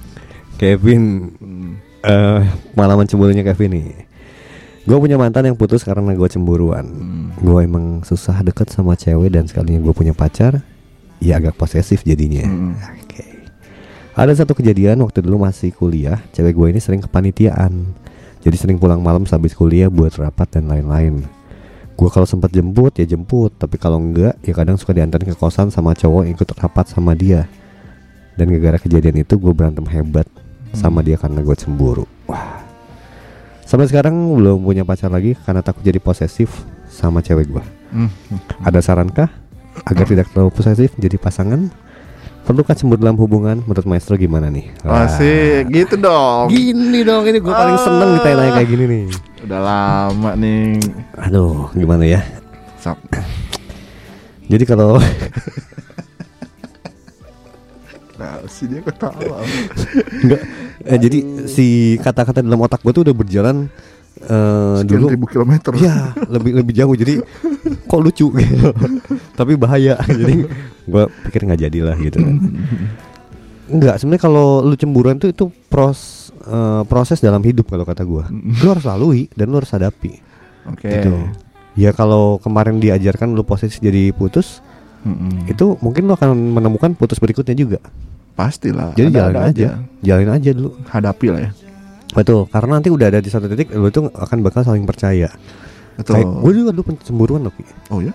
[0.57, 1.03] Kevin
[1.41, 1.71] Hmm.
[2.01, 2.41] eh
[2.73, 3.89] pengalaman cemburunya Kevin nih.
[4.81, 6.85] Gue punya mantan yang putus karena gue cemburuan.
[6.85, 7.27] Hmm.
[7.37, 10.65] Gue emang susah deket sama cewek dan sekalinya gue punya pacar,
[11.21, 12.49] ya agak posesif jadinya.
[12.49, 12.73] Hmm.
[12.97, 13.25] Oke.
[14.17, 17.93] Ada satu kejadian waktu dulu masih kuliah, cewek gue ini sering kepanitiaan.
[18.41, 21.29] Jadi sering pulang malam sehabis kuliah buat rapat dan lain-lain.
[21.93, 25.69] Gue kalau sempat jemput ya jemput, tapi kalau enggak ya kadang suka diantarin ke kosan
[25.69, 27.45] sama cowok yang ikut rapat sama dia.
[28.35, 30.27] Dan gara-gara kejadian itu gue berantem hebat
[30.71, 32.07] sama dia karena gue cemburu.
[32.27, 32.63] Wah.
[33.67, 36.51] Sampai sekarang belum punya pacar lagi karena takut jadi posesif
[36.91, 37.63] sama cewek gue.
[37.91, 38.11] Hmm.
[38.63, 39.31] Ada sarankah
[39.87, 41.71] agar tidak terlalu posesif jadi pasangan?
[42.41, 43.61] Perlukah cemburu dalam hubungan?
[43.63, 44.67] Menurut maestro gimana nih?
[44.83, 45.05] Wah.
[45.05, 46.49] Masih gitu dong.
[46.49, 49.05] Gini dong, ini gue paling seneng ditanya kayak gini nih.
[49.45, 50.81] Udah lama nih.
[51.21, 52.19] Aduh, gimana ya?
[52.81, 52.97] Sap.
[54.51, 54.97] Jadi kalau
[58.21, 59.41] Nah, si dia ketawa.
[60.21, 60.41] enggak,
[60.85, 61.17] eh, jadi
[61.49, 61.65] si
[61.97, 63.65] kata-kata dalam otak gue tuh udah berjalan
[64.21, 65.07] eh, Sekian dulu.
[65.09, 65.73] ribu kilometer.
[65.73, 66.93] Iya, lebih lebih jauh.
[66.93, 67.17] Jadi
[67.89, 68.69] kok lucu gitu.
[69.33, 69.97] Tapi bahaya.
[70.21, 70.45] Jadi
[70.85, 72.21] gue pikir nggak jadilah gitu.
[72.21, 72.35] kan.
[73.71, 78.29] Enggak, sebenarnya kalau lu cemburuan tuh itu pros eh, proses dalam hidup kalau kata gua.
[78.29, 80.21] Lu harus lalui dan lu harus hadapi.
[80.69, 80.91] Oke.
[80.91, 81.09] Gitu.
[81.73, 84.59] Ya kalau kemarin diajarkan lu posisi jadi putus,
[85.07, 85.47] Mm-mm.
[85.47, 87.79] itu mungkin lu akan menemukan putus berikutnya juga.
[88.33, 88.95] Pastilah.
[88.95, 89.69] Jadi ada-ada jalanin aja.
[90.01, 90.69] Jalanin aja dulu.
[90.87, 91.51] Hadapi lah ya.
[92.11, 95.31] Betul, karena nanti udah ada di satu titik lu tuh akan bakal saling percaya.
[95.95, 96.19] Betul.
[96.19, 97.53] Kayak gue juga dulu cemburuan loh.
[97.55, 97.63] Ki.
[97.87, 98.11] Oh ya?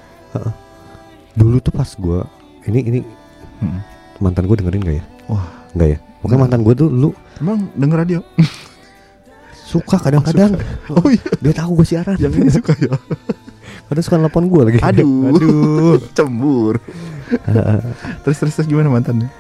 [1.33, 2.25] Dulu tuh pas gua
[2.65, 3.01] ini ini
[3.57, 3.81] Mm.
[4.21, 5.05] mantan gue dengerin gak ya?
[5.33, 5.49] Wah.
[5.73, 5.99] Enggak ya?
[6.21, 7.11] Pokoknya mantan gue tuh dulu
[7.41, 8.21] Emang denger radio?
[9.73, 10.61] suka kadang-kadang
[10.93, 11.25] Oh iya.
[11.41, 12.21] dia tahu gue siaran.
[12.21, 12.93] Yang ini suka ya.
[13.89, 14.79] Kadang suka nelpon gue lagi.
[14.85, 15.31] Aduh.
[15.41, 15.97] Aduh.
[16.13, 16.77] Cembur.
[18.29, 19.31] terus terus terus gimana mantannya?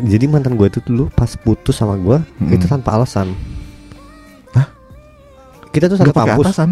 [0.00, 2.48] Jadi mantan gue itu dulu pas putus sama gue Hmm.
[2.48, 3.36] itu tanpa alasan.
[4.52, 4.66] Hah?
[5.68, 6.46] Kita tuh satu kampus.
[6.48, 6.70] atasan.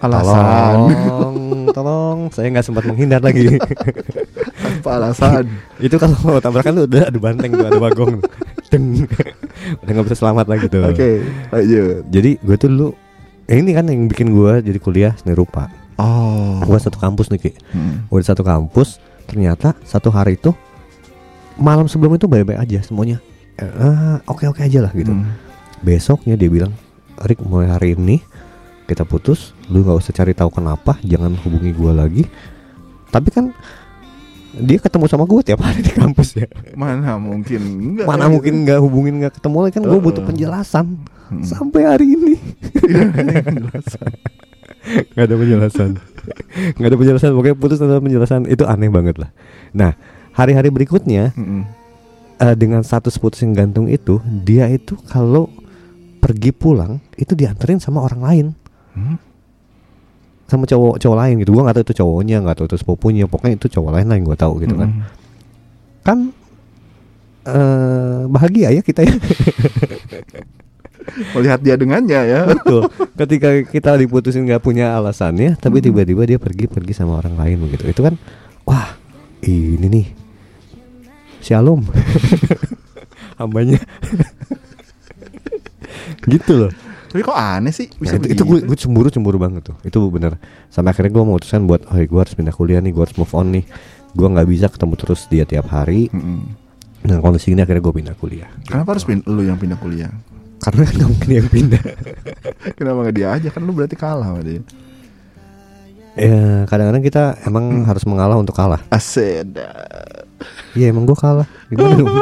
[0.00, 0.76] Alasan.
[1.04, 1.36] Tolong,
[1.76, 3.60] tolong, saya nggak sempat menghindar lagi.
[4.58, 5.44] Tanpa alasan.
[5.76, 8.16] itu kalau tabrakan tuh udah ada banteng tuh, ada bagong.
[8.70, 9.04] Deng.
[9.84, 10.88] udah nggak bisa selamat lagi tuh.
[10.88, 11.20] Oke,
[11.52, 12.02] lanjut.
[12.08, 12.88] Jadi gue tuh dulu
[13.44, 15.68] eh, ini kan yang bikin gue jadi kuliah seni rupa.
[16.00, 16.64] Oh.
[16.64, 17.50] Gue satu kampus nih Ki.
[17.76, 18.08] Hmm.
[18.08, 18.96] Gue di satu kampus,
[19.28, 20.56] ternyata satu hari itu
[21.60, 23.20] malam sebelum itu baik-baik aja semuanya.
[23.60, 25.12] Eh, oke-oke aja lah gitu.
[25.12, 25.36] Hmm.
[25.84, 26.72] Besoknya dia bilang,
[27.20, 28.24] Rick mulai hari ini
[28.88, 32.24] kita putus, lu nggak usah cari tahu kenapa, jangan hubungi gua lagi.
[33.12, 33.52] Tapi kan
[34.50, 36.48] dia ketemu sama gue tiap hari di kampus ya.
[36.74, 38.06] Mana mungkin enggak.
[38.08, 38.34] Mana gitu.
[38.34, 40.86] mungkin nggak hubungin nggak ketemu lagi kan gue butuh penjelasan
[41.30, 41.46] Hmm.
[41.46, 42.34] sampai hari ini.
[45.14, 45.92] Gak ada penjelasan
[46.74, 49.30] Gak ada penjelasan Pokoknya putus tanpa penjelasan Itu aneh banget lah
[49.70, 49.94] Nah
[50.40, 51.62] hari-hari berikutnya Mm-mm.
[52.40, 55.52] eh, Dengan status putus yang gantung itu Dia itu kalau
[56.18, 58.46] pergi pulang Itu dianterin sama orang lain
[58.90, 59.22] Hmm?
[60.50, 63.54] Sama cowok cowok lain gitu Gue gak tahu itu cowoknya Gak tahu itu sepupunya Pokoknya
[63.54, 65.06] itu cowok lain lah yang gue tahu gitu kan Mm-mm.
[66.02, 66.18] Kan
[67.46, 69.14] eh Bahagia ya kita ya
[71.34, 72.40] Melihat dia dengannya ya.
[72.46, 72.86] Betul.
[73.18, 77.88] Ketika kita diputusin nggak punya alasannya, tapi tiba-tiba dia pergi-pergi sama orang lain begitu.
[77.90, 78.14] Itu kan,
[78.62, 78.94] wah,
[79.42, 80.06] ini nih,
[81.40, 81.84] shalom,
[83.40, 83.78] hambanya,
[86.32, 86.72] gitu loh.
[87.10, 88.46] Tapi kok aneh sih Nah, bisa itu, itu begitu?
[88.46, 89.76] gue, gue cemburu cemburu banget tuh.
[89.82, 90.38] Itu bener.
[90.70, 93.50] Sampai akhirnya gue memutuskan buat, oh gue harus pindah kuliah nih, gue harus move on
[93.50, 93.64] nih.
[94.14, 96.06] Gue nggak bisa ketemu terus dia tiap hari.
[96.14, 96.54] Mm-mm.
[97.00, 98.46] Nah kondisi ini akhirnya gue pindah kuliah.
[98.62, 100.12] Kenapa harus pin- lu yang pindah kuliah?
[100.62, 101.82] Karena kan nggak mungkin yang pindah.
[102.78, 104.62] Kenapa gak dia aja kan lu berarti kalah sama dia.
[106.14, 108.82] ya kadang-kadang kita emang harus mengalah untuk kalah.
[108.86, 109.66] Aseda.
[110.72, 112.08] Iya emang gue kalah Gimana dong?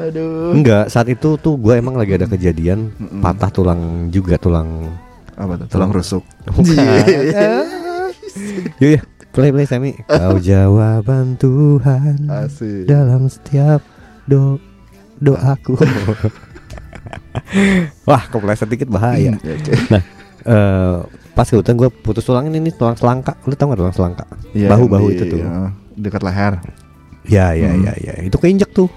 [0.00, 0.50] Aduh.
[0.52, 4.88] Enggak, saat itu tuh gue emang lagi ada kejadian patah tulang juga tulang.
[5.36, 5.66] Apa tuh?
[5.68, 6.24] Tulang rusuk.
[8.80, 9.00] Yuk ya,
[9.30, 9.90] play play Sami.
[10.02, 12.86] Kau jawaban Tuhan Asik.
[12.86, 13.84] dalam setiap
[14.24, 14.56] do
[15.18, 15.76] doaku.
[18.04, 19.34] Wah, kepleset dikit bahaya.
[19.34, 19.72] Hmm, oke.
[19.88, 20.02] Nah,
[20.40, 20.96] eh
[21.30, 23.36] pas kebetulan gue putus tulang ini nih tulang selangka.
[23.44, 24.24] Lu tau gak tulang selangka?
[24.50, 25.40] Iya, Bahu-bahu di- itu tuh.
[25.40, 25.70] ya,
[26.00, 26.58] dekat leher.
[27.22, 27.84] Ya, ya, Hmm.
[27.84, 28.12] ya, ya.
[28.24, 28.88] Itu keinjek tuh.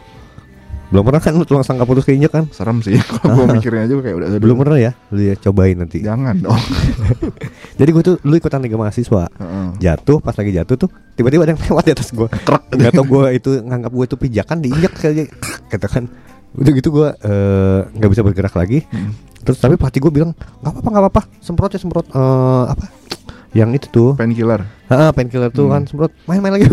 [0.89, 2.45] Belum pernah kan lu tulang selangka putus keinjek kan?
[2.53, 4.91] Serem sih kalau gue mikirnya aja kayak udah Belum pernah ya?
[5.09, 6.05] Lu ya cobain nanti.
[6.05, 6.61] Jangan dong.
[7.75, 9.25] Jadi gue tuh lu ikutan liga mahasiswa.
[9.27, 9.67] Heeh.
[9.81, 12.29] Jatuh pas lagi jatuh tuh tiba-tiba ada yang lewat di atas gue.
[12.29, 12.63] Krek.
[12.71, 15.13] Gak tau gue itu nganggap gue itu pijakan diinjek kayak
[15.67, 16.03] gitu kan.
[16.53, 18.85] Udah gitu gue eh, nggak bisa bergerak lagi.
[18.93, 19.17] Hmm.
[19.43, 20.31] Terus tapi pelatih gue bilang
[20.61, 22.85] nggak apa-apa nggak apa-apa semprot ya semprot eh, apa?
[23.53, 24.65] Yang itu tuh Painkiller.
[24.89, 25.71] Ah, painkiller tuh Hmm.
[25.71, 26.65] kan semprot main-main lagi.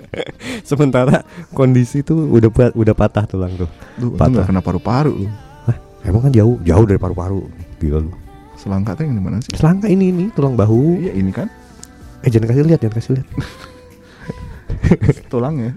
[0.62, 3.68] Sementara kondisi tuh udah udah patah tulang tuh.
[3.96, 4.44] Duh, itu Patah.
[4.44, 5.26] kena paru-paru lu.
[5.66, 7.46] Hah, emang kan jauh jauh dari paru-paru.
[7.78, 8.10] Gila lu.
[8.54, 9.54] Selangka tuh yang mana sih?
[9.54, 10.98] Selangka ini ini tulang bahu.
[11.00, 11.46] Iya ini kan
[12.20, 13.28] Eh jangan kasih lihat, jangan kasih lihat.
[15.32, 15.72] tulangnya.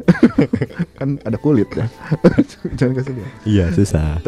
[1.00, 1.88] kan ada kulit ya.
[2.76, 3.30] Jangan kasih lihat.
[3.46, 4.20] Iya susah.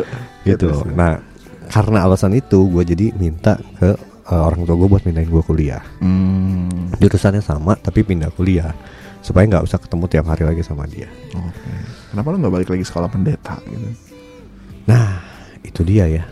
[0.46, 0.70] gitu.
[0.94, 1.20] Nah
[1.68, 5.84] karena alasan itu gue jadi minta ke eh, orang tua gue buat pindahin gue kuliah.
[6.02, 6.90] Hmm.
[6.98, 8.74] Jurusannya sama tapi pindah kuliah
[9.22, 11.10] supaya nggak usah ketemu tiap hari lagi sama dia.
[11.34, 11.72] Oke.
[12.14, 13.88] Kenapa lu nggak balik lagi sekolah pendeta gitu?
[14.86, 15.22] Nah
[15.66, 16.24] itu dia ya.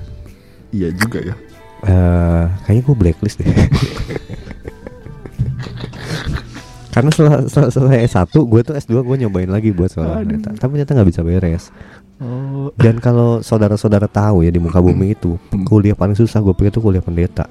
[0.70, 1.36] Iya juga ya.
[1.84, 3.50] Eh, kayaknya gue blacklist deh.
[6.94, 10.30] Karena setelah, setelah selesai S1 gue tuh S2 gue nyobain lagi buat sekolah Aduh.
[10.30, 11.66] pendeta Tapi ternyata nggak bisa beres
[12.24, 12.72] Oh.
[12.80, 15.66] Dan kalau saudara-saudara tahu ya di muka bumi itu Hmm.
[15.68, 17.50] Kuliah paling susah gue pikir tuh kuliah pendeta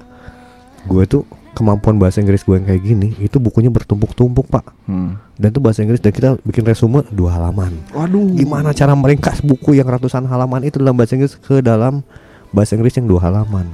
[0.83, 1.23] Gue tuh
[1.53, 5.15] kemampuan bahasa Inggris gue yang kayak gini Itu bukunya bertumpuk-tumpuk pak Hmm.
[5.33, 8.33] Dan tuh bahasa Inggris dan kita bikin resume dua halaman Waduh.
[8.33, 12.03] Gimana cara meringkas buku yang ratusan halaman itu dalam bahasa Inggris ke dalam
[12.49, 13.65] bahasa Inggris yang dua halaman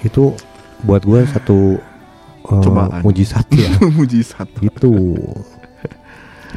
[0.00, 0.32] Itu
[0.80, 1.76] buat gue satu
[2.42, 3.00] uh, Cobaan.
[3.00, 4.48] mujizat ya Mujizat.
[4.56, 5.18] Gitu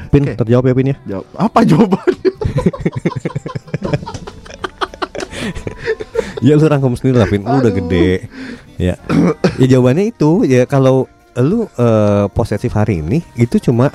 [0.08, 0.38] Pin Oke.
[0.38, 1.26] terjawab ya Pin ya Jawab.
[1.36, 2.32] Apa jawabannya?
[6.40, 8.32] Ya lu rangkum sendiri lah Pin Lu udah gede
[8.80, 8.96] Ya
[9.60, 11.06] Ya jawabannya itu Ya kalau
[11.36, 13.92] lu eh, posesif hari ini Itu cuma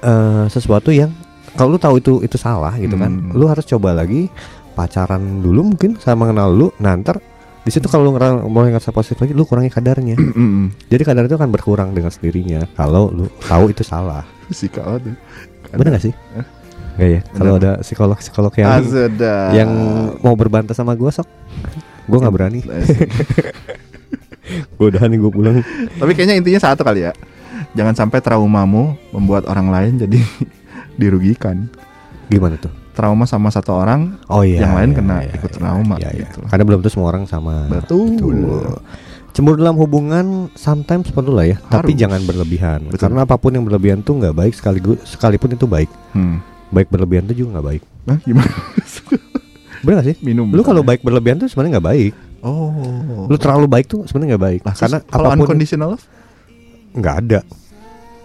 [0.00, 1.14] eh, sesuatu yang
[1.52, 3.30] Kalau lu tahu itu itu salah gitu kan Hmm.
[3.32, 4.26] Lu harus coba lagi
[4.72, 7.22] Pacaran dulu mungkin Sama mengenal lu ntar
[7.62, 10.74] di situ kalau lu ngera- mau ngerasa positif lagi Lu kurangi kadarnya Mm-mm.
[10.88, 15.14] Jadi kadar itu akan berkurang dengan sendirinya Kalau lu tahu itu salah Fisika tuh.
[15.70, 16.10] Bener gak sih?
[16.10, 16.42] Eh?
[16.92, 19.54] Enggak ya Kalau ada psikolog-psikolog yang Azada.
[19.54, 19.70] Yang
[20.18, 21.30] mau berbantah sama gue sok
[22.02, 22.66] Gue gak berani
[24.78, 25.54] Nih gue pulang
[25.98, 27.12] Tapi kayaknya intinya satu kali ya.
[27.72, 30.18] Jangan sampai traumamu membuat orang lain jadi
[31.00, 31.68] dirugikan.
[32.28, 32.72] Gimana tuh?
[32.92, 36.10] Trauma sama satu orang, Oh iya yang lain iya, kena iya, ikut iya, trauma iya,
[36.12, 36.28] iya.
[36.28, 36.44] gitu.
[36.44, 38.20] Karena belum tentu semua orang sama Betul.
[39.32, 42.00] Cemburu dalam hubungan Sometimes perlu lah ya Tapi Harus.
[42.04, 43.00] jangan berlebihan Betul.
[43.08, 46.44] Karena apa pun yang berlebihan tuh nggak baik sekaligus Sekalipun itu baik Hmm.
[46.68, 48.52] Baik berlebihan tuh juga nggak baik Nah, gimana?
[49.88, 50.16] Bener gak sih?
[50.20, 50.52] Minum.
[50.52, 52.12] Lu kalau baik berlebihan tuh sebenarnya nggak baik
[52.42, 53.30] Oh.
[53.30, 56.04] Lu terlalu baik tuh sebenarnya nggak baik Lah, Karena kalau apa pun unconditional love
[56.92, 57.40] nggak ada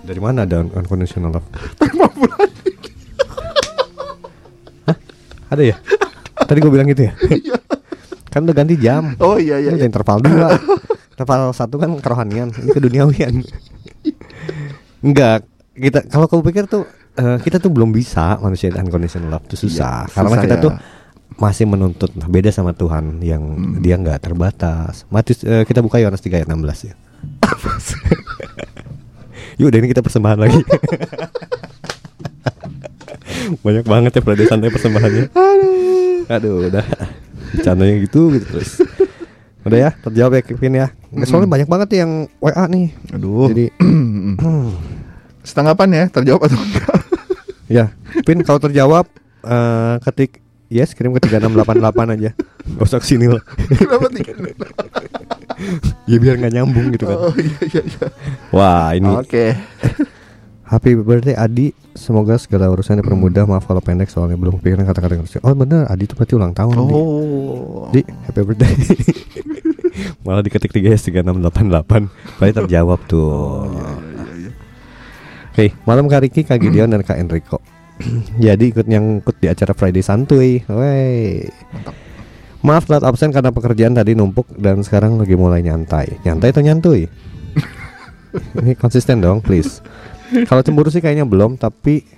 [0.02, 1.48] Dari mana ada un- unconditional love?
[4.88, 4.98] Hah?
[5.50, 5.76] Ada ya?
[6.40, 7.14] Tadi gue bilang gitu ya?
[8.28, 9.74] kan udah ganti jam Oh iya iya.
[9.74, 9.88] Ini iya.
[9.88, 10.50] interval dua
[11.14, 13.34] Interval satu kan kerohanian Ini keduniawian
[15.02, 19.58] Enggak Kita Kalau kau pikir tuh eh, Kita tuh belum bisa Manusia unconditional love Itu
[19.62, 20.64] susah Iya, Karena susah kita ya.
[20.64, 20.72] tuh
[21.38, 22.12] Masih menuntut.
[22.14, 23.80] Nah, Beda sama Tuhan Yang Hmm.
[23.80, 25.06] dia nggak terbatas.
[25.08, 26.94] Matius, eh, Kita buka Yohanes 3 ayat 16 ya.
[29.58, 30.60] Yuk udah ini kita persembahan lagi.
[33.60, 35.24] Banyak banget ya Prade santai persembahannya.
[36.28, 36.68] Aduh.
[36.68, 36.86] Udah.
[37.54, 38.82] Bercandanya gitu gitu terus.
[39.64, 40.88] Udah ya terjawab ya Kevin ya.
[41.10, 42.88] Nggak, Soalnya banyak banget yang WA nih.
[43.14, 43.50] Aduh.
[43.50, 43.66] Jadi
[45.48, 47.00] Setanggapan ya terjawab atau enggak?
[47.68, 47.86] ya
[48.24, 49.06] Pin kalau terjawab
[49.42, 52.32] eh, Ketik yes kirim ke 3688 aja
[52.68, 53.44] Gak usah ke sini lah
[53.80, 54.34] Kenapa tiga?
[56.10, 58.08] Ya biar nggak nyambung gitu kan Oh iya iya iya.
[58.54, 59.56] Wah ini Oke.
[60.72, 65.26] Happy birthday Adi Semoga segala urusannya dipermudah Maaf kalau pendek soalnya belum kepikiran kata-kata yang
[65.42, 66.76] Oh bener Adi itu berarti ulang tahun.
[66.78, 67.90] Oh.
[67.90, 68.74] Di happy birthday
[70.28, 74.52] Malah diketik 3 s 3688 Berarti terjawab tuh Iya iya iya.
[75.58, 77.58] Oke, malam Kak Riki, Kak Gideon, dan Kak Enrico
[78.46, 81.50] Jadi ikut nyangkut di acara Friday Santuy Wey
[82.62, 87.10] Maaf telat absen karena pekerjaan tadi numpuk Dan sekarang lagi mulai nyantai Nyantai atau nyantui?
[88.62, 89.82] Ini konsisten dong, please
[90.46, 92.18] Kalau cemburu sih kayaknya belum Tapi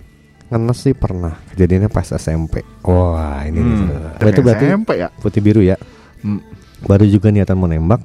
[0.50, 1.38] ngenes sih pernah.
[1.54, 2.66] Kejadiannya pas SMP.
[2.84, 3.76] Wah, ini nih.
[3.86, 5.08] Hmm, Wah, itu berarti SMP ya.
[5.22, 5.78] putih biru ya.
[6.26, 6.42] Hmm.
[6.84, 8.02] Baru juga niatan mau nembak.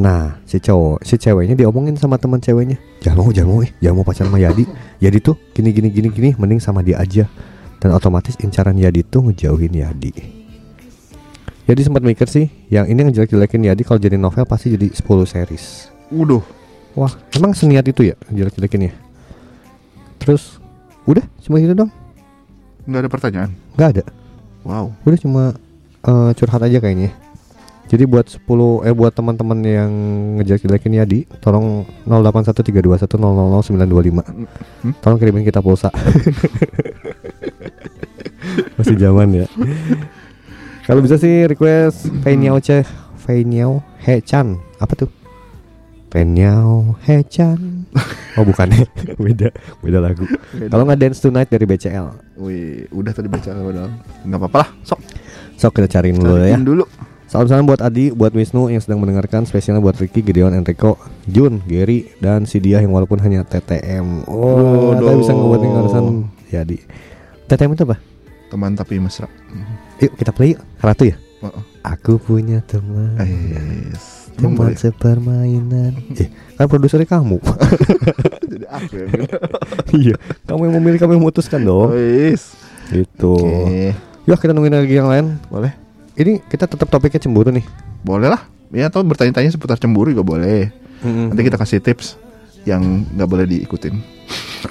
[0.00, 2.80] Nah, si cowok, si ceweknya diomongin sama teman ceweknya.
[3.04, 3.68] Jangan mau, jangan mau, eh.
[3.84, 4.64] jangan mau pacaran sama Yadi.
[4.96, 7.28] Yadi tuh gini gini gini gini, mending sama dia aja.
[7.76, 10.40] Dan otomatis incaran Yadi tuh ngejauhin Yadi.
[11.68, 15.92] Jadi sempat mikir sih, yang ini ngejelek-jelekin Yadi kalau jadi novel pasti jadi 10 series.
[16.08, 16.40] Udah.
[16.96, 18.92] Wah, emang seniat itu ya jelek-jelekin ya?
[20.16, 20.56] Terus
[21.04, 21.92] udah cuma gitu dong.
[22.88, 23.50] Nggak ada pertanyaan.
[23.76, 24.04] Nggak ada.
[24.64, 24.96] Wow.
[25.04, 25.42] Udah cuma
[26.08, 27.12] eh, curhat aja kayaknya.
[27.90, 29.90] Jadi buat 10 eh buat teman-teman yang
[30.38, 34.22] ngejelek-jelekin Yadi, tolong 081321000925.
[34.22, 34.46] Hmm?
[35.02, 35.90] Tolong kirimin kita pulsa.
[38.78, 39.50] Masih zaman ya.
[40.86, 42.86] Kalau bisa sih request Feinyao Che
[43.18, 44.54] Feinyao He-chan.
[44.78, 45.10] Apa tuh?
[46.14, 47.90] Feinyao He-chan.
[48.38, 48.70] Oh bukan
[49.26, 49.50] beda
[49.82, 50.30] beda lagu.
[50.70, 52.38] Kalau nggak Dance Tonight dari BCL.
[52.38, 53.90] Wih, udah tadi baca udah.
[54.22, 54.70] Nggak apa-apa lah.
[54.86, 55.02] Sok.
[55.58, 56.54] Sok kita cariin dulu ya.
[56.54, 56.62] Cariin
[57.30, 57.46] dulu.
[57.46, 60.98] Salam-salam buat Adi, buat Wisnu yang sedang mendengarkan, spesialnya buat Ricky, Gideon, Enrico,
[61.30, 64.26] Jun, Gary, dan si dia yang walaupun hanya TTM.
[64.26, 66.04] Oh, tapi bisa ngebuat urusan
[66.50, 66.82] ya di
[67.46, 67.96] TTM itu apa?
[68.50, 69.30] Teman tapi mesra.
[70.02, 71.14] Yuk kita play yuk, Ratu ya.
[71.86, 74.28] Aku punya teman, Yes.
[74.36, 74.76] Emang teman boleh?
[74.76, 75.92] sepermainan.
[76.20, 76.28] Eh,
[76.58, 77.38] kan produsernya kamu.
[78.50, 79.10] Jadi aku yang
[80.02, 81.94] iya, kamu yang memilih, kamu yang memutuskan dong.
[81.94, 82.52] Yes.
[82.90, 83.34] Gitu.
[84.28, 85.38] Yuk kita nungguin lagi yang lain.
[85.48, 85.72] Boleh?
[86.20, 87.64] Ini kita tetap topiknya cemburu nih.
[88.02, 88.44] Boleh lah.
[88.70, 90.68] Ya atau bertanya-tanya seputar cemburu juga boleh.
[91.00, 92.20] Nanti kita kasih tips
[92.62, 94.20] yang nggak boleh diikutin.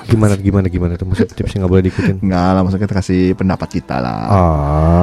[0.06, 2.22] gimana gimana gimana tuh maksud tipsnya nggak boleh diikutin.
[2.24, 4.22] Nggak lah, maksudnya kita kasih pendapat kita lah.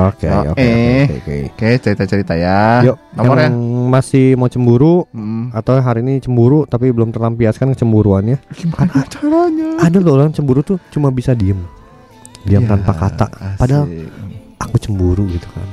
[0.08, 0.70] Oke, oke, oke,
[1.18, 1.36] oke.
[1.50, 2.86] Oke, cerita-cerita ya.
[2.86, 3.50] Yuk, nomornya.
[3.50, 3.58] yang
[3.90, 5.50] masih mau cemburu Hmm.
[5.50, 8.38] atau hari ini cemburu tapi belum terlampiaskan kecemburuannya.
[8.54, 9.68] Gimana caranya?
[9.82, 11.58] Ada loh orang cemburu tuh cuma bisa diem,
[12.42, 13.26] diam Ya, tanpa kata.
[13.26, 13.58] asik.
[13.58, 13.84] Padahal
[14.56, 15.66] aku cemburu gitu kan.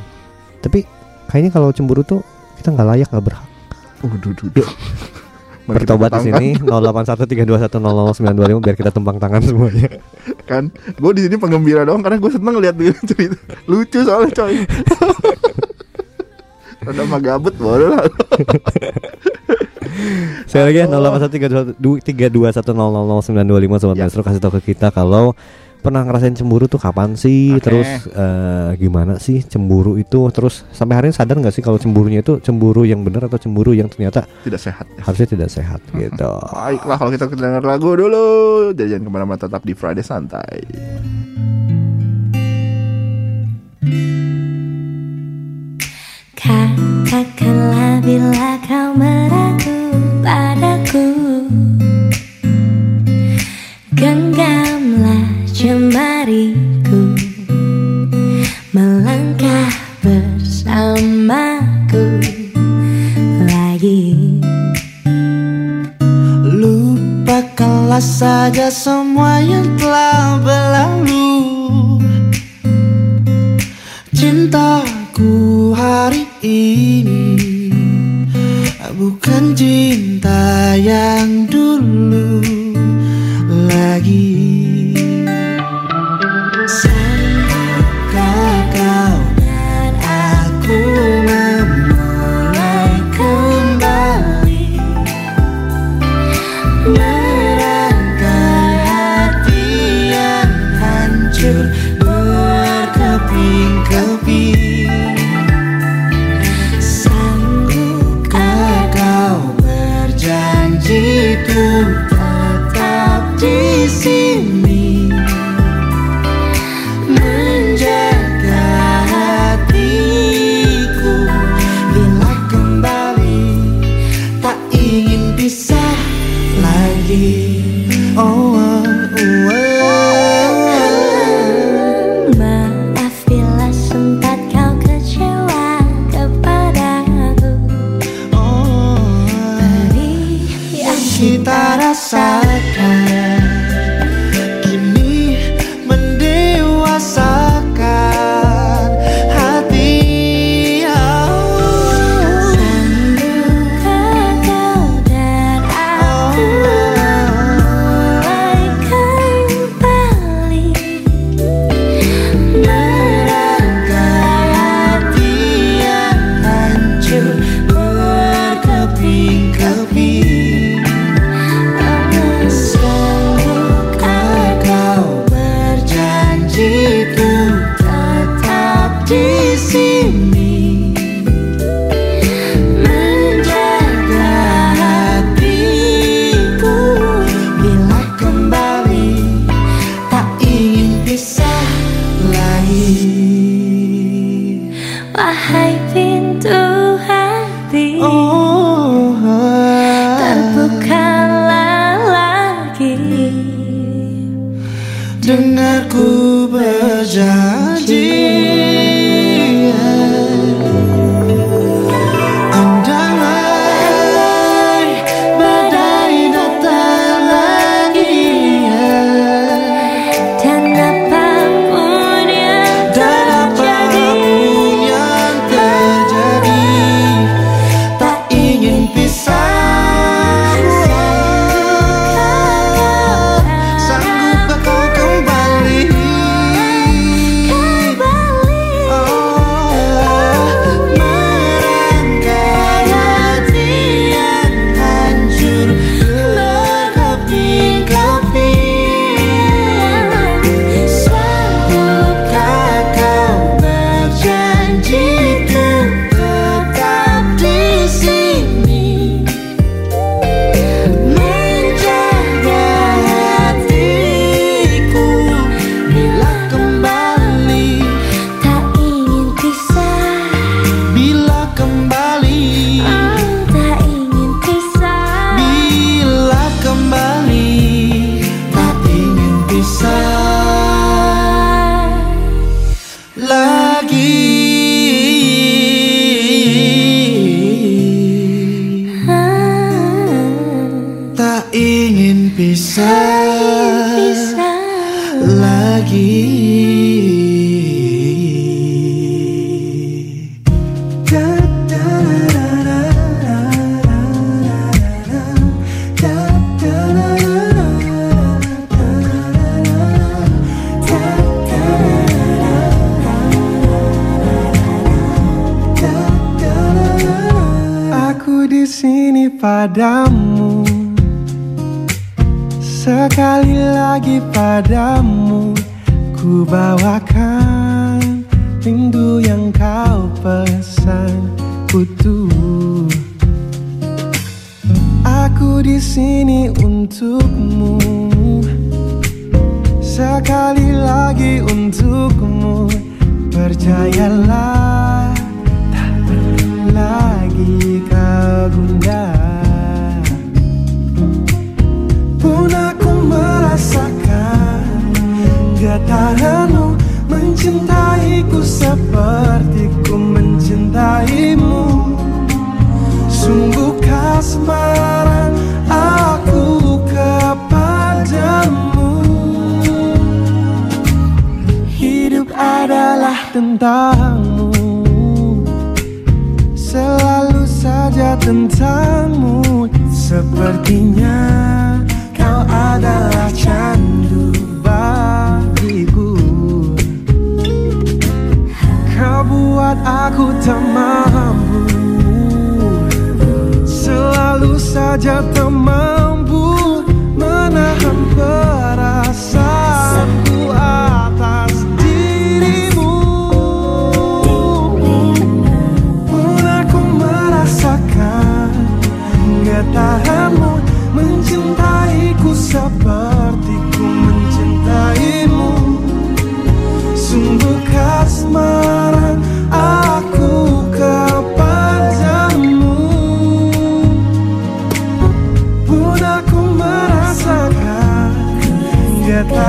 [0.63, 0.87] Tapi
[1.27, 2.23] kayaknya kalau cemburu tuh
[2.55, 3.43] kita nggak layak nggak berhak.
[3.99, 4.63] Waduh, duh, duh.
[5.63, 6.59] Bertobat di sini
[7.71, 9.87] 081321000925 biar kita tumpang tangan semuanya.
[10.49, 12.75] kan gue di sini penggembira doang karena gue seneng lihat
[13.07, 14.59] cerita lucu soalnya coy
[16.83, 18.03] Rada mah gabut boleh lah
[20.51, 20.91] Saya lagi ya
[21.79, 24.03] 081321000925 sobat Ya.
[24.03, 25.31] Maestro kasih tahu ke kita kalau
[25.83, 27.51] pernah ngerasain cemburu tuh kapan sih?
[27.59, 27.67] Oke.
[27.67, 30.23] Terus eh, gimana sih cemburu itu?
[30.31, 33.75] Terus sampai hari ini sadar nggak sih kalau cemburunya itu cemburu yang benar atau cemburu
[33.75, 35.01] yang ternyata tidak sehat ya.
[35.03, 36.31] harusnya tidak sehat gitu.
[36.55, 38.25] Baiklah kalau kita dengar lagu dulu
[38.71, 40.63] Jadi jangan ke mana-mana tetap di Friday Santai
[46.37, 48.82] Katakanlah bila kau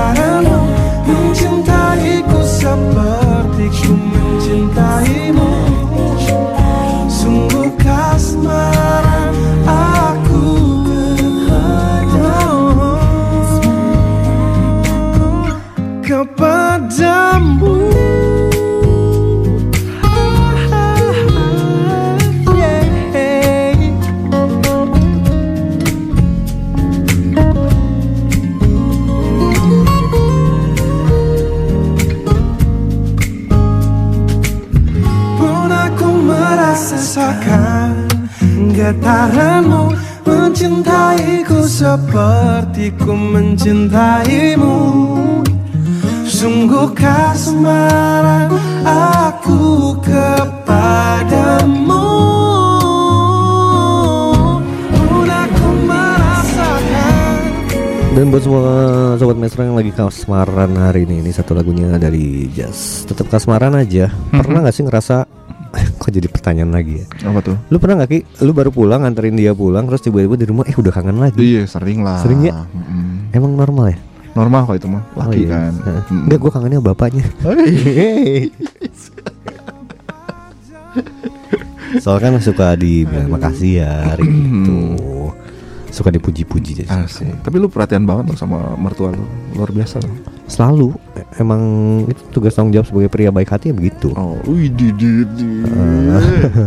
[0.04, 0.60] Getaranmu
[1.08, 5.48] mencintaiku seperti ku mencintaimu
[39.04, 39.92] Getaranmu
[40.24, 44.76] mencintaiku seperti ku mencintaimu
[46.24, 48.48] Sungguh kasmaran
[48.80, 52.08] aku kepadamu
[58.16, 58.72] Dan buat semua
[59.20, 63.04] sobat maestro yang lagi kasmaran hari ini, ini satu lagunya dari Jazz.
[63.04, 64.08] Tetap kasmaran aja.
[64.32, 65.43] Pernah nggak sih ngerasa
[66.04, 67.08] kok jadi pertanyaan lagi ya?
[67.24, 67.56] Apa tuh?
[67.72, 68.44] Lu pernah nggak ki?
[68.44, 71.40] Lu baru pulang nganterin dia pulang, terus tiba-tiba di rumah eh udah kangen lagi.
[71.40, 72.52] Iya sering lah Sering ya?
[72.52, 73.32] Mm-mm.
[73.32, 73.98] Emang normal ya?
[74.36, 75.72] Normal kok itu mah Laki iya.
[75.72, 75.72] kan.
[76.12, 76.28] Mm.
[76.28, 77.24] Enggak, gue kangennya bapaknya.
[82.04, 85.00] Soalnya kan suka dibilang makasih ya hari itu.
[85.94, 86.90] Suka dipuji-puji.
[86.90, 87.46] Asik.
[87.46, 89.22] Tapi lu perhatian banget loh sama mertua lu
[89.54, 91.62] Luar biasa loh Selalu e- emang
[92.04, 94.12] itu tugas tanggung jawab sebagai pria baik hati ya begitu.
[94.12, 95.48] Oh, wih di di di.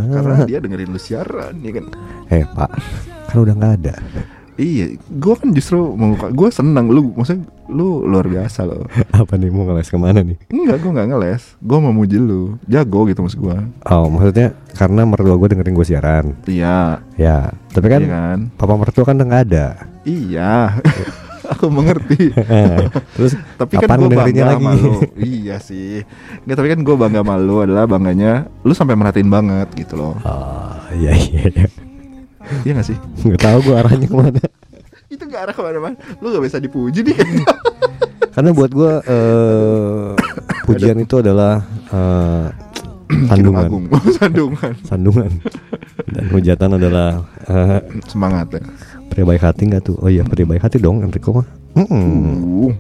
[0.10, 1.86] Karena dia dengerin lu siaran ya kan.
[2.28, 2.72] Eh pak,
[3.28, 3.96] kan udah nggak ada.
[4.58, 8.90] Iya, gua kan justru mau gua senang lu maksudnya lu luar biasa loh.
[9.14, 10.34] Apa nih mau ngeles ke mana nih?
[10.50, 11.44] Enggak, gua nggak ngeles.
[11.62, 12.58] Gua mau muji lu.
[12.66, 13.62] Jago gitu maksud gua.
[13.86, 16.26] Oh maksudnya karena mertua gue dengerin gue siaran.
[16.46, 18.40] Iya, Ya, tapi kan iya kan?
[18.58, 19.86] papa mertua kan nggak ada.
[20.02, 20.74] Iya.
[21.48, 22.34] Aku mengerti.
[23.16, 24.66] Terus tapi kan gue bangga lagi?
[24.66, 26.04] sama lu iya sih
[26.44, 30.14] nggak tapi kan gue bangga sama lu adalah bangganya lu sampai merhatiin banget gitu loh
[30.22, 31.48] Oh iya iya.
[31.48, 31.68] iya.
[32.64, 34.42] iya gak sih Nggak tahu gue arahnya ke mana.
[35.08, 37.16] itu gak arah ke mana-mana lu gak bisa dipuji nih
[38.32, 40.08] Karena buat gue eh,
[40.64, 42.46] pujian itu adalah eh,
[43.08, 43.88] Kidung sandungan,
[44.20, 45.32] sandungan sandungan.
[46.12, 48.62] Dan hujatan adalah eh, semangat ya
[49.10, 49.96] pria baik hati nggak tuh?
[50.00, 51.48] Oh iya pria baik hati dong Enrico mah.
[51.78, 52.68] Mm-mm.
[52.68, 52.74] uh,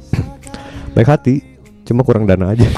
[0.97, 1.45] Baik hati,
[1.85, 2.65] cuma kurang dana aja.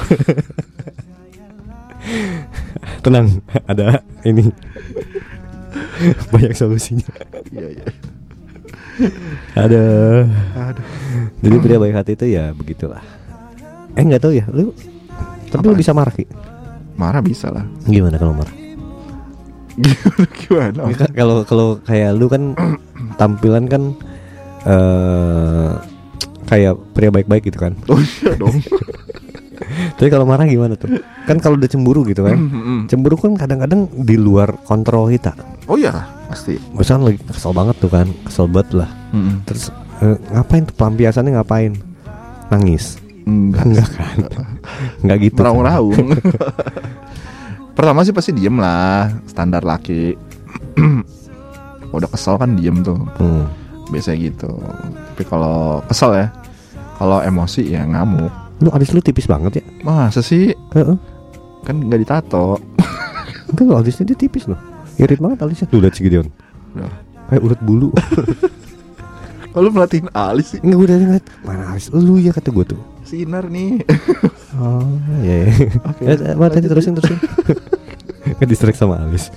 [3.00, 4.44] Tenang, ada ini
[6.32, 7.08] banyak solusinya.
[7.48, 7.84] iya iya.
[9.56, 10.28] Aduh.
[11.40, 13.00] Jadi pria baik hati itu ya begitulah.
[13.96, 14.76] Eh nggak tahu ya, lu
[15.50, 16.28] tapi lu bisa marah Ki?
[17.00, 17.64] Marah bisa lah.
[17.88, 18.52] Gimana kalau marah?
[19.80, 20.80] Gimana?
[20.86, 20.96] Gimana?
[20.96, 22.54] Kan, Kalau kalau kayak lu kan
[23.16, 23.82] tampilan kan
[24.66, 25.70] eh
[26.50, 27.72] kayak pria baik-baik gitu kan.
[27.86, 28.56] Oh iya dong.
[30.00, 30.98] Tapi kalau marah gimana tuh?
[31.28, 32.34] Kan kalau udah cemburu gitu kan.
[32.34, 32.78] Mm-mm.
[32.88, 35.36] Cemburu kan kadang-kadang di luar kontrol kita.
[35.68, 35.92] Oh iya,
[36.26, 36.56] pasti.
[36.74, 38.90] Misalnya lagi kesel banget tuh kan, kesel banget lah.
[39.12, 39.44] Mm-mm.
[39.46, 39.68] Terus
[40.00, 41.72] eh, ngapain tuh pelampiasannya ngapain?
[42.50, 42.98] Nangis.
[43.28, 43.62] Enggak.
[43.68, 44.18] Enggak kan?
[45.04, 45.38] Enggak gitu.
[45.38, 45.94] Meraung-raung.
[47.80, 50.12] Pertama sih pasti diem lah, standar laki.
[51.96, 53.48] Udah kesel kan diem tuh, Hmm.
[53.88, 54.52] biasanya gitu.
[55.16, 56.26] Tapi kalau kesel ya,
[57.00, 58.28] kalau emosi ya ngamuk.
[58.60, 59.64] Lu alis lu tipis banget ya?
[59.80, 60.52] Masa sih?
[60.76, 60.96] Heeh.
[61.64, 62.60] Kan nggak ditato.
[63.48, 64.60] Enggak lo alisnya dia tipis loh.
[65.00, 65.72] Irit banget alisnya.
[65.72, 66.28] Si Gideon.
[66.76, 66.92] Udah.
[67.32, 67.88] Kayak ulet bulu.
[69.56, 72.80] Kalau merhatiin alis sih, Enggak gue udah ngeliat mana alis lu ya kata gue tuh.
[73.08, 73.80] sinar nih.
[74.58, 74.82] Oh
[75.22, 75.46] iya.
[75.46, 75.68] iya.
[75.86, 77.18] Oke, eh, mana tadi terusin terusin.
[78.40, 79.30] Ke distract sama alis.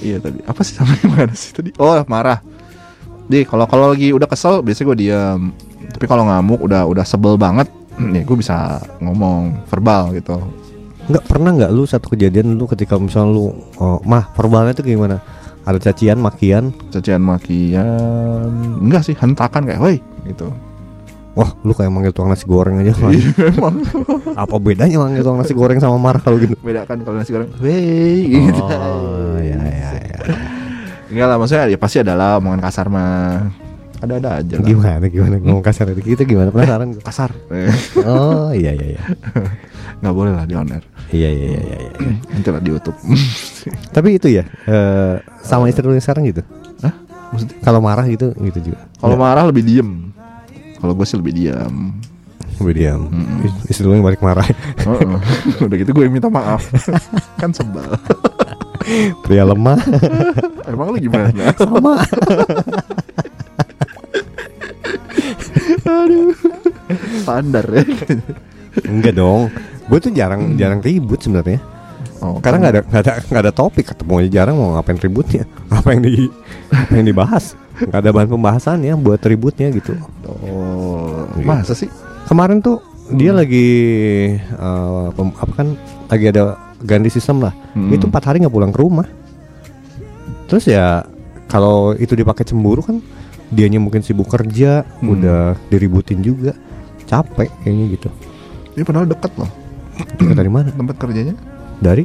[0.00, 0.40] iya tadi.
[0.48, 1.70] Apa sih sama mana sih tadi?
[1.76, 2.40] Oh marah.
[3.28, 5.40] Jadi kalau kalau lagi udah kesel, biasanya gue diam.
[5.92, 7.68] Tapi kalau ngamuk udah udah sebel banget,
[8.16, 10.40] ya gue bisa ngomong verbal gitu.
[11.04, 15.20] Enggak pernah nggak lu satu kejadian lu ketika misalnya lu oh, mah verbalnya tuh gimana?
[15.64, 16.76] Ada cacian, makian.
[16.92, 18.52] cacian makian
[18.84, 19.96] enggak sih hentakan kayak woi
[20.28, 20.52] gitu
[21.34, 22.94] Wah, lu kayak manggil tukang nasi goreng aja.
[22.94, 23.10] Man.
[23.50, 23.82] emang
[24.34, 26.54] Apa bedanya manggil tukang nasi goreng sama marah kalau gitu?
[26.56, 30.18] beda kan kalau nasi goreng woi gitu Oh, ya ya ya.
[31.06, 33.50] enggak lah maksudnya ya pasti adalah omongan kasar mah
[33.96, 37.30] ada ada aja lah Gimana gimana ngomong kasar itu kita gimana penasaran kasar
[38.00, 39.02] Oh, iya iya iya.
[39.96, 41.76] nggak boleh lah di on air Iya iya iya iya.
[41.80, 41.90] iya.
[42.28, 42.94] nanti lah di YouTube
[43.90, 46.46] Tapi itu ya eh, sama istri lu sekarang gitu.
[46.80, 46.94] Hah?
[47.30, 48.86] maksudnya Kalau marah gitu gitu juga.
[48.94, 50.13] kalau marah lebih diem
[50.84, 51.96] kalau gue sih lebih diam
[52.54, 53.10] Gue diam.
[53.42, 54.46] Is- Istri lu yang balik marah.
[54.46, 55.18] Heeh.
[55.66, 56.62] udah gitu gue minta maaf
[57.40, 57.82] kan sebel
[59.24, 59.80] Pria lemah
[60.70, 61.98] emang lu gimana sama.
[67.22, 67.84] standar ya
[68.84, 69.54] Enggak dong.
[69.86, 71.62] Gue tuh jarang jarang ribut sebenarnya.
[72.18, 75.46] oh, Karena nggak ada nggak ada nggak ada topik ketemu aja jarang mau ngapain ributnya.
[75.70, 76.26] Apa yang di
[76.68, 77.54] apa yang dibahas?
[77.74, 79.98] Nggak ada bahan pembahasan ya buat ributnya gitu.
[80.24, 81.42] oh Gitu.
[81.42, 81.90] masa sih
[82.24, 82.78] Kemarin tuh
[83.10, 83.68] dia lagi
[84.38, 85.68] eh, pem- apa kan
[86.06, 87.52] lagi ada ganti sistem lah.
[87.72, 87.90] Hmm.
[87.90, 89.04] Itu empat hari nggak pulang ke rumah.
[90.46, 91.04] Terus ya
[91.46, 93.00] kalau itu dipakai cemburu kan
[93.50, 95.14] dianya mungkin sibuk kerja, Hmm.
[95.14, 96.56] udah diributin juga,
[97.04, 98.08] capek kayaknya gitu.
[98.72, 99.50] Ini padahal deket loh
[99.94, 100.66] Kita dari mana?
[100.68, 101.34] tempat kerjanya
[101.76, 102.02] Dari?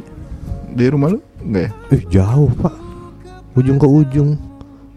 [0.70, 1.70] di rumah lu enggak ya?
[1.90, 2.74] Eh jauh pak,
[3.54, 4.38] ujung ke ujung.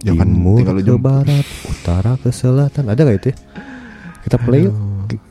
[0.03, 2.91] Ya kan, Timur ke barat, utara ke selatan.
[2.91, 3.27] Ada nggak itu?
[3.31, 3.35] ya?
[4.27, 4.75] Kita play yuk.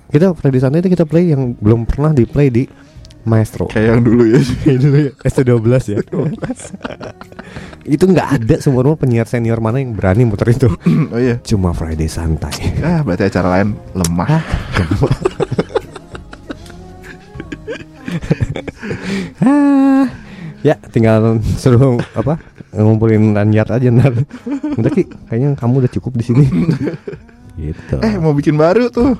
[0.09, 2.65] Kita play di sana itu kita play yang belum pernah di play di
[3.29, 3.69] Maestro.
[3.69, 4.41] Kayak yang dulu ya.
[4.85, 5.99] dulu ya S12 ya.
[7.95, 10.73] itu nggak ada semua penyiar senior mana yang berani muter itu.
[11.13, 11.37] oh iya.
[11.45, 12.81] Cuma Friday santai.
[12.81, 14.41] Ah, berarti acara lain lemah.
[19.43, 20.09] Ah,
[20.63, 22.39] ya tinggal suruh apa
[22.73, 24.15] ngumpulin lanyard aja ntar.
[24.79, 26.47] Udah ki, kayaknya kamu udah cukup di sini.
[27.61, 27.97] gitu.
[28.01, 29.13] Eh, mau bikin baru tuh.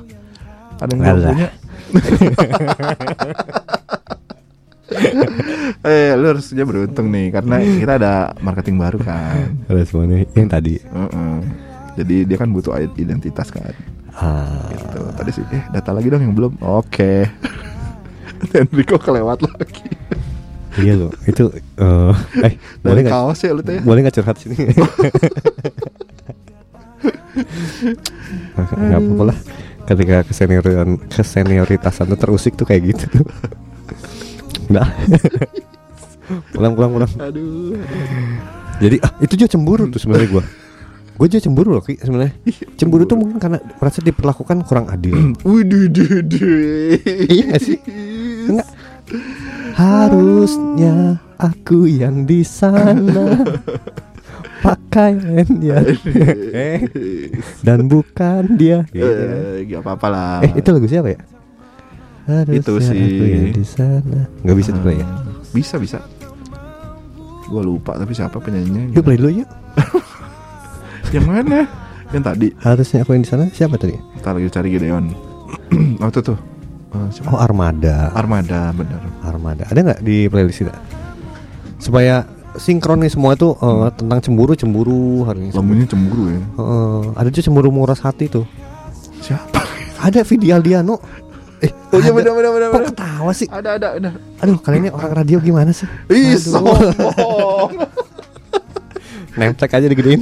[0.81, 1.49] Ada yang belum punya.
[5.85, 9.53] eh, lu harusnya beruntung nih karena kita ada marketing baru kan.
[9.69, 10.81] Ada semuanya yang tadi.
[10.81, 11.37] Heeh.
[11.93, 13.69] Jadi dia kan butuh identitas kan.
[14.17, 15.01] Ah, Gitu.
[15.13, 16.57] Tadi sih, eh data lagi dong yang belum.
[16.61, 17.29] Oke.
[18.57, 19.92] Enrico kelewat lagi.
[20.81, 21.11] Iya loh.
[21.29, 23.13] Itu eh eh boleh nggak?
[23.13, 23.79] kaos ya lu teh.
[23.81, 24.55] Boleh nggak curhat sini?
[28.53, 29.37] Nggak apa-apa lah.
[29.83, 33.05] Ketika kesenioritan kesenioritasan itu terusik tuh kayak gitu.
[34.71, 34.87] Udah.
[36.55, 37.11] pulang pulang pulang.
[37.19, 37.75] Aduh.
[38.79, 40.43] Jadi ah, itu juga cemburu tuh sebenarnya gua.
[41.13, 42.33] Gue juga cemburu loh Ki sebenarnya.
[42.73, 45.13] Cemburu tuh mungkin karena merasa diperlakukan kurang adil.
[45.45, 46.97] Waduh, duh, duh.
[47.29, 47.77] Iya nggak sih?
[48.49, 48.67] Enggak.
[49.73, 53.43] Harusnya aku yang di sana
[54.63, 55.17] pakai
[55.59, 55.81] ya
[57.67, 58.85] dan bukan dia.
[58.93, 60.37] Eh, gak apa-apa lah.
[60.45, 61.19] Eh itu lagu siapa ya?
[62.23, 62.95] Harusnya Itu sih.
[62.95, 64.21] aku yang di sana.
[64.45, 65.07] Gak bisa tuh ya?
[65.51, 65.99] Bisa bisa.
[67.51, 68.95] Gua lupa tapi siapa penyanyinya?
[68.95, 69.49] Yuk play dulu yuk.
[71.13, 71.59] Yang mana?
[72.09, 72.47] Yang tadi.
[72.61, 73.93] Harusnya aku yang di sana siapa tadi?
[74.21, 75.05] Ntar lagi cari Gideon.
[76.01, 76.37] oh itu tuh.
[76.93, 77.27] Eh, siapa?
[77.29, 78.13] Oh Armada.
[78.13, 79.01] Armada bener.
[79.21, 79.63] Armada.
[79.65, 80.73] Ada nggak di playlist kita?
[81.77, 82.23] Supaya
[82.55, 85.51] sinkron nih semua itu eh, tentang cemburu cemburu hari ini.
[85.51, 86.39] Lagunya cemburu ya.
[86.39, 88.45] Eh, ada juga cemburu menguras hati tuh.
[89.19, 89.61] Siapa?
[89.99, 91.01] Ada video Aldiano.
[91.63, 92.67] Eh, Oh iya benar benar benar.
[92.69, 92.89] Kok benar.
[92.91, 93.47] ketawa sih?
[93.47, 94.09] Ada ada ada.
[94.43, 95.87] Aduh, kalian ini orang radio gimana sih?
[96.11, 96.75] Ih, sombong.
[99.33, 100.21] Nemplek aja digedein.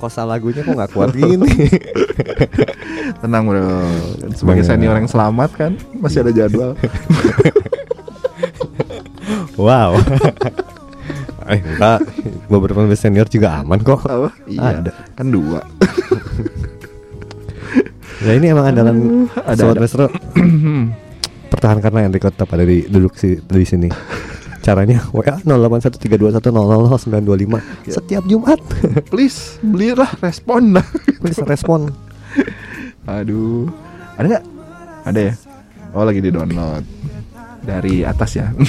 [0.00, 1.68] Kosa lagunya kok nggak kuat gini.
[3.22, 3.84] Tenang bro.
[4.32, 6.72] Sebagai senior yang selamat kan masih ada jadwal.
[9.60, 9.92] wow.
[11.52, 12.00] eh, enggak.
[12.48, 14.08] Beberapa senior juga aman kok.
[14.08, 14.30] Apa?
[14.48, 14.80] Iya.
[14.80, 14.92] Ada.
[15.12, 15.60] Kan dua.
[18.18, 19.82] Ya ini emang andalan ada, Sobat ada.
[19.84, 20.06] Maestro.
[21.54, 23.88] Pertahankan Enrico tetap ada di duduk si, di sini.
[24.68, 28.60] Caranya WA 081321000925 setiap Jumat.
[29.08, 30.84] Please belilah respon lah.
[31.24, 31.88] Please respon.
[33.08, 33.64] Aduh.
[34.20, 34.44] Ada nggak?
[35.08, 35.32] Ada ya?
[35.96, 36.84] Oh lagi di download
[37.64, 38.52] dari atas ya.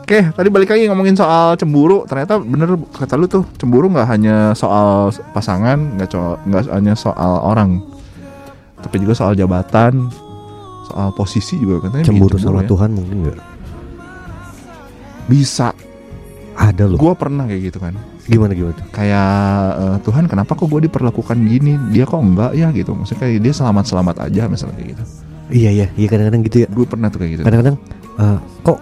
[0.00, 2.08] Oke, tadi balik lagi ngomongin soal cemburu.
[2.08, 7.44] Ternyata bener kata lu tuh cemburu nggak hanya soal pasangan, nggak co- nggak hanya soal
[7.44, 7.84] orang,
[8.80, 10.08] tapi juga soal jabatan,
[10.88, 12.08] soal posisi juga katanya.
[12.08, 12.68] bikin Cemburu sama ya.
[12.72, 13.36] Tuhan mungkin enggak?
[15.28, 15.70] Bisa.
[16.58, 16.98] Ada loh.
[16.98, 17.94] Gua pernah kayak gitu kan.
[18.26, 18.86] Gimana gimana tuh?
[18.90, 19.30] Kayak
[19.78, 21.78] eh, Tuhan kenapa kok gue diperlakukan gini?
[21.88, 22.92] Dia kok enggak ya gitu.
[22.92, 25.04] Maksudnya kayak dia selamat-selamat aja misalnya kayak gitu.
[25.48, 26.68] Iya iya, iya kadang-kadang gitu ya.
[26.68, 27.42] Gue pernah tuh kayak gitu.
[27.46, 27.76] Kadang-kadang
[28.18, 28.78] eh, kok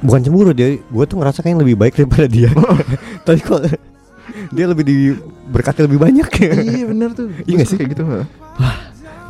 [0.00, 2.48] bukan cemburu dia, gue tuh ngerasa kayak lebih baik daripada dia.
[3.28, 3.60] Tapi kok
[4.50, 6.52] dia lebih diberkati lebih banyak ya.
[6.58, 7.76] iya bener tuh Iya sih?
[7.76, 8.26] kayak gitu heeh.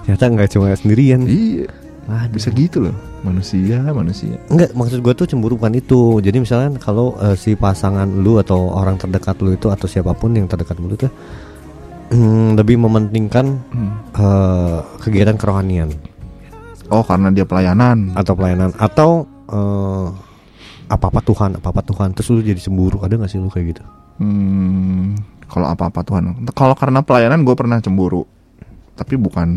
[0.06, 1.20] Ternyata nggak cuma sendirian.
[1.26, 1.66] iya
[2.08, 2.32] Waduh.
[2.32, 6.18] bisa gitu loh manusia manusia Enggak, maksud gue tuh cemburu bukan itu.
[6.24, 10.32] Jadi misalnya kalau eh, si pasangan lu atau orang terdekat lu itu atau siapa pun
[10.32, 11.06] yang terdekat lu itu
[12.10, 13.92] hmm, lebih mementingkan Hmm.
[14.16, 15.92] eh, kegiatan kerohanian
[16.90, 19.28] oh karena dia pelayanan atau pelayanan atau
[20.86, 22.14] apa apa Tuhan, apa apa Tuhan.
[22.14, 22.98] Terus lu jadi cemburu.
[23.02, 23.82] Ada nggak sih lu kayak gitu?
[24.20, 25.16] hmm,
[25.48, 28.22] kalau apa apa Tuhan kalau karena pelayanan gue pernah cemburu
[28.94, 29.48] tapi bukan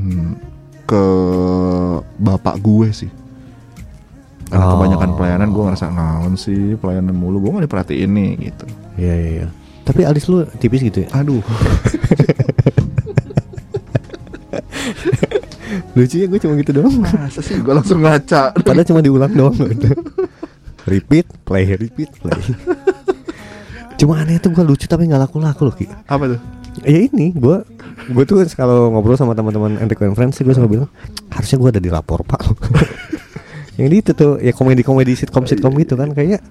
[0.84, 1.04] ke
[2.18, 3.12] bapak gue sih
[4.46, 4.78] karena Oh.
[4.78, 9.30] kebanyakan pelayanan gue ngerasa naon sih pelayanan mulu gue gak diperhatiin nih gitu Iya iya
[9.34, 9.48] iya.
[9.82, 11.10] Tapi alis lu tipis gitu ya?
[11.12, 11.42] aduh
[15.94, 16.94] Lucu ya gue cuma gitu doang.
[17.00, 19.90] masa sih gue langsung ngaca Padahal cuma diulang doang gitu.
[20.92, 22.38] repeat, play, repeat, play.
[24.00, 25.86] cuma aneh tuh gue lucu tapi nggak laku-laku loh Ki.
[26.04, 26.40] apa tuh
[26.82, 27.58] Ya ini gue
[27.94, 30.90] gue tuh kalau ngobrol sama teman-teman anti conference gue suka bilang
[31.32, 32.42] harusnya gue ada di lapor pak.
[33.80, 36.44] yang itu tuh ya komedi-komedi sitcom sitcom gitu kan kayaknya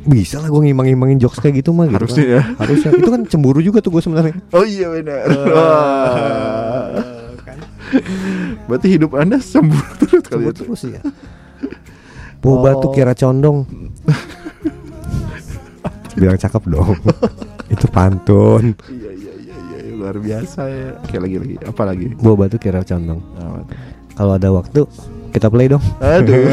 [0.00, 2.32] bisa lah gue ngimbang-ngimbangin jokes kayak gitu mah gitu Harusnya kan.
[2.32, 2.42] ya.
[2.56, 2.90] harusnya.
[2.96, 4.34] Itu kan cemburu juga tuh gue sebenarnya.
[4.56, 5.24] Oh iya benar.
[5.52, 6.88] Wah.
[8.70, 10.62] berarti hidup anda cemburu terus kali cemburu itu?
[10.62, 11.02] terus ya
[12.40, 13.68] boba tuh kira condong.
[16.16, 16.96] Bilang cakep dong.
[17.70, 18.74] Itu pantun.
[18.88, 19.19] Iya iya
[20.00, 20.88] luar biasa ya.
[20.98, 22.06] Oke lagi lagi apa lagi?
[22.16, 23.20] Boba tuh kira condong.
[23.36, 23.64] Tuh?
[24.10, 24.84] kalau ada waktu
[25.30, 25.80] kita play dong.
[26.00, 26.44] Aduh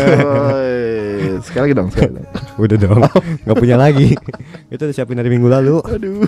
[1.45, 2.29] sekali lagi dong sekali lagi.
[2.57, 2.99] Udah dong.
[3.43, 4.09] Nggak punya lagi.
[4.73, 5.79] Itu udah siapin dari minggu lalu.
[5.81, 6.27] Aduh.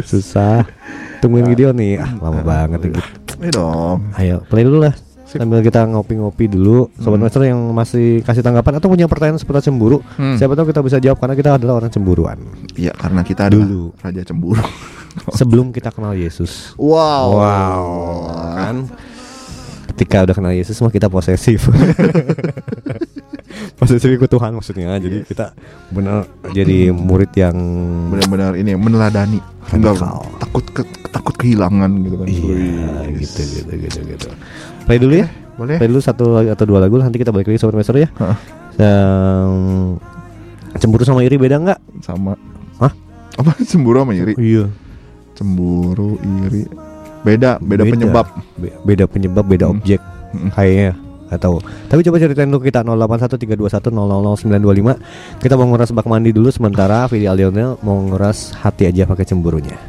[0.00, 0.64] Susah.
[1.20, 1.98] Tungguin video nih.
[1.98, 3.00] Ah lama banget gitu
[3.42, 4.14] ini dong.
[4.14, 4.94] Ayo play dulu lah.
[5.26, 6.92] Sambil kita ngopi-ngopi dulu.
[6.94, 10.36] Sobat master yang masih kasih tanggapan atau punya pertanyaan seputar cemburu Hmm.
[10.36, 12.36] siapa tahu kita bisa jawab karena kita adalah orang cemburuan.
[12.76, 13.84] Iya karena kita adalah Dulu.
[13.98, 14.60] raja cemburu
[15.38, 16.76] sebelum kita kenal Yesus.
[16.76, 17.38] Wow.
[17.38, 17.82] Wow
[18.56, 18.76] kan?
[19.92, 21.68] Ketika udah kenal Yesus mah kita posesif.
[23.76, 24.96] Posesif ikut Tuhan maksudnya.
[24.96, 25.52] Jadi kita
[25.92, 26.24] benar
[26.56, 27.52] jadi murid yang
[28.08, 29.40] benar-benar ini meneladani.
[29.68, 30.00] Enggak
[30.40, 30.82] takut ke,
[31.12, 32.26] takut kehilangan gitu kan.
[32.30, 32.56] Iya
[33.12, 33.20] Wih.
[33.20, 34.28] gitu gitu gitu gitu.
[34.88, 35.28] Play dulu ya.
[35.60, 35.76] Boleh.
[35.76, 38.08] Play dulu satu atau dua lagu nanti kita balik lagi sobat master ya.
[38.08, 38.36] Heeh.
[38.80, 39.52] Yang
[40.80, 41.78] cemburu sama iri beda nggak?
[42.00, 42.32] Sama.
[42.80, 42.92] Hah?
[43.36, 43.52] apa?
[43.64, 44.68] Cemburu sama iri iya
[45.42, 46.14] cemburu
[46.46, 46.64] iri.
[47.22, 48.26] Beda beda, penyebab.
[48.54, 49.74] Be- beda penyebab beda Hmm.
[49.76, 50.00] objek
[50.32, 50.50] Mm.
[50.54, 50.94] kayaknya.
[51.32, 51.64] Gak tahu.
[51.88, 55.00] Tapi coba ceritain dulu kita 081321000925
[55.40, 59.80] kita mau nguras bak mandi dulu sementara video Lionel mau nguras hati aja pakai cemburunya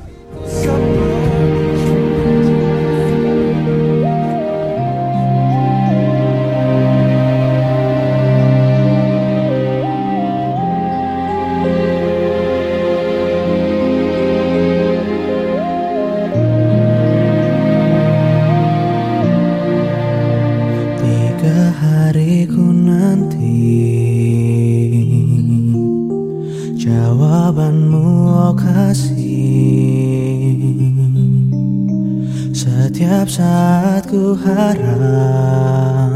[34.14, 36.14] ku harap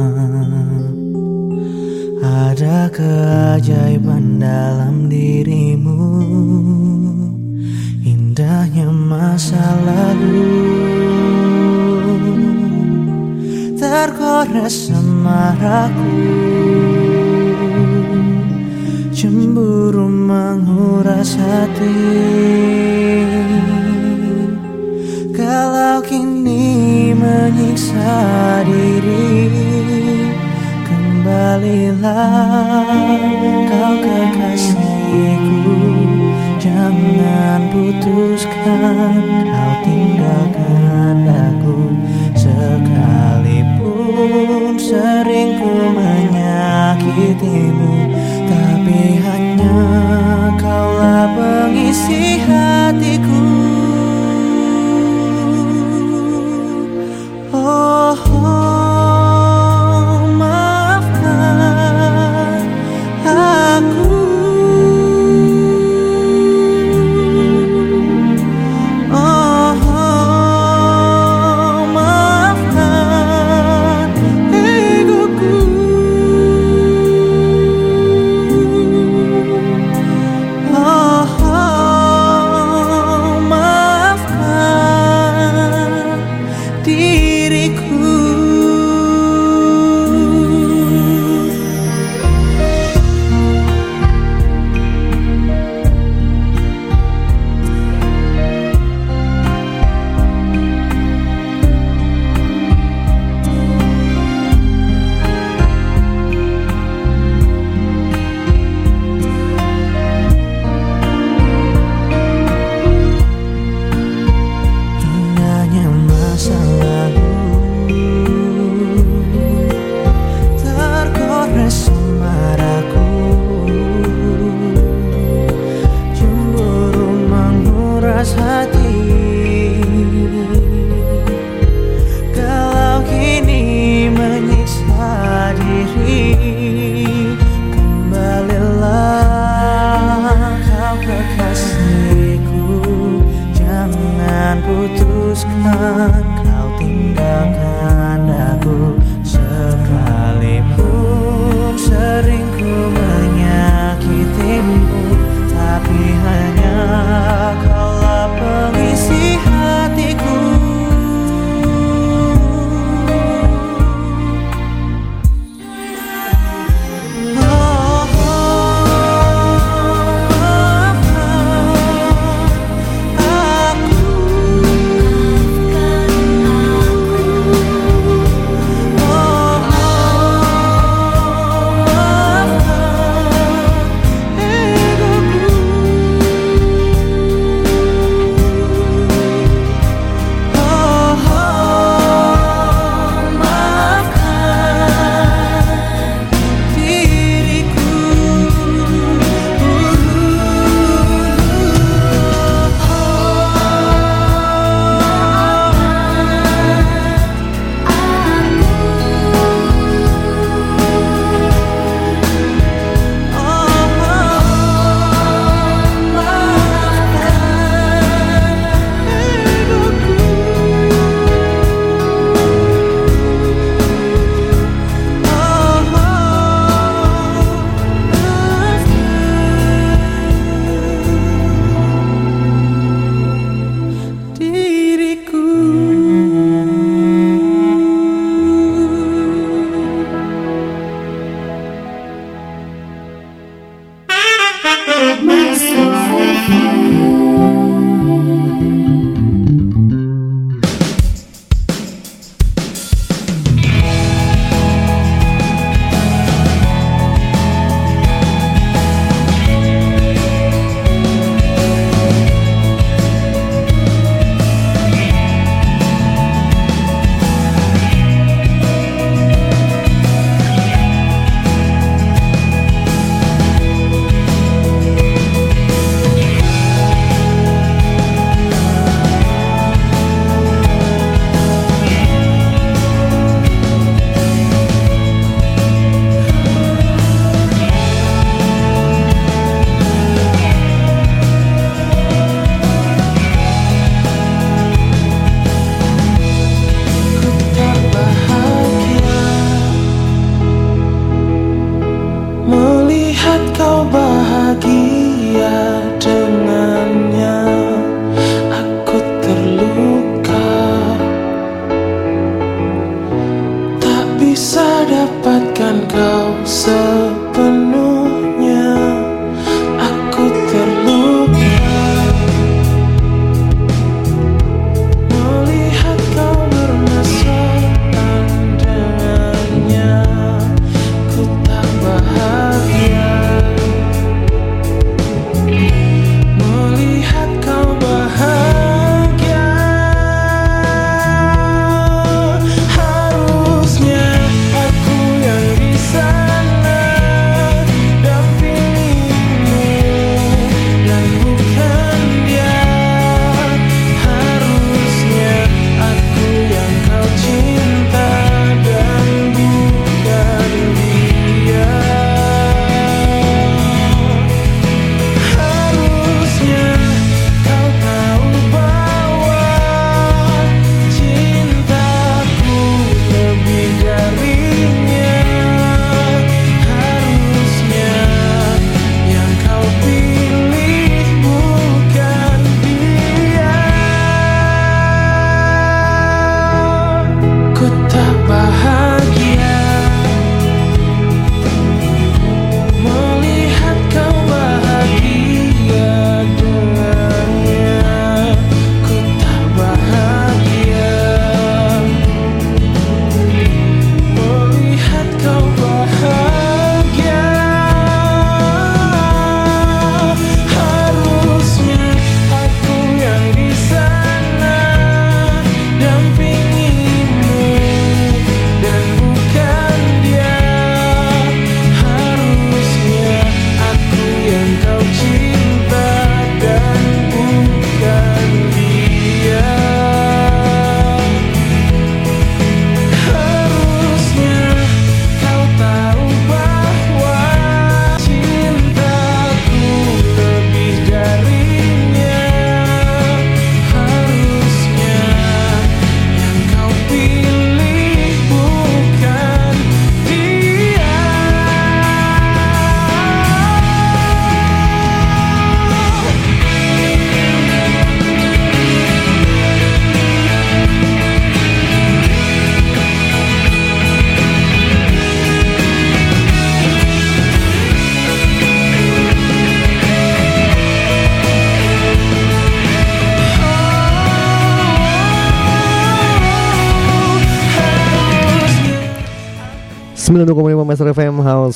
[2.22, 5.98] Ada keajaiban dalam dirimu.
[8.06, 10.46] Indahnya masa lalu.
[13.82, 16.14] Tergores semaraku.
[19.10, 22.77] Cemburu menguras hati
[26.08, 29.52] kini menyiksa diri.
[30.88, 32.88] Kembalilah
[33.68, 35.76] kau kekasihku
[36.58, 39.20] Jangan putuskan
[39.52, 41.92] kau tinggalkan aku.
[42.40, 44.00] Sekalipun
[44.80, 48.16] sering ku menyakitimu
[48.48, 49.76] Tapi hanya
[50.56, 53.47] kaulah pengisi hatiku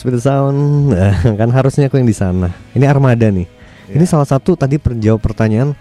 [0.01, 0.97] House with the Sound
[1.37, 2.49] kan harusnya aku yang di sana.
[2.73, 3.45] Ini Armada nih.
[3.93, 5.77] Ini salah satu tadi perjawab pertanyaan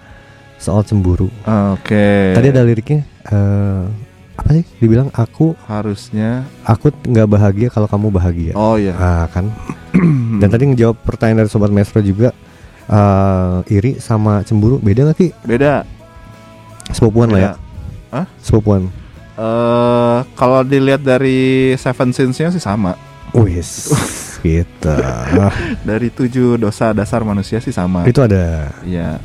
[0.61, 1.33] soal cemburu.
[1.73, 2.37] Oke.
[2.37, 3.01] Tadi ada liriknya
[3.33, 3.89] eh
[4.37, 4.65] apa sih?
[4.77, 8.53] Dibilang aku harusnya aku nggak bahagia kalau kamu bahagia.
[8.61, 8.93] Oh iya.
[8.93, 9.49] Ah kan.
[10.45, 12.37] Dan tadi ngejawab pertanyaan dari sobat Maestro juga
[12.93, 15.29] eh iri sama cemburu beda nggak ki?
[15.49, 15.89] Beda.
[16.93, 17.53] Sepupuan lah ya.
[18.13, 18.27] Hah?
[18.45, 18.85] Sepupuan.
[19.41, 23.09] Eh kalau dilihat dari Seven Sins-nya sih sama.
[23.35, 23.71] Wis
[24.41, 24.95] gitu.
[25.89, 28.05] Dari tujuh dosa dasar manusia sih sama.
[28.05, 29.21] Itu ada Iya.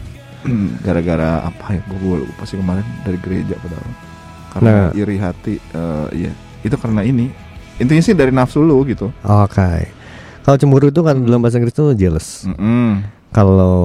[0.85, 1.81] Gara-gara apa ya?
[1.87, 3.87] Gue lupa sih kemarin dari gereja padahal.
[4.51, 4.89] Karena Nah.
[4.93, 5.55] iri hati.
[5.57, 6.31] eh, iya.
[6.61, 7.31] Itu karena ini.
[7.75, 9.11] Intinya sih dari nafsu lu gitu.
[9.21, 9.91] Oke.
[10.41, 12.45] Kalau cemburu itu kan dalam bahasa Inggris itu jealous.
[12.45, 13.03] Mm-mm.
[13.33, 13.75] Kalau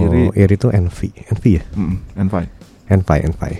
[0.00, 0.32] Iri.
[0.32, 1.62] iri itu envy, envy ya.
[2.16, 2.48] And fine.
[2.88, 3.52] envy, envy.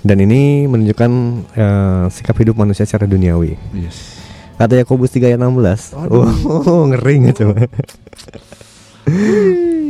[0.00, 1.10] Dan ini menunjukkan
[1.52, 3.58] eh, sikap hidup manusia secara duniawi.
[3.74, 4.15] Yes.
[4.56, 5.92] Kata Yakobus 3 ayat 16.
[6.08, 7.68] Oh, ngeri nggak coba.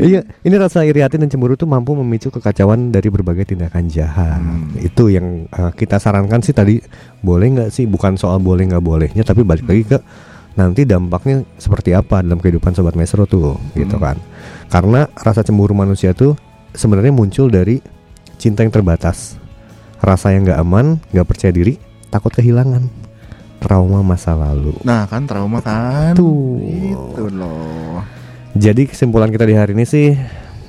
[0.03, 4.43] iya, ini rasa iri hati dan cemburu itu mampu memicu kekacauan dari berbagai tindakan jahat.
[4.43, 4.75] Hmm.
[4.77, 6.83] Itu yang eh, kita sarankan sih tadi
[7.23, 7.87] boleh nggak sih?
[7.87, 9.99] Bukan soal boleh nggak bolehnya, tapi balik lagi ke
[10.59, 14.19] nanti dampaknya seperti apa dalam kehidupan sobat mesro tuh, gitu kan?
[14.67, 16.35] Karena rasa cemburu manusia tuh
[16.75, 17.79] sebenarnya muncul dari
[18.37, 19.39] cinta yang terbatas,
[20.03, 21.79] rasa yang nggak aman, nggak percaya diri,
[22.09, 22.89] takut kehilangan,
[23.67, 24.79] trauma masa lalu.
[24.87, 26.15] Nah kan trauma kan.
[26.15, 26.63] Tuh.
[26.63, 28.07] Itu loh.
[28.55, 30.15] Jadi kesimpulan kita di hari ini sih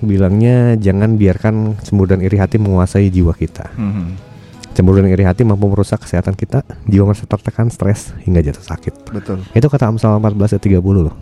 [0.02, 3.70] bilangnya jangan biarkan cemburu dan iri hati menguasai jiwa kita.
[3.78, 4.06] Mhm.
[4.74, 8.94] Cemburu dan iri hati mampu merusak kesehatan kita, jiwa merasa tertekan, stres hingga jatuh sakit.
[9.10, 9.42] Betul.
[9.54, 11.16] Itu kata Amsal 14 ayat 30 loh.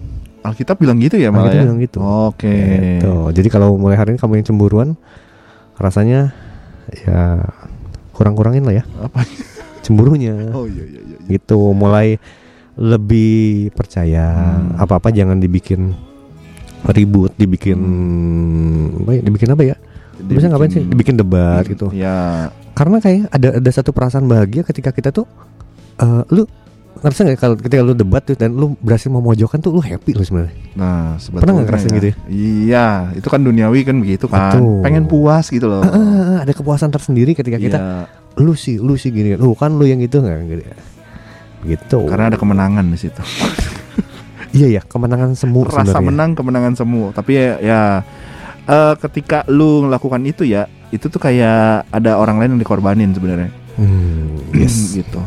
[0.44, 1.64] Alkitab bilang gitu ya malah Alkitab ya.
[1.64, 1.98] bilang gitu.
[2.04, 2.52] Oke.
[3.00, 3.14] Gitu.
[3.32, 4.90] Jadi kalau mulai hari ini kamu yang cemburuan,
[5.80, 6.36] rasanya
[7.08, 7.48] ya
[8.16, 9.28] kurang-kurangin lah ya Apa?
[9.86, 10.50] Cemburunya.
[10.52, 11.18] Oh iya iya iya.
[11.30, 12.18] Gitu mulai
[12.76, 14.76] lebih percaya Hmm.
[14.76, 15.96] apa-apa jangan dibikin
[16.86, 17.80] ribut, dibikin
[19.00, 19.76] apa ya, dibikin apa ya?
[20.16, 20.84] Bisa ngapain sih?
[20.84, 21.88] Dibikin debat gitu.
[21.92, 22.50] Ya.
[22.74, 25.24] Karena kayak ada ada satu perasaan bahagia ketika kita tuh
[25.98, 26.44] eh, lu
[26.96, 30.24] ngerasa nggak kalau ketika lu debat tuh dan lu berhasil memojokkan tuh lu happy lu
[30.24, 30.56] sebenarnya.
[30.76, 32.16] Nah, sebetulnya Pernah nggak ngerasain gitu ya?
[32.32, 34.56] Iya, itu kan duniawi kan begitu kan.
[34.56, 34.80] Betul.
[34.84, 35.84] Pengen puas gitu loh.
[35.84, 38.08] Ah, ah, ada kepuasan tersendiri ketika kita Iya,
[38.40, 40.78] lu sih lu sih gini lu kan lu yang itu nggak gitu ya.
[41.66, 41.98] Gitu.
[42.06, 43.22] karena ada kemenangan di situ.
[44.58, 46.06] iya ya kemenangan semu Rasa sebenarnya.
[46.06, 47.08] menang kemenangan semua.
[47.10, 47.80] Tapi ya, ya
[48.70, 53.50] eh, ketika lu melakukan itu ya, itu tuh kayak ada orang lain yang dikorbanin sebenarnya.
[53.82, 54.78] Hmm, yes.
[55.02, 55.18] gitu.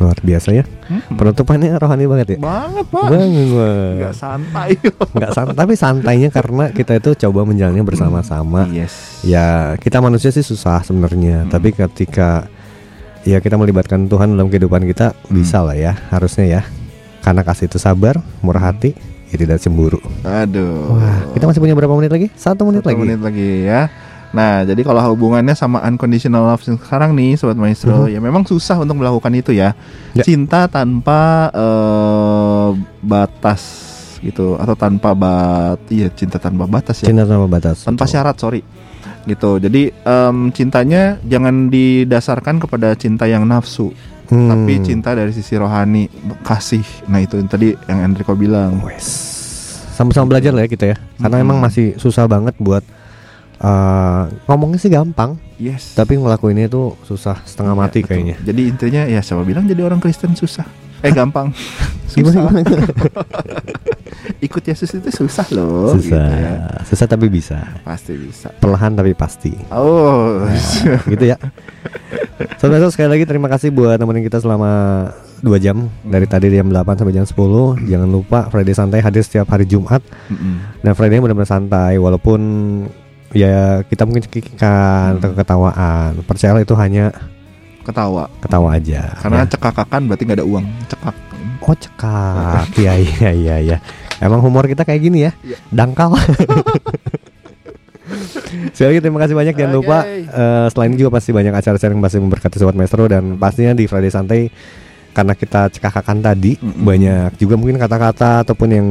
[0.00, 0.64] Luar biasa ya.
[0.88, 1.04] Hmm.
[1.12, 2.38] Penutupannya rohani banget ya.
[2.40, 3.04] Banget, Pak.
[3.04, 3.28] Banget
[4.00, 4.68] Nggak santai.
[5.12, 8.64] Nggak santai, tapi santainya karena kita itu coba menjalannya bersama-sama.
[8.72, 9.20] yes.
[9.20, 11.50] Ya kita manusia sih susah sebenarnya, Hmm.
[11.52, 12.48] tapi ketika
[13.22, 16.62] ya kita melibatkan Tuhan dalam kehidupan kita bisa lah ya, harusnya ya.
[17.20, 18.96] Karena kasih itu sabar, murah hati,
[19.28, 20.00] ya tidak cemburu.
[20.24, 20.96] Aduh.
[20.96, 22.26] Wah, kita masih punya berapa menit lagi?
[22.32, 23.00] Satu menit Satu lagi.
[23.04, 23.92] menit lagi ya.
[24.30, 29.02] Nah, jadi kalau hubungannya sama unconditional love sekarang nih, sobat maestro, ya memang susah untuk
[29.02, 29.74] melakukan itu ya.
[30.14, 30.22] Ya.
[30.22, 32.68] Cinta tanpa eh,
[33.02, 33.62] batas
[34.22, 37.10] gitu, atau tanpa bat, iya cinta tanpa batas ya.
[37.10, 37.82] Cinta tanpa batas.
[37.82, 38.12] tanpa Betul.
[38.14, 38.62] syarat, sorry.
[39.26, 39.50] Gitu.
[39.60, 43.90] Jadi em, cintanya jangan didasarkan kepada cinta yang nafsu,
[44.30, 44.46] Hmm.
[44.46, 46.06] tapi cinta dari sisi rohani,
[46.46, 46.86] kasih.
[47.10, 48.78] Nah itu yang tadi yang Enrico bilang.
[48.86, 49.08] Wes.
[49.90, 50.96] Sama-sama belajar lah ya kita ya.
[51.18, 51.46] Karena Mm-mm.
[51.50, 52.86] emang masih susah banget buat
[53.60, 55.92] eh, ngomongnya sih gampang, Yes.
[55.92, 58.08] tapi ngelakuinnya itu susah setengah Iya, mati betul.
[58.10, 58.36] kayaknya.
[58.40, 60.64] Jadi intinya ya siapa bilang jadi orang Kristen susah?
[61.00, 61.52] Eh gampang.
[62.12, 62.60] Gimana, susah.
[62.60, 62.86] gimana?
[64.40, 65.92] Ikut Yesus itu susah loh.
[65.92, 66.52] susah, gitu ya.
[66.84, 67.60] susah tapi bisa.
[67.80, 68.48] Pasti bisa.
[68.56, 69.52] Perlahan tapi pasti.
[69.70, 70.44] Oh.
[71.06, 71.36] gitu ya.
[72.56, 74.70] Saudara sekali lagi terima kasih buat nemenin kita selama
[75.40, 79.48] dua jam dari tadi jam 8 sampai jam 10 Jangan lupa Friday Santai hadir setiap
[79.48, 80.84] hari Jumat Mm-mm.
[80.84, 82.40] Dan Friday benar-benar santai Walaupun
[83.32, 87.14] ya kita mungkin cekikikan atau ketawaan Percayalah itu hanya
[87.80, 88.26] Ketawa.
[88.38, 89.48] ketawa aja Karena Ya.
[89.48, 90.64] cekakakan berarti nggak ada uang.
[90.86, 91.14] Cekak.
[91.60, 93.76] Oh cekak Iya iya iya iya
[94.18, 95.56] Emang humor kita kayak gini ya Iya.
[95.70, 96.12] Dangkal
[98.74, 100.26] Sekali lagi terima kasih banyak Jangan lupa Oke.
[100.26, 104.10] eh, Selain juga pasti banyak acara-acara yang masih memberkati Sobat Maestro Dan pastinya di Friday
[104.10, 104.50] Santai
[105.10, 106.82] Karena kita cekakakan tadi Mm-mm.
[106.82, 108.88] Banyak juga mungkin kata-kata Ataupun yang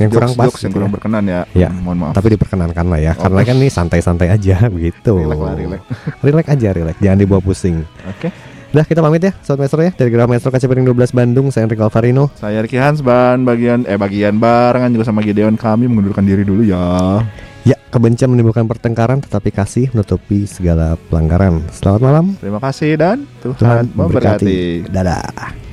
[0.00, 0.94] Yang kurang pas Jokes yang gitu kurang ya.
[0.96, 1.40] berkenan ya.
[1.52, 2.12] Ya, Hmm, mohon maaf.
[2.16, 3.20] Tapi diperkenankan lah ya Oke.
[3.20, 5.80] Karena kan ini santai-santai aja begitu Relax lah, relax.
[6.26, 7.76] Relax aja relax Jangan dibawa pusing
[8.08, 8.32] Oke.
[8.70, 11.66] Udah kita pamit ya Sobat Maestro ya Dari Gerah Maestro Kaca Piring 12 Bandung Saya
[11.66, 16.46] Enrico Alvarino Saya Ricky Hansban bagian eh bagian barengan juga sama Gideon kami mengundurkan diri
[16.46, 17.18] dulu ya.
[17.60, 21.60] Ya, kebencian menimbulkan pertengkaran tetapi kasih menutupi segala pelanggaran.
[21.68, 22.24] Selamat malam.
[22.40, 24.48] Terima kasih dan Tuhan, Tuhan memberkati.
[24.48, 24.88] memberkati.
[24.88, 25.69] Dadah.